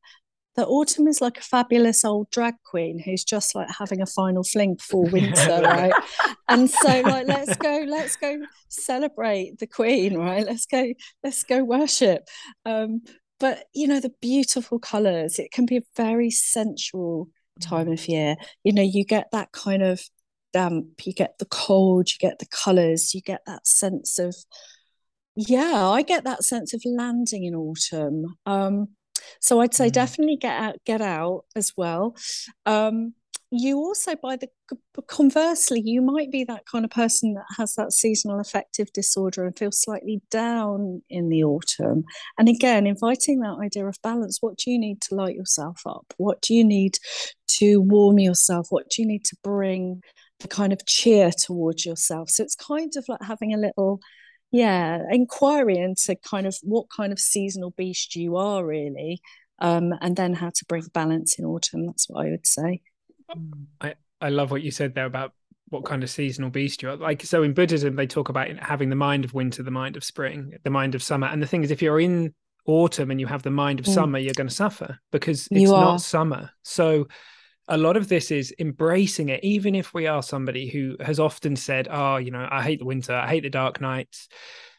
that 0.56 0.68
autumn 0.68 1.08
is 1.08 1.22
like 1.22 1.38
a 1.38 1.42
fabulous 1.42 2.06
old 2.06 2.30
drag 2.32 2.56
queen 2.64 3.00
who's 3.00 3.24
just 3.24 3.56
like 3.56 3.68
having 3.78 4.02
a 4.02 4.06
final 4.06 4.44
fling 4.44 4.76
before 4.76 5.06
winter, 5.06 5.62
right? 5.64 5.94
And 6.48 6.70
so 6.70 7.02
like 7.02 7.28
let's 7.28 7.56
go, 7.58 7.86
let's 7.88 8.16
go 8.16 8.42
celebrate 8.70 9.60
the 9.60 9.68
queen, 9.68 10.18
right? 10.18 10.46
Let's 10.46 10.66
go, 10.66 10.94
let's 11.24 11.44
go 11.44 11.64
worship. 11.64 12.28
Um, 12.66 13.02
but 13.40 13.66
you 13.74 13.88
know, 13.88 14.00
the 14.00 14.14
beautiful 14.22 14.80
colours, 14.80 15.40
it 15.40 15.52
can 15.52 15.66
be 15.66 15.78
a 15.78 15.84
very 15.98 16.32
sensual 16.32 17.30
time 17.62 17.92
of 17.92 18.08
year. 18.08 18.36
You 18.64 18.74
know, 18.74 18.82
you 18.82 19.04
get 19.04 19.28
that 19.32 19.52
kind 19.52 19.84
of 19.84 20.02
damp, 20.54 21.06
you 21.06 21.14
get 21.14 21.38
the 21.38 21.46
cold, 21.46 22.10
you 22.10 22.16
get 22.20 22.40
the 22.40 22.48
colours, 22.48 23.14
you 23.14 23.22
get 23.22 23.42
that 23.46 23.68
sense 23.68 24.20
of 24.20 24.36
yeah, 25.36 25.90
I 25.90 26.02
get 26.02 26.24
that 26.24 26.44
sense 26.46 26.74
of 26.74 26.82
landing 26.86 27.44
in 27.44 27.56
autumn. 27.56 28.38
Um, 28.46 28.88
so 29.40 29.62
I'd 29.62 29.74
say 29.74 29.90
mm. 29.90 29.94
definitely 29.94 30.38
get 30.38 30.60
out, 30.60 30.76
get 30.86 31.02
out 31.02 31.46
as 31.56 31.74
well. 31.78 32.16
Um, 32.66 33.14
you 33.52 33.78
also, 33.78 34.16
by 34.16 34.36
the 34.38 34.50
conversely, 35.08 35.82
you 35.84 36.02
might 36.02 36.32
be 36.32 36.44
that 36.44 36.66
kind 36.66 36.84
of 36.84 36.92
person 36.92 37.36
that 37.36 37.46
has 37.58 37.76
that 37.76 37.94
seasonal 37.94 38.40
affective 38.40 38.92
disorder 38.92 39.46
and 39.46 39.58
feels 39.58 39.80
slightly 39.80 40.22
down 40.32 41.02
in 41.10 41.30
the 41.30 41.44
autumn. 41.44 42.04
And 42.38 42.50
again, 42.50 42.88
inviting 42.88 43.40
that 43.40 43.58
idea 43.62 43.86
of 43.86 43.98
balance. 44.02 44.40
What 44.42 44.58
do 44.58 44.72
you 44.72 44.80
need 44.80 45.02
to 45.04 45.16
light 45.16 45.36
yourself 45.36 45.82
up? 45.86 46.14
What 46.18 46.42
do 46.42 46.54
you 46.54 46.64
need 46.64 46.98
to 47.60 47.78
warm 47.82 48.20
yourself? 48.20 48.68
What 48.72 48.90
do 48.90 49.02
you 49.02 49.08
need 49.08 49.24
to 49.26 49.38
bring 49.44 50.02
the 50.40 50.48
kind 50.48 50.74
of 50.74 50.86
cheer 50.86 51.32
towards 51.32 51.86
yourself? 51.86 52.30
So 52.32 52.44
it's 52.44 52.56
kind 52.56 52.92
of 52.98 53.06
like 53.08 53.22
having 53.22 53.54
a 53.54 53.58
little 53.58 54.00
yeah 54.56 55.02
inquiry 55.12 55.78
into 55.78 56.16
kind 56.16 56.48
of 56.48 56.56
what 56.64 56.86
kind 56.90 57.12
of 57.12 57.20
seasonal 57.20 57.72
beast 57.72 58.16
you 58.16 58.38
are 58.38 58.66
really 58.66 59.22
um, 59.60 59.94
and 60.02 60.18
then 60.18 60.34
how 60.34 60.50
to 60.50 60.66
bring 60.66 60.84
balance 60.94 61.40
in 61.40 61.46
autumn 61.46 61.86
that's 61.86 62.10
what 62.10 62.26
i 62.26 62.30
would 62.30 62.46
say. 62.46 62.82
I 63.82 63.96
i 64.22 64.30
love 64.30 64.52
what 64.52 64.62
you 64.62 64.72
said 64.72 64.96
there 64.96 65.06
about 65.06 65.34
what 65.70 65.86
kind 65.86 66.04
of 66.04 66.10
seasonal 66.10 66.50
beast 66.50 66.82
you 66.82 66.90
are. 66.90 66.96
Like 66.96 67.24
so 67.24 67.44
in 67.44 67.54
buddhism 67.54 67.96
they 67.96 68.08
talk 68.08 68.30
about 68.30 68.48
having 68.60 68.90
the 68.90 68.96
mind 68.96 69.26
of 69.26 69.34
winter 69.34 69.64
the 69.64 69.72
mind 69.72 69.98
of 69.98 70.04
spring 70.04 70.54
the 70.64 70.70
mind 70.70 70.96
of 70.96 71.04
summer. 71.04 71.28
And 71.28 71.42
the 71.42 71.48
thing 71.48 71.64
is 71.64 71.72
if 71.72 71.82
you're 71.82 72.00
in 72.00 72.34
autumn 72.66 73.12
and 73.12 73.20
you 73.20 73.28
have 73.28 73.44
the 73.44 73.52
mind 73.52 73.80
of 73.80 73.86
mm. 73.86 73.94
summer 73.94 74.20
you're 74.20 74.34
going 74.34 74.48
to 74.48 74.54
suffer 74.54 75.00
because 75.12 75.48
it's 75.52 75.70
not 75.70 76.02
summer. 76.02 76.52
So 76.64 77.08
a 77.68 77.78
lot 77.78 77.98
of 77.98 78.08
this 78.08 78.32
is 78.32 78.54
embracing 78.60 79.30
it, 79.30 79.44
even 79.44 79.76
if 79.76 79.94
we 79.94 80.08
are 80.08 80.22
somebody 80.22 80.70
who 80.70 80.96
has 81.00 81.20
often 81.20 81.56
said, 81.56 81.88
Oh, 81.90 82.18
you 82.18 82.32
know, 82.32 82.48
I 82.50 82.62
hate 82.62 82.80
the 82.80 82.86
winter, 82.86 83.14
I 83.14 83.28
hate 83.28 83.44
the 83.44 83.50
dark 83.50 83.82
nights. 83.82 84.28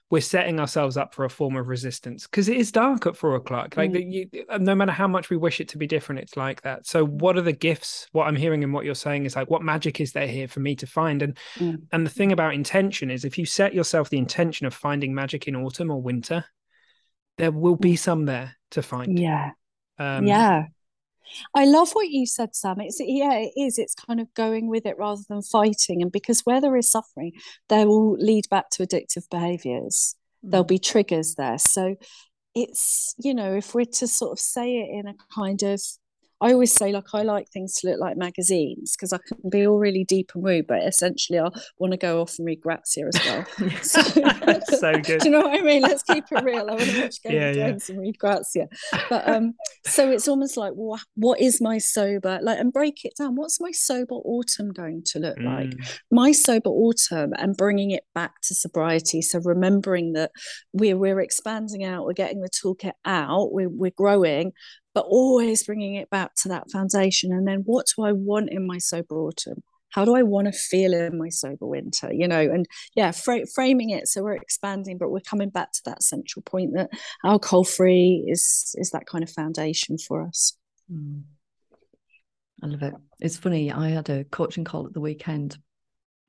We're 0.08 0.20
setting 0.20 0.60
ourselves 0.60 0.96
up 0.96 1.14
for 1.14 1.24
a 1.24 1.30
form 1.30 1.56
of 1.56 1.66
resistance 1.66 2.28
because 2.28 2.48
it 2.48 2.56
is 2.56 2.70
dark 2.70 3.06
at 3.06 3.16
four 3.16 3.34
o'clock. 3.34 3.76
Like, 3.76 3.90
mm. 3.90 4.30
you, 4.32 4.44
no 4.60 4.76
matter 4.76 4.92
how 4.92 5.08
much 5.08 5.30
we 5.30 5.36
wish 5.36 5.60
it 5.60 5.70
to 5.70 5.78
be 5.78 5.88
different, 5.88 6.20
it's 6.20 6.36
like 6.36 6.62
that. 6.62 6.86
So, 6.86 7.04
what 7.04 7.36
are 7.36 7.42
the 7.42 7.52
gifts? 7.52 8.06
What 8.12 8.28
I'm 8.28 8.36
hearing 8.36 8.62
and 8.62 8.72
what 8.72 8.84
you're 8.84 8.94
saying 8.94 9.24
is 9.24 9.34
like, 9.34 9.50
what 9.50 9.62
magic 9.62 10.00
is 10.00 10.12
there 10.12 10.28
here 10.28 10.46
for 10.46 10.60
me 10.60 10.76
to 10.76 10.86
find? 10.86 11.22
And 11.22 11.36
mm. 11.56 11.82
and 11.90 12.06
the 12.06 12.10
thing 12.10 12.30
about 12.30 12.54
intention 12.54 13.10
is, 13.10 13.24
if 13.24 13.36
you 13.36 13.46
set 13.46 13.74
yourself 13.74 14.08
the 14.08 14.18
intention 14.18 14.64
of 14.64 14.74
finding 14.74 15.12
magic 15.12 15.48
in 15.48 15.56
autumn 15.56 15.90
or 15.90 16.00
winter, 16.00 16.44
there 17.36 17.50
will 17.50 17.76
be 17.76 17.94
mm. 17.94 17.98
some 17.98 18.26
there 18.26 18.56
to 18.70 18.82
find. 18.82 19.18
Yeah. 19.18 19.50
Um, 19.98 20.24
yeah. 20.24 20.66
I 21.54 21.64
love 21.64 21.92
what 21.92 22.08
you 22.08 22.26
said, 22.26 22.54
Sam. 22.54 22.80
It's 22.80 23.00
yeah, 23.00 23.34
it 23.34 23.52
is. 23.56 23.78
It's 23.78 23.94
kind 23.94 24.20
of 24.20 24.32
going 24.34 24.68
with 24.68 24.86
it 24.86 24.98
rather 24.98 25.22
than 25.28 25.42
fighting. 25.42 26.02
And 26.02 26.12
because 26.12 26.42
where 26.42 26.60
there 26.60 26.76
is 26.76 26.90
suffering, 26.90 27.32
there 27.68 27.86
will 27.86 28.12
lead 28.14 28.48
back 28.50 28.70
to 28.70 28.86
addictive 28.86 29.28
behaviors. 29.30 30.14
Mm. 30.44 30.50
There'll 30.50 30.64
be 30.64 30.78
triggers 30.78 31.34
there. 31.34 31.58
So 31.58 31.96
it's, 32.54 33.14
you 33.18 33.34
know, 33.34 33.54
if 33.54 33.74
we're 33.74 33.84
to 33.84 34.06
sort 34.06 34.32
of 34.32 34.38
say 34.40 34.78
it 34.78 34.88
in 34.90 35.06
a 35.06 35.14
kind 35.34 35.62
of 35.62 35.80
I 36.40 36.52
always 36.52 36.74
say 36.74 36.92
like 36.92 37.14
I 37.14 37.22
like 37.22 37.48
things 37.48 37.74
to 37.76 37.88
look 37.88 37.98
like 37.98 38.16
magazines 38.16 38.94
because 38.94 39.12
I 39.12 39.18
can 39.26 39.48
be 39.50 39.66
all 39.66 39.78
really 39.78 40.04
deep 40.04 40.32
and 40.34 40.44
woo, 40.44 40.62
but 40.62 40.82
essentially 40.82 41.38
I 41.38 41.48
want 41.78 41.92
to 41.92 41.96
go 41.96 42.20
off 42.20 42.34
and 42.38 42.46
read 42.46 42.60
Grazia 42.60 43.06
as 43.06 43.20
well. 43.24 43.70
so, 43.82 44.00
so, 44.78 44.92
good. 45.00 45.20
Do 45.20 45.24
you 45.24 45.30
know 45.30 45.48
what 45.48 45.58
I 45.58 45.62
mean? 45.62 45.80
Let's 45.80 46.02
keep 46.02 46.24
it 46.30 46.44
real. 46.44 46.68
I 46.68 46.74
want 46.74 46.80
to 46.82 47.02
watch 47.02 47.22
Game 47.22 47.32
yeah, 47.32 47.48
of 47.48 47.56
Thrones 47.56 47.88
yeah. 47.88 47.94
and 47.94 48.02
read 48.02 48.18
Grazia. 48.18 48.68
But 49.08 49.28
um, 49.28 49.54
so 49.86 50.10
it's 50.10 50.28
almost 50.28 50.58
like 50.58 50.72
well, 50.76 51.00
what 51.14 51.40
is 51.40 51.60
my 51.60 51.78
sober 51.78 52.38
like 52.42 52.58
and 52.58 52.72
break 52.72 53.04
it 53.04 53.14
down. 53.16 53.36
What's 53.36 53.60
my 53.60 53.70
sober 53.70 54.16
autumn 54.16 54.72
going 54.72 55.02
to 55.06 55.18
look 55.18 55.38
mm. 55.38 55.44
like? 55.44 55.74
My 56.10 56.32
sober 56.32 56.70
autumn 56.70 57.32
and 57.38 57.56
bringing 57.56 57.92
it 57.92 58.04
back 58.14 58.42
to 58.42 58.54
sobriety. 58.54 59.22
So 59.22 59.40
remembering 59.42 60.12
that 60.12 60.32
we're 60.74 60.98
we're 60.98 61.20
expanding 61.20 61.84
out, 61.84 62.04
we're 62.04 62.12
getting 62.12 62.40
the 62.40 62.50
toolkit 62.50 62.92
out, 63.06 63.52
we're 63.52 63.70
we're 63.70 63.90
growing, 63.96 64.52
but 64.96 65.04
always 65.04 65.62
bringing 65.62 65.96
it 65.96 66.08
back 66.08 66.34
to 66.34 66.48
that 66.48 66.70
foundation. 66.70 67.30
And 67.30 67.46
then 67.46 67.60
what 67.66 67.84
do 67.94 68.02
I 68.02 68.12
want 68.12 68.48
in 68.48 68.66
my 68.66 68.78
sober 68.78 69.16
autumn? 69.16 69.62
How 69.90 70.06
do 70.06 70.16
I 70.16 70.22
want 70.22 70.46
to 70.46 70.58
feel 70.58 70.94
in 70.94 71.18
my 71.18 71.28
sober 71.28 71.66
winter? 71.66 72.10
You 72.10 72.26
know, 72.26 72.40
and 72.40 72.64
yeah, 72.94 73.10
fra- 73.10 73.46
framing 73.54 73.90
it 73.90 74.08
so 74.08 74.22
we're 74.22 74.32
expanding, 74.32 74.96
but 74.96 75.10
we're 75.10 75.20
coming 75.20 75.50
back 75.50 75.72
to 75.72 75.82
that 75.84 76.02
central 76.02 76.42
point 76.44 76.72
that 76.76 76.88
alcohol 77.22 77.62
free 77.62 78.24
is 78.26 78.74
is 78.78 78.90
that 78.92 79.04
kind 79.04 79.22
of 79.22 79.28
foundation 79.28 79.98
for 79.98 80.22
us. 80.22 80.56
Mm. 80.90 81.24
I 82.62 82.66
love 82.66 82.82
it. 82.82 82.94
It's 83.20 83.36
funny. 83.36 83.70
I 83.70 83.90
had 83.90 84.08
a 84.08 84.24
coaching 84.24 84.64
call 84.64 84.86
at 84.86 84.94
the 84.94 85.00
weekend 85.00 85.58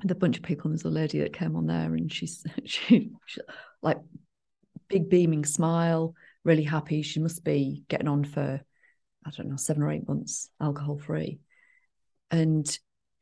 with 0.02 0.12
a 0.12 0.16
bunch 0.16 0.36
of 0.36 0.44
people. 0.44 0.70
And 0.70 0.78
there's 0.78 0.84
a 0.84 0.90
lady 0.90 1.20
that 1.20 1.32
came 1.32 1.56
on 1.56 1.68
there, 1.68 1.94
and 1.94 2.12
she's 2.12 2.44
she, 2.66 3.12
she 3.28 3.42
like 3.82 4.00
big 4.90 5.10
beaming 5.10 5.46
smile, 5.46 6.16
really 6.48 6.64
happy. 6.64 7.04
She 7.04 7.20
must 7.20 7.44
be 7.44 7.84
getting 7.90 8.08
on 8.08 8.24
for, 8.24 8.62
I 9.26 9.30
don't 9.32 9.50
know, 9.50 9.58
seven 9.58 9.84
or 9.84 9.92
eight 9.92 10.08
months 10.08 10.50
alcohol 10.60 10.98
free. 10.98 11.40
And 12.32 12.68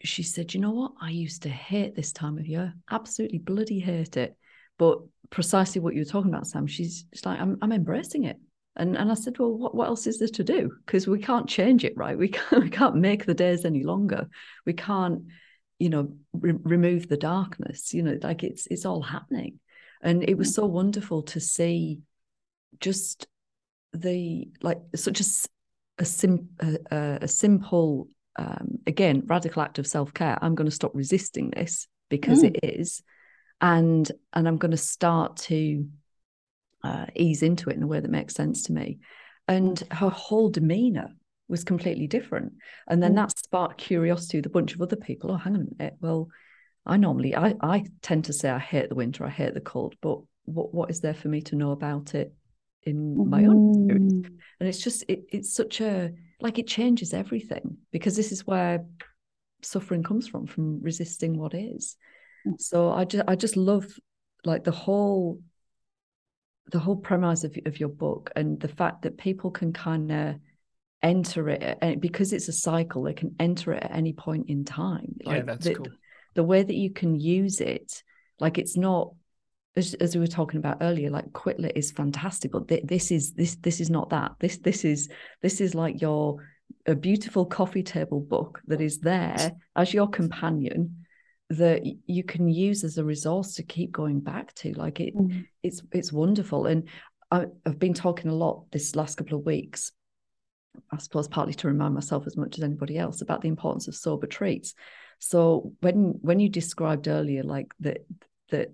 she 0.02 0.24
said, 0.24 0.54
You 0.54 0.62
know 0.62 0.72
what? 0.72 0.94
I 1.02 1.10
used 1.10 1.44
to 1.44 1.50
hate 1.50 1.96
this 1.96 2.14
time 2.14 2.38
of 2.38 2.48
year, 2.48 2.74
absolutely 2.90 3.40
bloody 3.40 3.80
hate 3.80 4.16
it. 4.16 4.38
But 4.78 5.00
precisely 5.30 5.82
what 5.82 5.96
you 5.96 6.02
were 6.02 6.06
talking 6.06 6.32
about, 6.32 6.48
Sam, 6.48 6.68
she's, 6.68 7.06
she's 7.14 7.26
like, 7.26 7.40
I'm, 7.40 7.58
I'm 7.62 7.72
embracing 7.72 8.26
it. 8.26 8.38
And, 8.76 8.98
and 8.98 9.10
I 9.10 9.14
said, 9.14 9.40
well, 9.40 9.58
what, 9.58 9.74
what 9.74 9.88
else 9.88 10.06
is 10.06 10.20
there 10.20 10.28
to 10.28 10.44
do? 10.44 10.72
Because 10.86 11.08
we 11.08 11.20
can't 11.20 11.48
change 11.48 11.86
it, 11.86 11.96
right? 11.96 12.18
We 12.18 12.28
can't, 12.30 12.64
we 12.64 12.70
can't 12.70 12.96
make 12.96 13.26
the 13.26 13.34
days 13.34 13.66
any 13.66 13.84
longer. 13.84 14.28
We 14.66 14.74
can't, 14.74 15.24
you 15.80 15.90
know, 15.90 16.14
re- 16.34 16.60
remove 16.64 17.08
the 17.08 17.18
darkness. 17.18 17.94
You 17.94 18.04
know, 18.04 18.18
like 18.22 18.44
it's 18.44 18.68
it's 18.68 18.86
all 18.86 19.02
happening. 19.02 19.60
And 20.02 20.28
it 20.28 20.38
was 20.38 20.52
mm. 20.52 20.56
so 20.56 20.66
wonderful 20.66 21.24
to 21.24 21.40
see 21.40 22.02
just 22.80 23.28
the 23.94 24.50
like 24.62 24.80
such 24.96 25.22
a 25.22 25.24
a, 25.98 26.04
sim, 26.04 26.50
a, 26.60 27.20
a 27.22 27.28
simple 27.28 28.10
um, 28.38 28.80
again 28.86 29.24
radical 29.26 29.62
act 29.62 29.80
of 29.80 29.88
self-care 29.88 30.38
i'm 30.42 30.54
going 30.54 30.70
to 30.70 30.76
stop 30.76 30.92
resisting 30.94 31.52
this 31.52 31.88
because 32.10 32.44
mm. 32.44 32.54
it 32.54 32.60
is. 32.64 33.02
And 33.62 34.12
and 34.34 34.48
i'm 34.48 34.58
going 34.58 34.72
to 34.72 34.78
start 34.78 35.38
to 35.38 35.88
uh, 36.84 37.06
ease 37.16 37.42
into 37.42 37.70
it 37.70 37.78
in 37.78 37.84
a 37.84 37.88
way 37.88 38.00
that 38.00 38.12
makes 38.12 38.36
sense 38.36 38.64
to 38.64 38.74
me. 38.74 39.00
And 39.48 39.82
her 39.92 40.10
whole 40.10 40.50
demeanor 40.50 41.16
was 41.48 41.64
completely 41.64 42.06
different. 42.06 42.54
And 42.88 43.02
then 43.02 43.14
mm. 43.14 43.16
that 43.16 43.38
sparked 43.38 43.80
curiosity 43.80 44.38
with 44.38 44.46
a 44.46 44.50
bunch 44.50 44.76
of 44.76 44.82
other 44.82 44.96
people. 44.96 45.32
Oh 45.32 45.38
hang 45.38 45.56
on 45.56 45.62
a 45.62 45.78
minute. 45.78 45.96
Well 46.00 46.30
i 46.86 46.98
normally 46.98 47.36
i 47.36 47.56
i 47.62 47.84
tend 48.02 48.26
to 48.26 48.34
say 48.34 48.50
i 48.50 48.60
hate 48.60 48.90
the 48.90 48.96
winter 48.96 49.26
i 49.26 49.30
hate 49.30 49.54
the 49.54 49.62
cold 49.62 49.96
but 50.02 50.20
what 50.44 50.74
what 50.74 50.90
is 50.92 51.02
there 51.02 51.16
for 51.16 51.30
me 51.30 51.42
to 51.42 51.56
know 51.56 51.72
about 51.72 52.14
it 52.14 52.34
in 52.86 53.30
my 53.30 53.46
own 53.46 53.70
experience. 53.70 54.14
Mm. 54.14 54.38
And 54.60 54.70
it's 54.70 54.84
just 54.84 55.04
it, 55.08 55.26
it's 55.32 55.54
such 55.54 55.82
a 55.82 56.12
like 56.40 56.60
it 56.60 56.68
changes 56.68 57.14
everything 57.14 57.78
because 57.92 58.16
this 58.16 58.32
is 58.32 58.46
where 58.46 58.86
suffering 59.62 60.04
comes 60.04 60.28
from 60.28 60.46
from 60.48 60.82
resisting 60.82 61.38
what 61.38 61.54
is. 61.54 61.98
Mm. 62.48 62.60
So 62.60 62.92
I 62.92 63.06
just 63.06 63.24
I 63.28 63.36
just 63.36 63.58
love 63.58 63.88
like 64.44 64.64
the 64.64 64.72
whole 64.72 65.40
the 66.72 66.80
whole 66.80 66.96
premise 66.96 67.44
of, 67.44 67.56
of 67.66 67.80
your 67.80 67.90
book 67.90 68.32
and 68.36 68.60
the 68.60 68.68
fact 68.68 69.04
that 69.04 69.18
people 69.18 69.52
can 69.52 69.72
kind 69.72 70.12
of 70.12 70.36
enter 71.04 71.50
it 71.50 71.78
and 71.82 72.02
because 72.02 72.34
it's 72.34 72.48
a 72.48 72.54
cycle 72.54 73.04
they 73.04 73.14
can 73.14 73.36
enter 73.40 73.74
it 73.74 73.84
at 73.84 73.92
any 73.92 74.14
point 74.14 74.50
in 74.50 74.66
time 74.66 75.16
like 75.24 75.38
yeah 75.38 75.44
that's 75.44 75.64
the, 75.64 75.76
cool 75.76 75.88
the 76.34 76.44
way 76.44 76.64
that 76.64 76.74
you 76.74 76.90
can 76.90 77.20
use 77.20 77.62
it 77.62 78.02
like 78.40 78.58
it's 78.58 78.76
not 78.76 79.14
as, 79.76 79.94
as 79.96 80.16
we 80.16 80.22
were 80.22 80.28
talking 80.28 80.58
about 80.58 80.78
earlier, 80.82 81.10
like 81.10 81.34
Quit 81.34 81.60
Lit 81.60 81.76
is 81.76 81.92
fantastic, 81.92 82.52
but 82.52 82.68
th- 82.68 82.86
this 82.86 83.12
is 83.12 83.34
this 83.34 83.56
this 83.56 83.82
is 83.82 83.90
not 83.90 84.10
that. 84.10 84.34
This 84.40 84.58
this 84.58 84.86
is 84.86 85.10
this 85.42 85.60
is 85.60 85.76
like 85.76 86.02
your 86.02 86.38
a 86.86 86.96
beautiful 86.96 87.46
coffee 87.46 87.84
table 87.84 88.20
book 88.20 88.62
that 88.68 88.82
is 88.82 89.00
there 89.00 89.52
as 89.76 89.94
your 89.94 90.08
companion 90.08 91.06
that 91.50 91.84
you 92.08 92.24
can 92.24 92.48
use 92.48 92.84
as 92.84 92.98
a 92.98 93.04
resource 93.04 93.56
to 93.56 93.64
keep 93.64 93.92
going 93.92 94.20
back 94.20 94.54
to. 94.56 94.74
Like 94.74 95.00
it, 95.00 95.16
mm-hmm. 95.16 95.42
it's 95.62 95.82
it's 95.92 96.12
wonderful. 96.12 96.68
And 96.68 96.88
I, 97.30 97.48
I've 97.66 97.80
been 97.80 97.94
talking 97.94 98.32
a 98.32 98.36
lot 98.36 98.72
this 98.72 98.96
last 98.96 99.18
couple 99.18 99.38
of 99.38 99.46
weeks. 99.46 99.92
I 100.92 100.98
suppose 100.98 101.28
partly 101.28 101.54
to 101.56 101.68
remind 101.68 101.94
myself 101.94 102.28
as 102.28 102.36
much 102.36 102.58
as 102.58 102.64
anybody 102.64 102.98
else 102.98 103.22
about 103.22 103.42
the 103.42 103.48
importance 103.48 103.88
of 103.88 103.96
sober 103.96 104.28
treats. 104.28 104.74
So 105.20 105.74
when 105.82 106.16
when 106.22 106.40
you 106.40 106.50
described 106.50 107.08
earlier, 107.08 107.44
like 107.44 107.74
that 107.82 108.06
that 108.50 108.74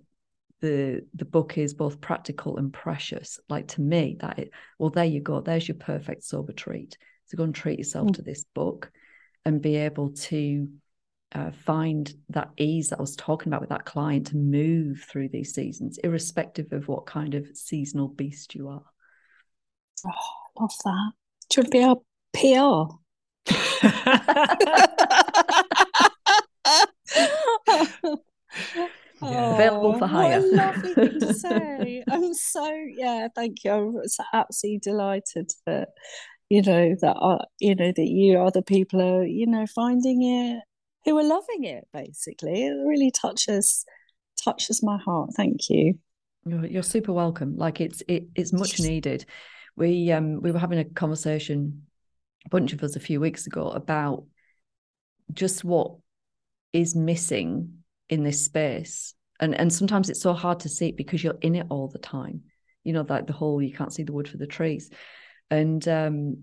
the 0.61 1.05
the 1.15 1.25
book 1.25 1.57
is 1.57 1.73
both 1.73 1.99
practical 1.99 2.57
and 2.57 2.71
precious. 2.71 3.39
Like 3.49 3.67
to 3.69 3.81
me, 3.81 4.17
that 4.21 4.39
it, 4.39 4.51
well, 4.79 4.89
there 4.89 5.03
you 5.05 5.19
go. 5.19 5.41
There's 5.41 5.67
your 5.67 5.77
perfect 5.77 6.23
sober 6.23 6.53
treat. 6.53 6.97
So 7.25 7.37
go 7.37 7.43
and 7.43 7.53
treat 7.55 7.79
yourself 7.79 8.07
mm. 8.09 8.15
to 8.15 8.21
this 8.21 8.45
book, 8.53 8.91
and 9.45 9.61
be 9.61 9.75
able 9.77 10.11
to 10.11 10.69
uh, 11.33 11.51
find 11.51 12.13
that 12.29 12.51
ease 12.57 12.89
that 12.89 12.99
I 12.99 13.01
was 13.01 13.15
talking 13.15 13.49
about 13.49 13.61
with 13.61 13.69
that 13.69 13.85
client 13.85 14.27
to 14.27 14.37
move 14.37 15.05
through 15.09 15.29
these 15.29 15.53
seasons, 15.53 15.97
irrespective 16.03 16.71
of 16.71 16.87
what 16.87 17.05
kind 17.05 17.35
of 17.35 17.47
seasonal 17.53 18.07
beast 18.07 18.55
you 18.55 18.69
are. 18.69 18.83
Oh, 20.05 20.11
love 20.59 20.73
that. 20.83 21.11
You 21.55 21.63
be 21.63 21.83
our 21.83 21.97
PR? 22.33 22.85
Yeah. 29.21 29.50
Available 29.67 29.97
for 29.99 30.07
hire. 30.07 30.41
What 30.41 30.53
a 30.53 30.55
lovely 30.55 30.93
thing 30.93 31.19
to 31.19 31.33
say. 31.33 32.03
I'm 32.09 32.33
so 32.33 32.73
yeah, 32.95 33.27
thank 33.35 33.63
you. 33.63 33.71
I'm 33.71 34.07
so 34.07 34.23
absolutely 34.33 34.79
delighted 34.79 35.51
that 35.65 35.89
you 36.49 36.61
know 36.61 36.95
that 37.01 37.15
are 37.17 37.45
you 37.59 37.75
know 37.75 37.91
that 37.95 38.07
you 38.07 38.37
are 38.37 38.51
the 38.51 38.61
people 38.61 39.01
are 39.01 39.23
you 39.23 39.47
know 39.47 39.65
finding 39.67 40.23
it 40.23 40.61
who 41.05 41.17
are 41.17 41.23
loving 41.23 41.63
it 41.63 41.87
basically. 41.93 42.65
It 42.65 42.73
really 42.85 43.11
touches 43.11 43.85
touches 44.43 44.81
my 44.83 44.97
heart. 44.97 45.31
Thank 45.35 45.69
you. 45.69 45.95
You're, 46.45 46.65
you're 46.65 46.83
super 46.83 47.13
welcome. 47.13 47.57
Like 47.57 47.81
it's 47.81 48.03
it, 48.07 48.25
it's 48.35 48.53
much 48.53 48.79
needed. 48.79 49.25
We 49.75 50.11
um 50.11 50.41
we 50.41 50.51
were 50.51 50.59
having 50.59 50.79
a 50.79 50.85
conversation, 50.85 51.83
a 52.45 52.49
bunch 52.49 52.73
of 52.73 52.83
us 52.83 52.95
a 52.95 52.99
few 52.99 53.19
weeks 53.19 53.47
ago 53.47 53.69
about 53.69 54.25
just 55.33 55.63
what 55.63 55.95
is 56.73 56.95
missing 56.95 57.83
in 58.09 58.23
this 58.23 58.43
space 58.43 59.13
and 59.41 59.59
and 59.59 59.73
sometimes 59.73 60.09
it's 60.09 60.21
so 60.21 60.33
hard 60.33 60.59
to 60.61 60.69
see 60.69 60.89
it 60.89 60.97
because 60.97 61.23
you're 61.23 61.37
in 61.41 61.55
it 61.55 61.65
all 61.69 61.87
the 61.87 61.99
time 61.99 62.41
you 62.83 62.93
know 62.93 63.05
like 63.09 63.27
the 63.27 63.33
whole 63.33 63.61
you 63.61 63.73
can't 63.73 63.93
see 63.93 64.03
the 64.03 64.13
wood 64.13 64.27
for 64.27 64.37
the 64.37 64.47
trees 64.47 64.89
and 65.49 65.87
um 65.87 66.37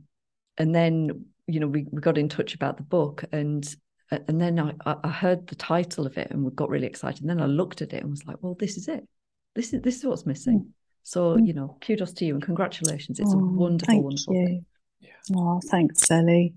and 0.58 0.74
then 0.74 1.24
you 1.46 1.60
know 1.60 1.68
we, 1.68 1.86
we 1.90 2.00
got 2.00 2.18
in 2.18 2.28
touch 2.28 2.54
about 2.54 2.76
the 2.76 2.82
book 2.82 3.24
and 3.32 3.74
and 4.10 4.40
then 4.40 4.58
I, 4.58 4.96
I 5.04 5.10
heard 5.10 5.46
the 5.46 5.54
title 5.54 6.06
of 6.06 6.16
it 6.16 6.30
and 6.30 6.42
we 6.42 6.50
got 6.52 6.70
really 6.70 6.86
excited 6.86 7.20
and 7.20 7.30
then 7.30 7.42
I 7.42 7.46
looked 7.46 7.82
at 7.82 7.92
it 7.92 8.02
and 8.02 8.10
was 8.10 8.26
like 8.26 8.36
well 8.40 8.56
this 8.58 8.76
is 8.76 8.88
it 8.88 9.06
this 9.54 9.72
is 9.72 9.82
this 9.82 9.98
is 9.98 10.04
what's 10.04 10.26
missing 10.26 10.60
mm. 10.60 10.70
so 11.02 11.36
mm. 11.36 11.46
you 11.46 11.52
know 11.52 11.76
kudos 11.80 12.12
to 12.14 12.24
you 12.24 12.34
and 12.34 12.42
congratulations 12.42 13.20
it's 13.20 13.34
oh, 13.34 13.38
a 13.38 13.44
wonderful 13.44 14.02
wonderful 14.02 14.34
you. 14.34 14.46
thing 14.46 14.66
yeah. 15.00 15.36
oh 15.36 15.60
thanks 15.70 16.02
Sally 16.06 16.54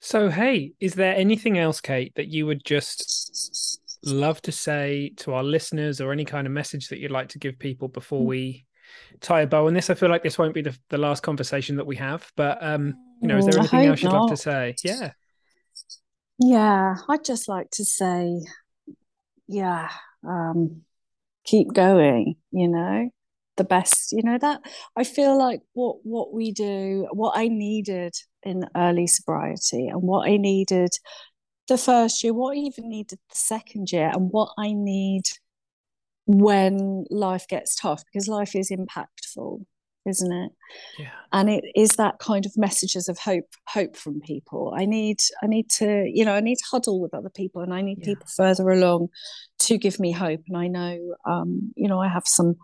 So, 0.00 0.28
hey, 0.28 0.74
is 0.80 0.92
there 0.92 1.16
anything 1.16 1.56
else, 1.56 1.80
Kate, 1.80 2.12
that 2.16 2.28
you 2.28 2.44
would 2.44 2.62
just 2.62 3.80
love 4.12 4.40
to 4.42 4.52
say 4.52 5.12
to 5.18 5.34
our 5.34 5.42
listeners 5.42 6.00
or 6.00 6.12
any 6.12 6.24
kind 6.24 6.46
of 6.46 6.52
message 6.52 6.88
that 6.88 6.98
you'd 6.98 7.10
like 7.10 7.28
to 7.30 7.38
give 7.38 7.58
people 7.58 7.88
before 7.88 8.22
mm. 8.22 8.26
we 8.26 8.66
tie 9.20 9.42
a 9.42 9.46
bow 9.46 9.66
on 9.66 9.74
this? 9.74 9.90
I 9.90 9.94
feel 9.94 10.10
like 10.10 10.22
this 10.22 10.38
won't 10.38 10.54
be 10.54 10.62
the, 10.62 10.76
the 10.90 10.98
last 10.98 11.22
conversation 11.22 11.76
that 11.76 11.86
we 11.86 11.96
have, 11.96 12.30
but, 12.36 12.62
um, 12.62 12.94
you 13.20 13.28
know, 13.28 13.38
is 13.38 13.46
there 13.46 13.58
anything 13.58 13.86
else 13.86 14.02
you'd 14.02 14.12
not. 14.12 14.22
love 14.22 14.30
to 14.30 14.36
say? 14.36 14.74
Yeah. 14.84 15.12
Yeah, 16.38 16.96
I'd 17.08 17.24
just 17.24 17.48
like 17.48 17.70
to 17.72 17.84
say, 17.84 18.40
yeah, 19.46 19.88
um, 20.26 20.82
keep 21.44 21.72
going, 21.72 22.34
you 22.50 22.68
know, 22.68 23.10
the 23.56 23.64
best, 23.64 24.12
you 24.12 24.22
know, 24.22 24.38
that 24.38 24.60
I 24.96 25.04
feel 25.04 25.38
like 25.38 25.60
what 25.74 25.96
what 26.02 26.32
we 26.32 26.52
do, 26.52 27.06
what 27.12 27.36
I 27.36 27.48
needed 27.48 28.14
in 28.42 28.66
early 28.76 29.06
sobriety 29.06 29.88
and 29.88 30.02
what 30.02 30.28
I 30.28 30.36
needed 30.36 30.90
the 31.68 31.78
first 31.78 32.22
year, 32.22 32.34
what 32.34 32.56
I 32.56 32.60
even 32.60 32.88
needed 32.88 33.18
the 33.30 33.36
second 33.36 33.92
year, 33.92 34.10
and 34.12 34.30
what 34.30 34.50
I 34.58 34.72
need 34.72 35.24
when 36.26 37.04
life 37.10 37.46
gets 37.48 37.74
tough, 37.76 38.04
because 38.04 38.28
life 38.28 38.54
is 38.54 38.70
impactful 38.70 39.64
isn't 40.06 40.32
it? 40.32 40.52
Yeah. 40.98 41.10
And 41.32 41.48
it 41.48 41.64
is 41.74 41.92
that 41.92 42.18
kind 42.18 42.44
of 42.46 42.56
messages 42.56 43.08
of 43.08 43.18
hope 43.18 43.48
hope 43.66 43.96
from 43.96 44.20
people. 44.20 44.74
I 44.76 44.84
need 44.84 45.20
i 45.42 45.46
need 45.46 45.70
to 45.78 46.10
you 46.12 46.24
know 46.24 46.34
i 46.34 46.40
need 46.40 46.56
to 46.56 46.64
huddle 46.70 47.00
with 47.00 47.14
other 47.14 47.30
people 47.30 47.62
and 47.62 47.72
i 47.72 47.80
need 47.80 47.98
yeah. 48.00 48.06
people 48.06 48.26
further 48.36 48.68
along 48.70 49.08
to 49.60 49.78
give 49.78 49.98
me 49.98 50.12
hope. 50.12 50.42
And 50.48 50.56
i 50.56 50.68
know 50.68 51.14
um 51.26 51.72
you 51.76 51.88
know 51.88 52.00
i 52.00 52.08
have 52.08 52.26
some 52.26 52.56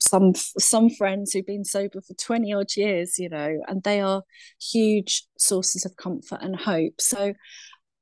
some 0.00 0.34
some 0.34 0.90
friends 0.90 1.32
who've 1.32 1.46
been 1.46 1.64
sober 1.64 2.00
for 2.00 2.14
20 2.14 2.52
odd 2.52 2.76
years 2.76 3.18
you 3.18 3.28
know 3.28 3.58
and 3.66 3.82
they 3.82 4.00
are 4.00 4.22
huge 4.60 5.24
sources 5.38 5.84
of 5.84 5.96
comfort 5.96 6.38
and 6.40 6.56
hope. 6.56 7.00
So 7.00 7.34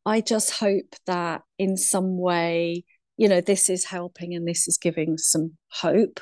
i 0.06 0.20
just 0.20 0.52
hope 0.52 0.94
that 1.06 1.42
in 1.58 1.76
some 1.76 2.18
way 2.18 2.84
you 3.16 3.28
know 3.28 3.40
this 3.40 3.68
is 3.68 3.84
helping 3.84 4.34
and 4.34 4.48
this 4.48 4.66
is 4.66 4.78
giving 4.78 5.18
some 5.18 5.52
hope 5.68 6.20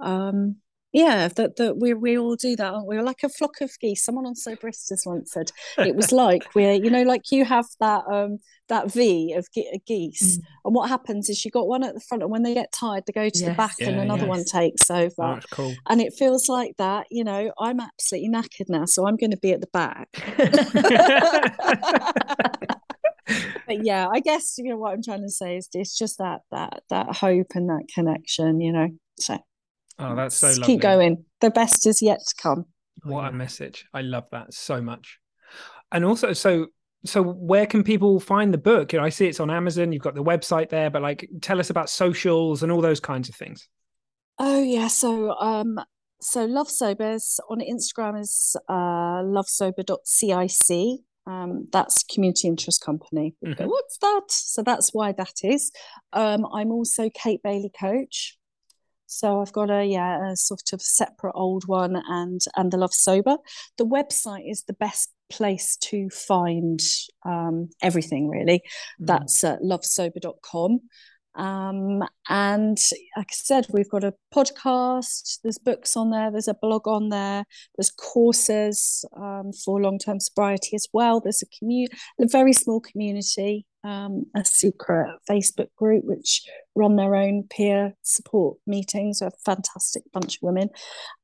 um 0.00 0.56
yeah 0.92 1.28
that 1.28 1.56
that 1.56 1.78
we 1.78 1.94
we 1.94 2.18
all 2.18 2.36
do 2.36 2.54
that 2.54 2.72
aren't 2.72 2.86
we 2.86 2.96
we're 2.96 3.02
like 3.02 3.22
a 3.22 3.28
flock 3.28 3.60
of 3.60 3.70
geese 3.80 4.04
someone 4.04 4.26
on 4.26 4.34
Soberistas 4.34 5.06
once 5.06 5.32
said 5.32 5.50
it 5.78 5.96
was 5.96 6.12
like 6.12 6.54
we're 6.54 6.74
you 6.74 6.90
know 6.90 7.02
like 7.02 7.30
you 7.30 7.44
have 7.44 7.66
that 7.80 8.04
um 8.10 8.38
that 8.68 8.92
v 8.92 9.32
of 9.32 9.46
ge- 9.56 9.80
geese 9.86 10.38
mm. 10.38 10.42
and 10.64 10.74
what 10.74 10.88
happens 10.88 11.28
is 11.28 11.44
you 11.44 11.50
got 11.50 11.66
one 11.66 11.82
at 11.82 11.94
the 11.94 12.00
front 12.00 12.22
and 12.22 12.30
when 12.30 12.42
they 12.42 12.54
get 12.54 12.72
tired 12.72 13.04
they 13.06 13.12
go 13.12 13.28
to 13.28 13.38
yes. 13.38 13.48
the 13.48 13.54
back 13.54 13.74
yeah, 13.78 13.88
and 13.88 14.00
another 14.00 14.26
yes. 14.26 14.28
one 14.28 14.44
takes 14.44 14.90
over 14.90 15.22
oh, 15.22 15.40
cool. 15.50 15.74
and 15.88 16.00
it 16.00 16.12
feels 16.12 16.48
like 16.48 16.76
that 16.76 17.06
you 17.10 17.24
know 17.24 17.52
i'm 17.58 17.80
absolutely 17.80 18.28
knackered 18.28 18.68
now 18.68 18.84
so 18.84 19.06
i'm 19.06 19.16
going 19.16 19.30
to 19.30 19.38
be 19.38 19.52
at 19.52 19.60
the 19.60 19.66
back 19.72 20.08
but 23.66 23.84
yeah 23.84 24.08
i 24.12 24.20
guess 24.20 24.54
you 24.58 24.70
know 24.70 24.76
what 24.76 24.92
i'm 24.92 25.02
trying 25.02 25.22
to 25.22 25.30
say 25.30 25.56
is 25.56 25.68
it's 25.72 25.96
just 25.96 26.18
that 26.18 26.40
that 26.50 26.82
that 26.90 27.14
hope 27.16 27.48
and 27.54 27.68
that 27.68 27.82
connection 27.94 28.60
you 28.60 28.72
know 28.72 28.88
so 29.18 29.38
Oh, 29.98 30.16
that's 30.16 30.36
so 30.36 30.48
lovely. 30.48 30.64
Keep 30.64 30.80
going. 30.80 31.24
The 31.40 31.50
best 31.50 31.86
is 31.86 32.02
yet 32.02 32.18
to 32.18 32.34
come. 32.40 32.66
What 33.04 33.26
a 33.26 33.32
message. 33.32 33.84
I 33.92 34.02
love 34.02 34.24
that 34.32 34.52
so 34.54 34.80
much. 34.80 35.18
And 35.90 36.04
also, 36.04 36.32
so 36.32 36.66
so 37.04 37.22
where 37.22 37.66
can 37.66 37.82
people 37.82 38.20
find 38.20 38.54
the 38.54 38.58
book? 38.58 38.92
You 38.92 38.98
know, 38.98 39.04
I 39.04 39.10
see 39.10 39.26
it's 39.26 39.40
on 39.40 39.50
Amazon, 39.50 39.92
you've 39.92 40.02
got 40.02 40.14
the 40.14 40.22
website 40.22 40.70
there, 40.70 40.88
but 40.88 41.02
like 41.02 41.28
tell 41.40 41.58
us 41.58 41.70
about 41.70 41.90
socials 41.90 42.62
and 42.62 42.70
all 42.70 42.80
those 42.80 43.00
kinds 43.00 43.28
of 43.28 43.34
things. 43.34 43.68
Oh 44.38 44.62
yeah. 44.62 44.88
So 44.88 45.32
um 45.38 45.80
so 46.20 46.44
Love 46.44 46.70
Sobers 46.70 47.40
on 47.50 47.60
Instagram 47.60 48.20
is 48.20 48.56
uh 48.68 49.22
lovesober.cic. 49.22 51.00
Um, 51.26 51.68
that's 51.70 52.02
community 52.02 52.48
interest 52.48 52.84
company. 52.84 53.34
Mm-hmm. 53.44 53.62
Go, 53.62 53.68
What's 53.68 53.98
that? 53.98 54.22
So 54.28 54.62
that's 54.62 54.92
why 54.92 55.12
that 55.12 55.44
is. 55.44 55.70
Um, 56.12 56.46
I'm 56.52 56.72
also 56.72 57.10
Kate 57.10 57.42
Bailey 57.42 57.70
coach. 57.78 58.38
So 59.06 59.42
I've 59.42 59.52
got 59.52 59.70
a 59.70 59.84
yeah 59.84 60.32
a 60.32 60.36
sort 60.36 60.72
of 60.72 60.80
separate 60.80 61.34
old 61.34 61.68
one 61.68 62.02
and 62.08 62.40
and 62.56 62.72
the 62.72 62.78
Love 62.78 62.94
Sober. 62.94 63.36
The 63.76 63.84
website 63.86 64.50
is 64.50 64.64
the 64.64 64.72
best 64.72 65.10
place 65.30 65.76
to 65.76 66.08
find 66.08 66.80
um, 67.24 67.68
everything 67.82 68.28
really. 68.28 68.62
Mm. 69.00 69.06
That's 69.06 69.44
at 69.44 69.60
lovesober.com. 69.60 70.80
Um, 71.34 72.02
and 72.28 72.78
like 73.16 73.30
I 73.30 73.34
said, 73.34 73.66
we've 73.70 73.88
got 73.88 74.04
a 74.04 74.14
podcast, 74.34 75.38
there's 75.42 75.58
books 75.58 75.96
on 75.96 76.10
there, 76.10 76.30
there's 76.30 76.48
a 76.48 76.54
blog 76.54 76.86
on 76.86 77.08
there, 77.08 77.44
there's 77.76 77.90
courses 77.90 79.04
um, 79.16 79.52
for 79.52 79.80
long 79.80 79.98
term 79.98 80.20
sobriety 80.20 80.76
as 80.76 80.86
well. 80.92 81.20
There's 81.20 81.42
a 81.42 81.58
community, 81.58 81.96
a 82.20 82.26
very 82.28 82.52
small 82.52 82.80
community, 82.80 83.66
um, 83.84 84.26
a 84.36 84.44
secret 84.44 85.08
Facebook 85.28 85.74
group 85.76 86.04
which 86.04 86.42
run 86.74 86.96
their 86.96 87.16
own 87.16 87.44
peer 87.50 87.94
support 88.02 88.58
meetings. 88.66 89.20
A 89.20 89.30
fantastic 89.44 90.04
bunch 90.12 90.36
of 90.36 90.42
women. 90.42 90.70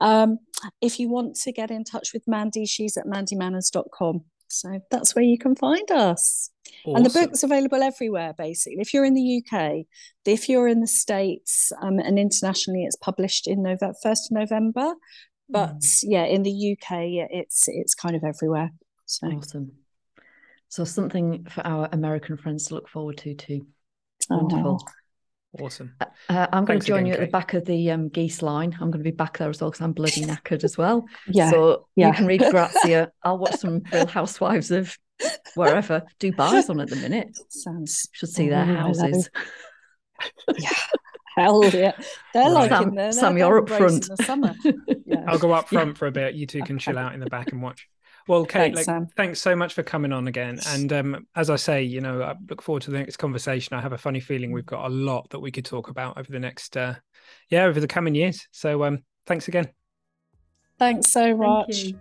Um, 0.01 0.39
if 0.81 0.99
you 0.99 1.09
want 1.09 1.37
to 1.37 1.53
get 1.53 1.71
in 1.71 1.85
touch 1.85 2.13
with 2.13 2.27
Mandy, 2.27 2.67
she's 2.67 2.97
at 2.97 3.07
mandymanners.com. 3.07 4.25
So 4.49 4.81
that's 4.91 5.15
where 5.15 5.25
you 5.25 5.39
can 5.39 5.55
find 5.55 5.91
us. 5.91 6.51
Awesome. 6.85 6.97
And 6.97 7.07
the 7.07 7.11
book's 7.11 7.43
available 7.43 7.83
everywhere, 7.83 8.35
basically. 8.37 8.81
If 8.81 8.93
you're 8.93 9.05
in 9.05 9.15
the 9.15 9.43
UK, 9.43 9.87
if 10.25 10.49
you're 10.49 10.69
in 10.69 10.81
the 10.81 10.87
States, 10.87 11.73
um, 11.83 11.99
and 11.99 12.19
internationally, 12.19 12.85
it's 12.85 12.97
published 12.97 13.47
in 13.47 13.63
November, 13.63 13.95
first 14.03 14.31
of 14.31 14.37
November. 14.37 14.95
But 15.49 15.81
mm. 15.81 16.05
yeah, 16.05 16.25
in 16.25 16.43
the 16.43 16.73
UK, 16.73 17.29
it's 17.31 17.69
it's 17.69 17.95
kind 17.95 18.15
of 18.15 18.25
everywhere. 18.25 18.71
So 19.07 19.29
awesome. 19.29 19.73
So 20.69 20.85
something 20.85 21.47
for 21.47 21.67
our 21.67 21.89
American 21.93 22.37
friends 22.37 22.65
to 22.65 22.75
look 22.75 22.89
forward 22.89 23.17
to 23.19 23.35
too. 23.35 23.67
Wonderful. 24.29 24.85
Oh. 24.87 24.93
Awesome. 25.59 25.95
Uh, 26.01 26.05
uh 26.29 26.47
I'm 26.53 26.65
going 26.65 26.81
to 26.81 26.87
join 26.87 27.01
again, 27.01 27.07
you 27.07 27.13
at 27.15 27.19
Kate. 27.21 27.27
the 27.27 27.31
back 27.33 27.55
of 27.55 27.65
the 27.65 27.91
um, 27.91 28.09
geese 28.09 28.43
line. 28.43 28.75
I'm 28.75 28.91
going 28.91 29.03
to 29.03 29.11
be 29.11 29.17
back 29.17 29.39
there 29.39 29.49
as 29.49 29.61
well 29.61 29.71
because 29.71 29.83
I'm 29.83 29.93
bloody 29.93 30.23
knackered 30.25 30.65
as 30.65 30.77
well. 30.77 31.07
Yeah. 31.27 31.51
So 31.51 31.87
yeah. 31.97 32.09
you 32.09 32.15
can 32.15 32.27
read 32.27 32.45
Grazia. 32.51 33.11
I'll 33.23 33.39
watch 33.39 33.57
some 33.57 33.83
Real 33.93 34.07
Housewives 34.07 34.71
of 34.71 34.97
wherever. 35.55 36.03
Dubai's 36.21 36.69
on 36.69 36.81
at 36.81 36.91
the 36.91 36.97
minute. 36.97 37.37
Sounds. 37.49 38.09
Should 38.13 38.29
see 38.29 38.49
their 38.49 38.65
houses. 38.65 39.31
yeah. 40.59 40.71
Hell 41.37 41.65
yeah. 41.65 41.93
They're 42.35 42.45
right. 42.45 42.53
like 42.53 42.71
Sam, 42.71 42.89
in 42.89 42.95
there. 42.95 43.13
Sam 43.13 43.39
you're 43.39 43.59
up 43.59 43.69
front. 43.69 44.09
In 44.09 44.17
the 44.17 44.25
summer. 44.25 44.55
Yeah. 45.07 45.25
I'll 45.27 45.39
go 45.39 45.53
up 45.53 45.69
front 45.69 45.91
yeah. 45.91 45.95
for 45.95 46.07
a 46.07 46.13
bit. 46.13 46.35
You 46.35 46.47
two 46.47 46.63
can 46.63 46.79
chill 46.79 46.99
out 46.99 47.15
in 47.15 47.21
the 47.21 47.27
back 47.27 47.53
and 47.53 47.63
watch. 47.63 47.89
Well, 48.29 48.45
Kate, 48.45 48.75
thanks, 48.75 48.87
like, 48.87 49.15
thanks 49.17 49.41
so 49.41 49.57
much 49.57 49.73
for 49.73 49.83
coming 49.83 50.13
on 50.13 50.29
again. 50.29 50.61
And 50.69 50.93
um, 50.93 51.27
as 51.35 51.49
I 51.49 51.57
say, 51.57 51.83
you 51.83 52.03
know, 52.03 52.23
I 52.23 52.35
look 52.49 52.61
forward 52.61 52.83
to 52.83 52.91
the 52.91 52.99
next 52.99 53.17
conversation. 53.17 53.75
I 53.75 53.81
have 53.81 53.95
a 53.95 53.99
funny 53.99 54.21
feeling 54.21 54.53
we've 54.53 54.67
got 54.67 54.85
a 54.85 54.93
lot 54.93 55.31
that 55.31 55.41
we 55.41 55.51
could 55.51 55.65
talk 55.65 55.89
about 55.89 56.19
over 56.19 56.31
the 56.31 56.39
next, 56.39 56.77
uh, 56.77 56.95
yeah, 57.49 57.65
over 57.65 57.81
the 57.81 57.89
coming 57.89 58.15
years. 58.15 58.47
So 58.51 58.85
um, 58.85 59.03
thanks 59.27 59.49
again. 59.49 59.69
Thanks 60.79 61.11
so 61.11 61.35
much. 61.35 61.75
Thank 61.75 61.97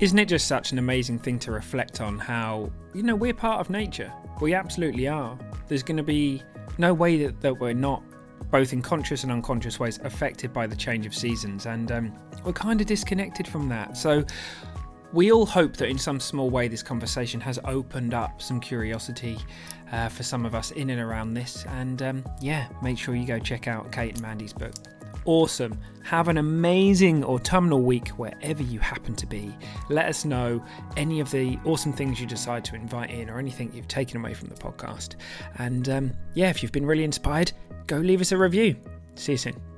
Isn't 0.00 0.18
it 0.18 0.26
just 0.26 0.48
such 0.48 0.72
an 0.72 0.78
amazing 0.78 1.20
thing 1.20 1.38
to 1.40 1.52
reflect 1.52 2.00
on 2.00 2.18
how, 2.18 2.70
you 2.92 3.04
know, 3.04 3.14
we're 3.14 3.34
part 3.34 3.60
of 3.60 3.70
nature? 3.70 4.12
We 4.40 4.52
absolutely 4.52 5.06
are. 5.06 5.38
There's 5.68 5.84
going 5.84 5.98
to 5.98 6.02
be 6.02 6.42
no 6.76 6.92
way 6.92 7.22
that, 7.24 7.40
that 7.40 7.60
we're 7.60 7.72
not 7.72 8.02
both 8.50 8.72
in 8.72 8.82
conscious 8.82 9.22
and 9.22 9.32
unconscious 9.32 9.78
ways 9.78 9.98
affected 10.02 10.52
by 10.52 10.66
the 10.66 10.76
change 10.76 11.06
of 11.06 11.14
seasons 11.14 11.66
and 11.66 11.90
um, 11.90 12.12
we're 12.44 12.52
kind 12.52 12.80
of 12.80 12.86
disconnected 12.86 13.46
from 13.46 13.68
that 13.68 13.96
so 13.96 14.24
we 15.12 15.30
all 15.30 15.46
hope 15.46 15.76
that 15.76 15.88
in 15.88 15.98
some 15.98 16.18
small 16.18 16.50
way 16.50 16.68
this 16.68 16.82
conversation 16.82 17.40
has 17.40 17.58
opened 17.64 18.14
up 18.14 18.40
some 18.40 18.60
curiosity 18.60 19.38
uh, 19.92 20.08
for 20.08 20.22
some 20.22 20.46
of 20.46 20.54
us 20.54 20.70
in 20.72 20.90
and 20.90 21.00
around 21.00 21.34
this. 21.34 21.64
And 21.68 22.02
um, 22.02 22.24
yeah, 22.40 22.68
make 22.82 22.98
sure 22.98 23.14
you 23.14 23.26
go 23.26 23.38
check 23.38 23.68
out 23.68 23.92
Kate 23.92 24.14
and 24.14 24.22
Mandy's 24.22 24.52
book. 24.52 24.72
Awesome. 25.24 25.78
Have 26.02 26.28
an 26.28 26.38
amazing 26.38 27.24
autumnal 27.24 27.80
week 27.80 28.08
wherever 28.08 28.62
you 28.62 28.80
happen 28.80 29.14
to 29.16 29.26
be. 29.26 29.54
Let 29.88 30.06
us 30.06 30.24
know 30.24 30.64
any 30.96 31.20
of 31.20 31.30
the 31.30 31.58
awesome 31.64 31.92
things 31.92 32.20
you 32.20 32.26
decide 32.26 32.64
to 32.66 32.74
invite 32.74 33.10
in 33.10 33.30
or 33.30 33.38
anything 33.38 33.70
you've 33.72 33.88
taken 33.88 34.18
away 34.18 34.34
from 34.34 34.48
the 34.48 34.56
podcast. 34.56 35.16
And 35.58 35.88
um, 35.88 36.12
yeah, 36.34 36.50
if 36.50 36.62
you've 36.62 36.72
been 36.72 36.86
really 36.86 37.04
inspired, 37.04 37.52
go 37.86 37.98
leave 37.98 38.20
us 38.20 38.32
a 38.32 38.38
review. 38.38 38.76
See 39.14 39.32
you 39.32 39.38
soon. 39.38 39.71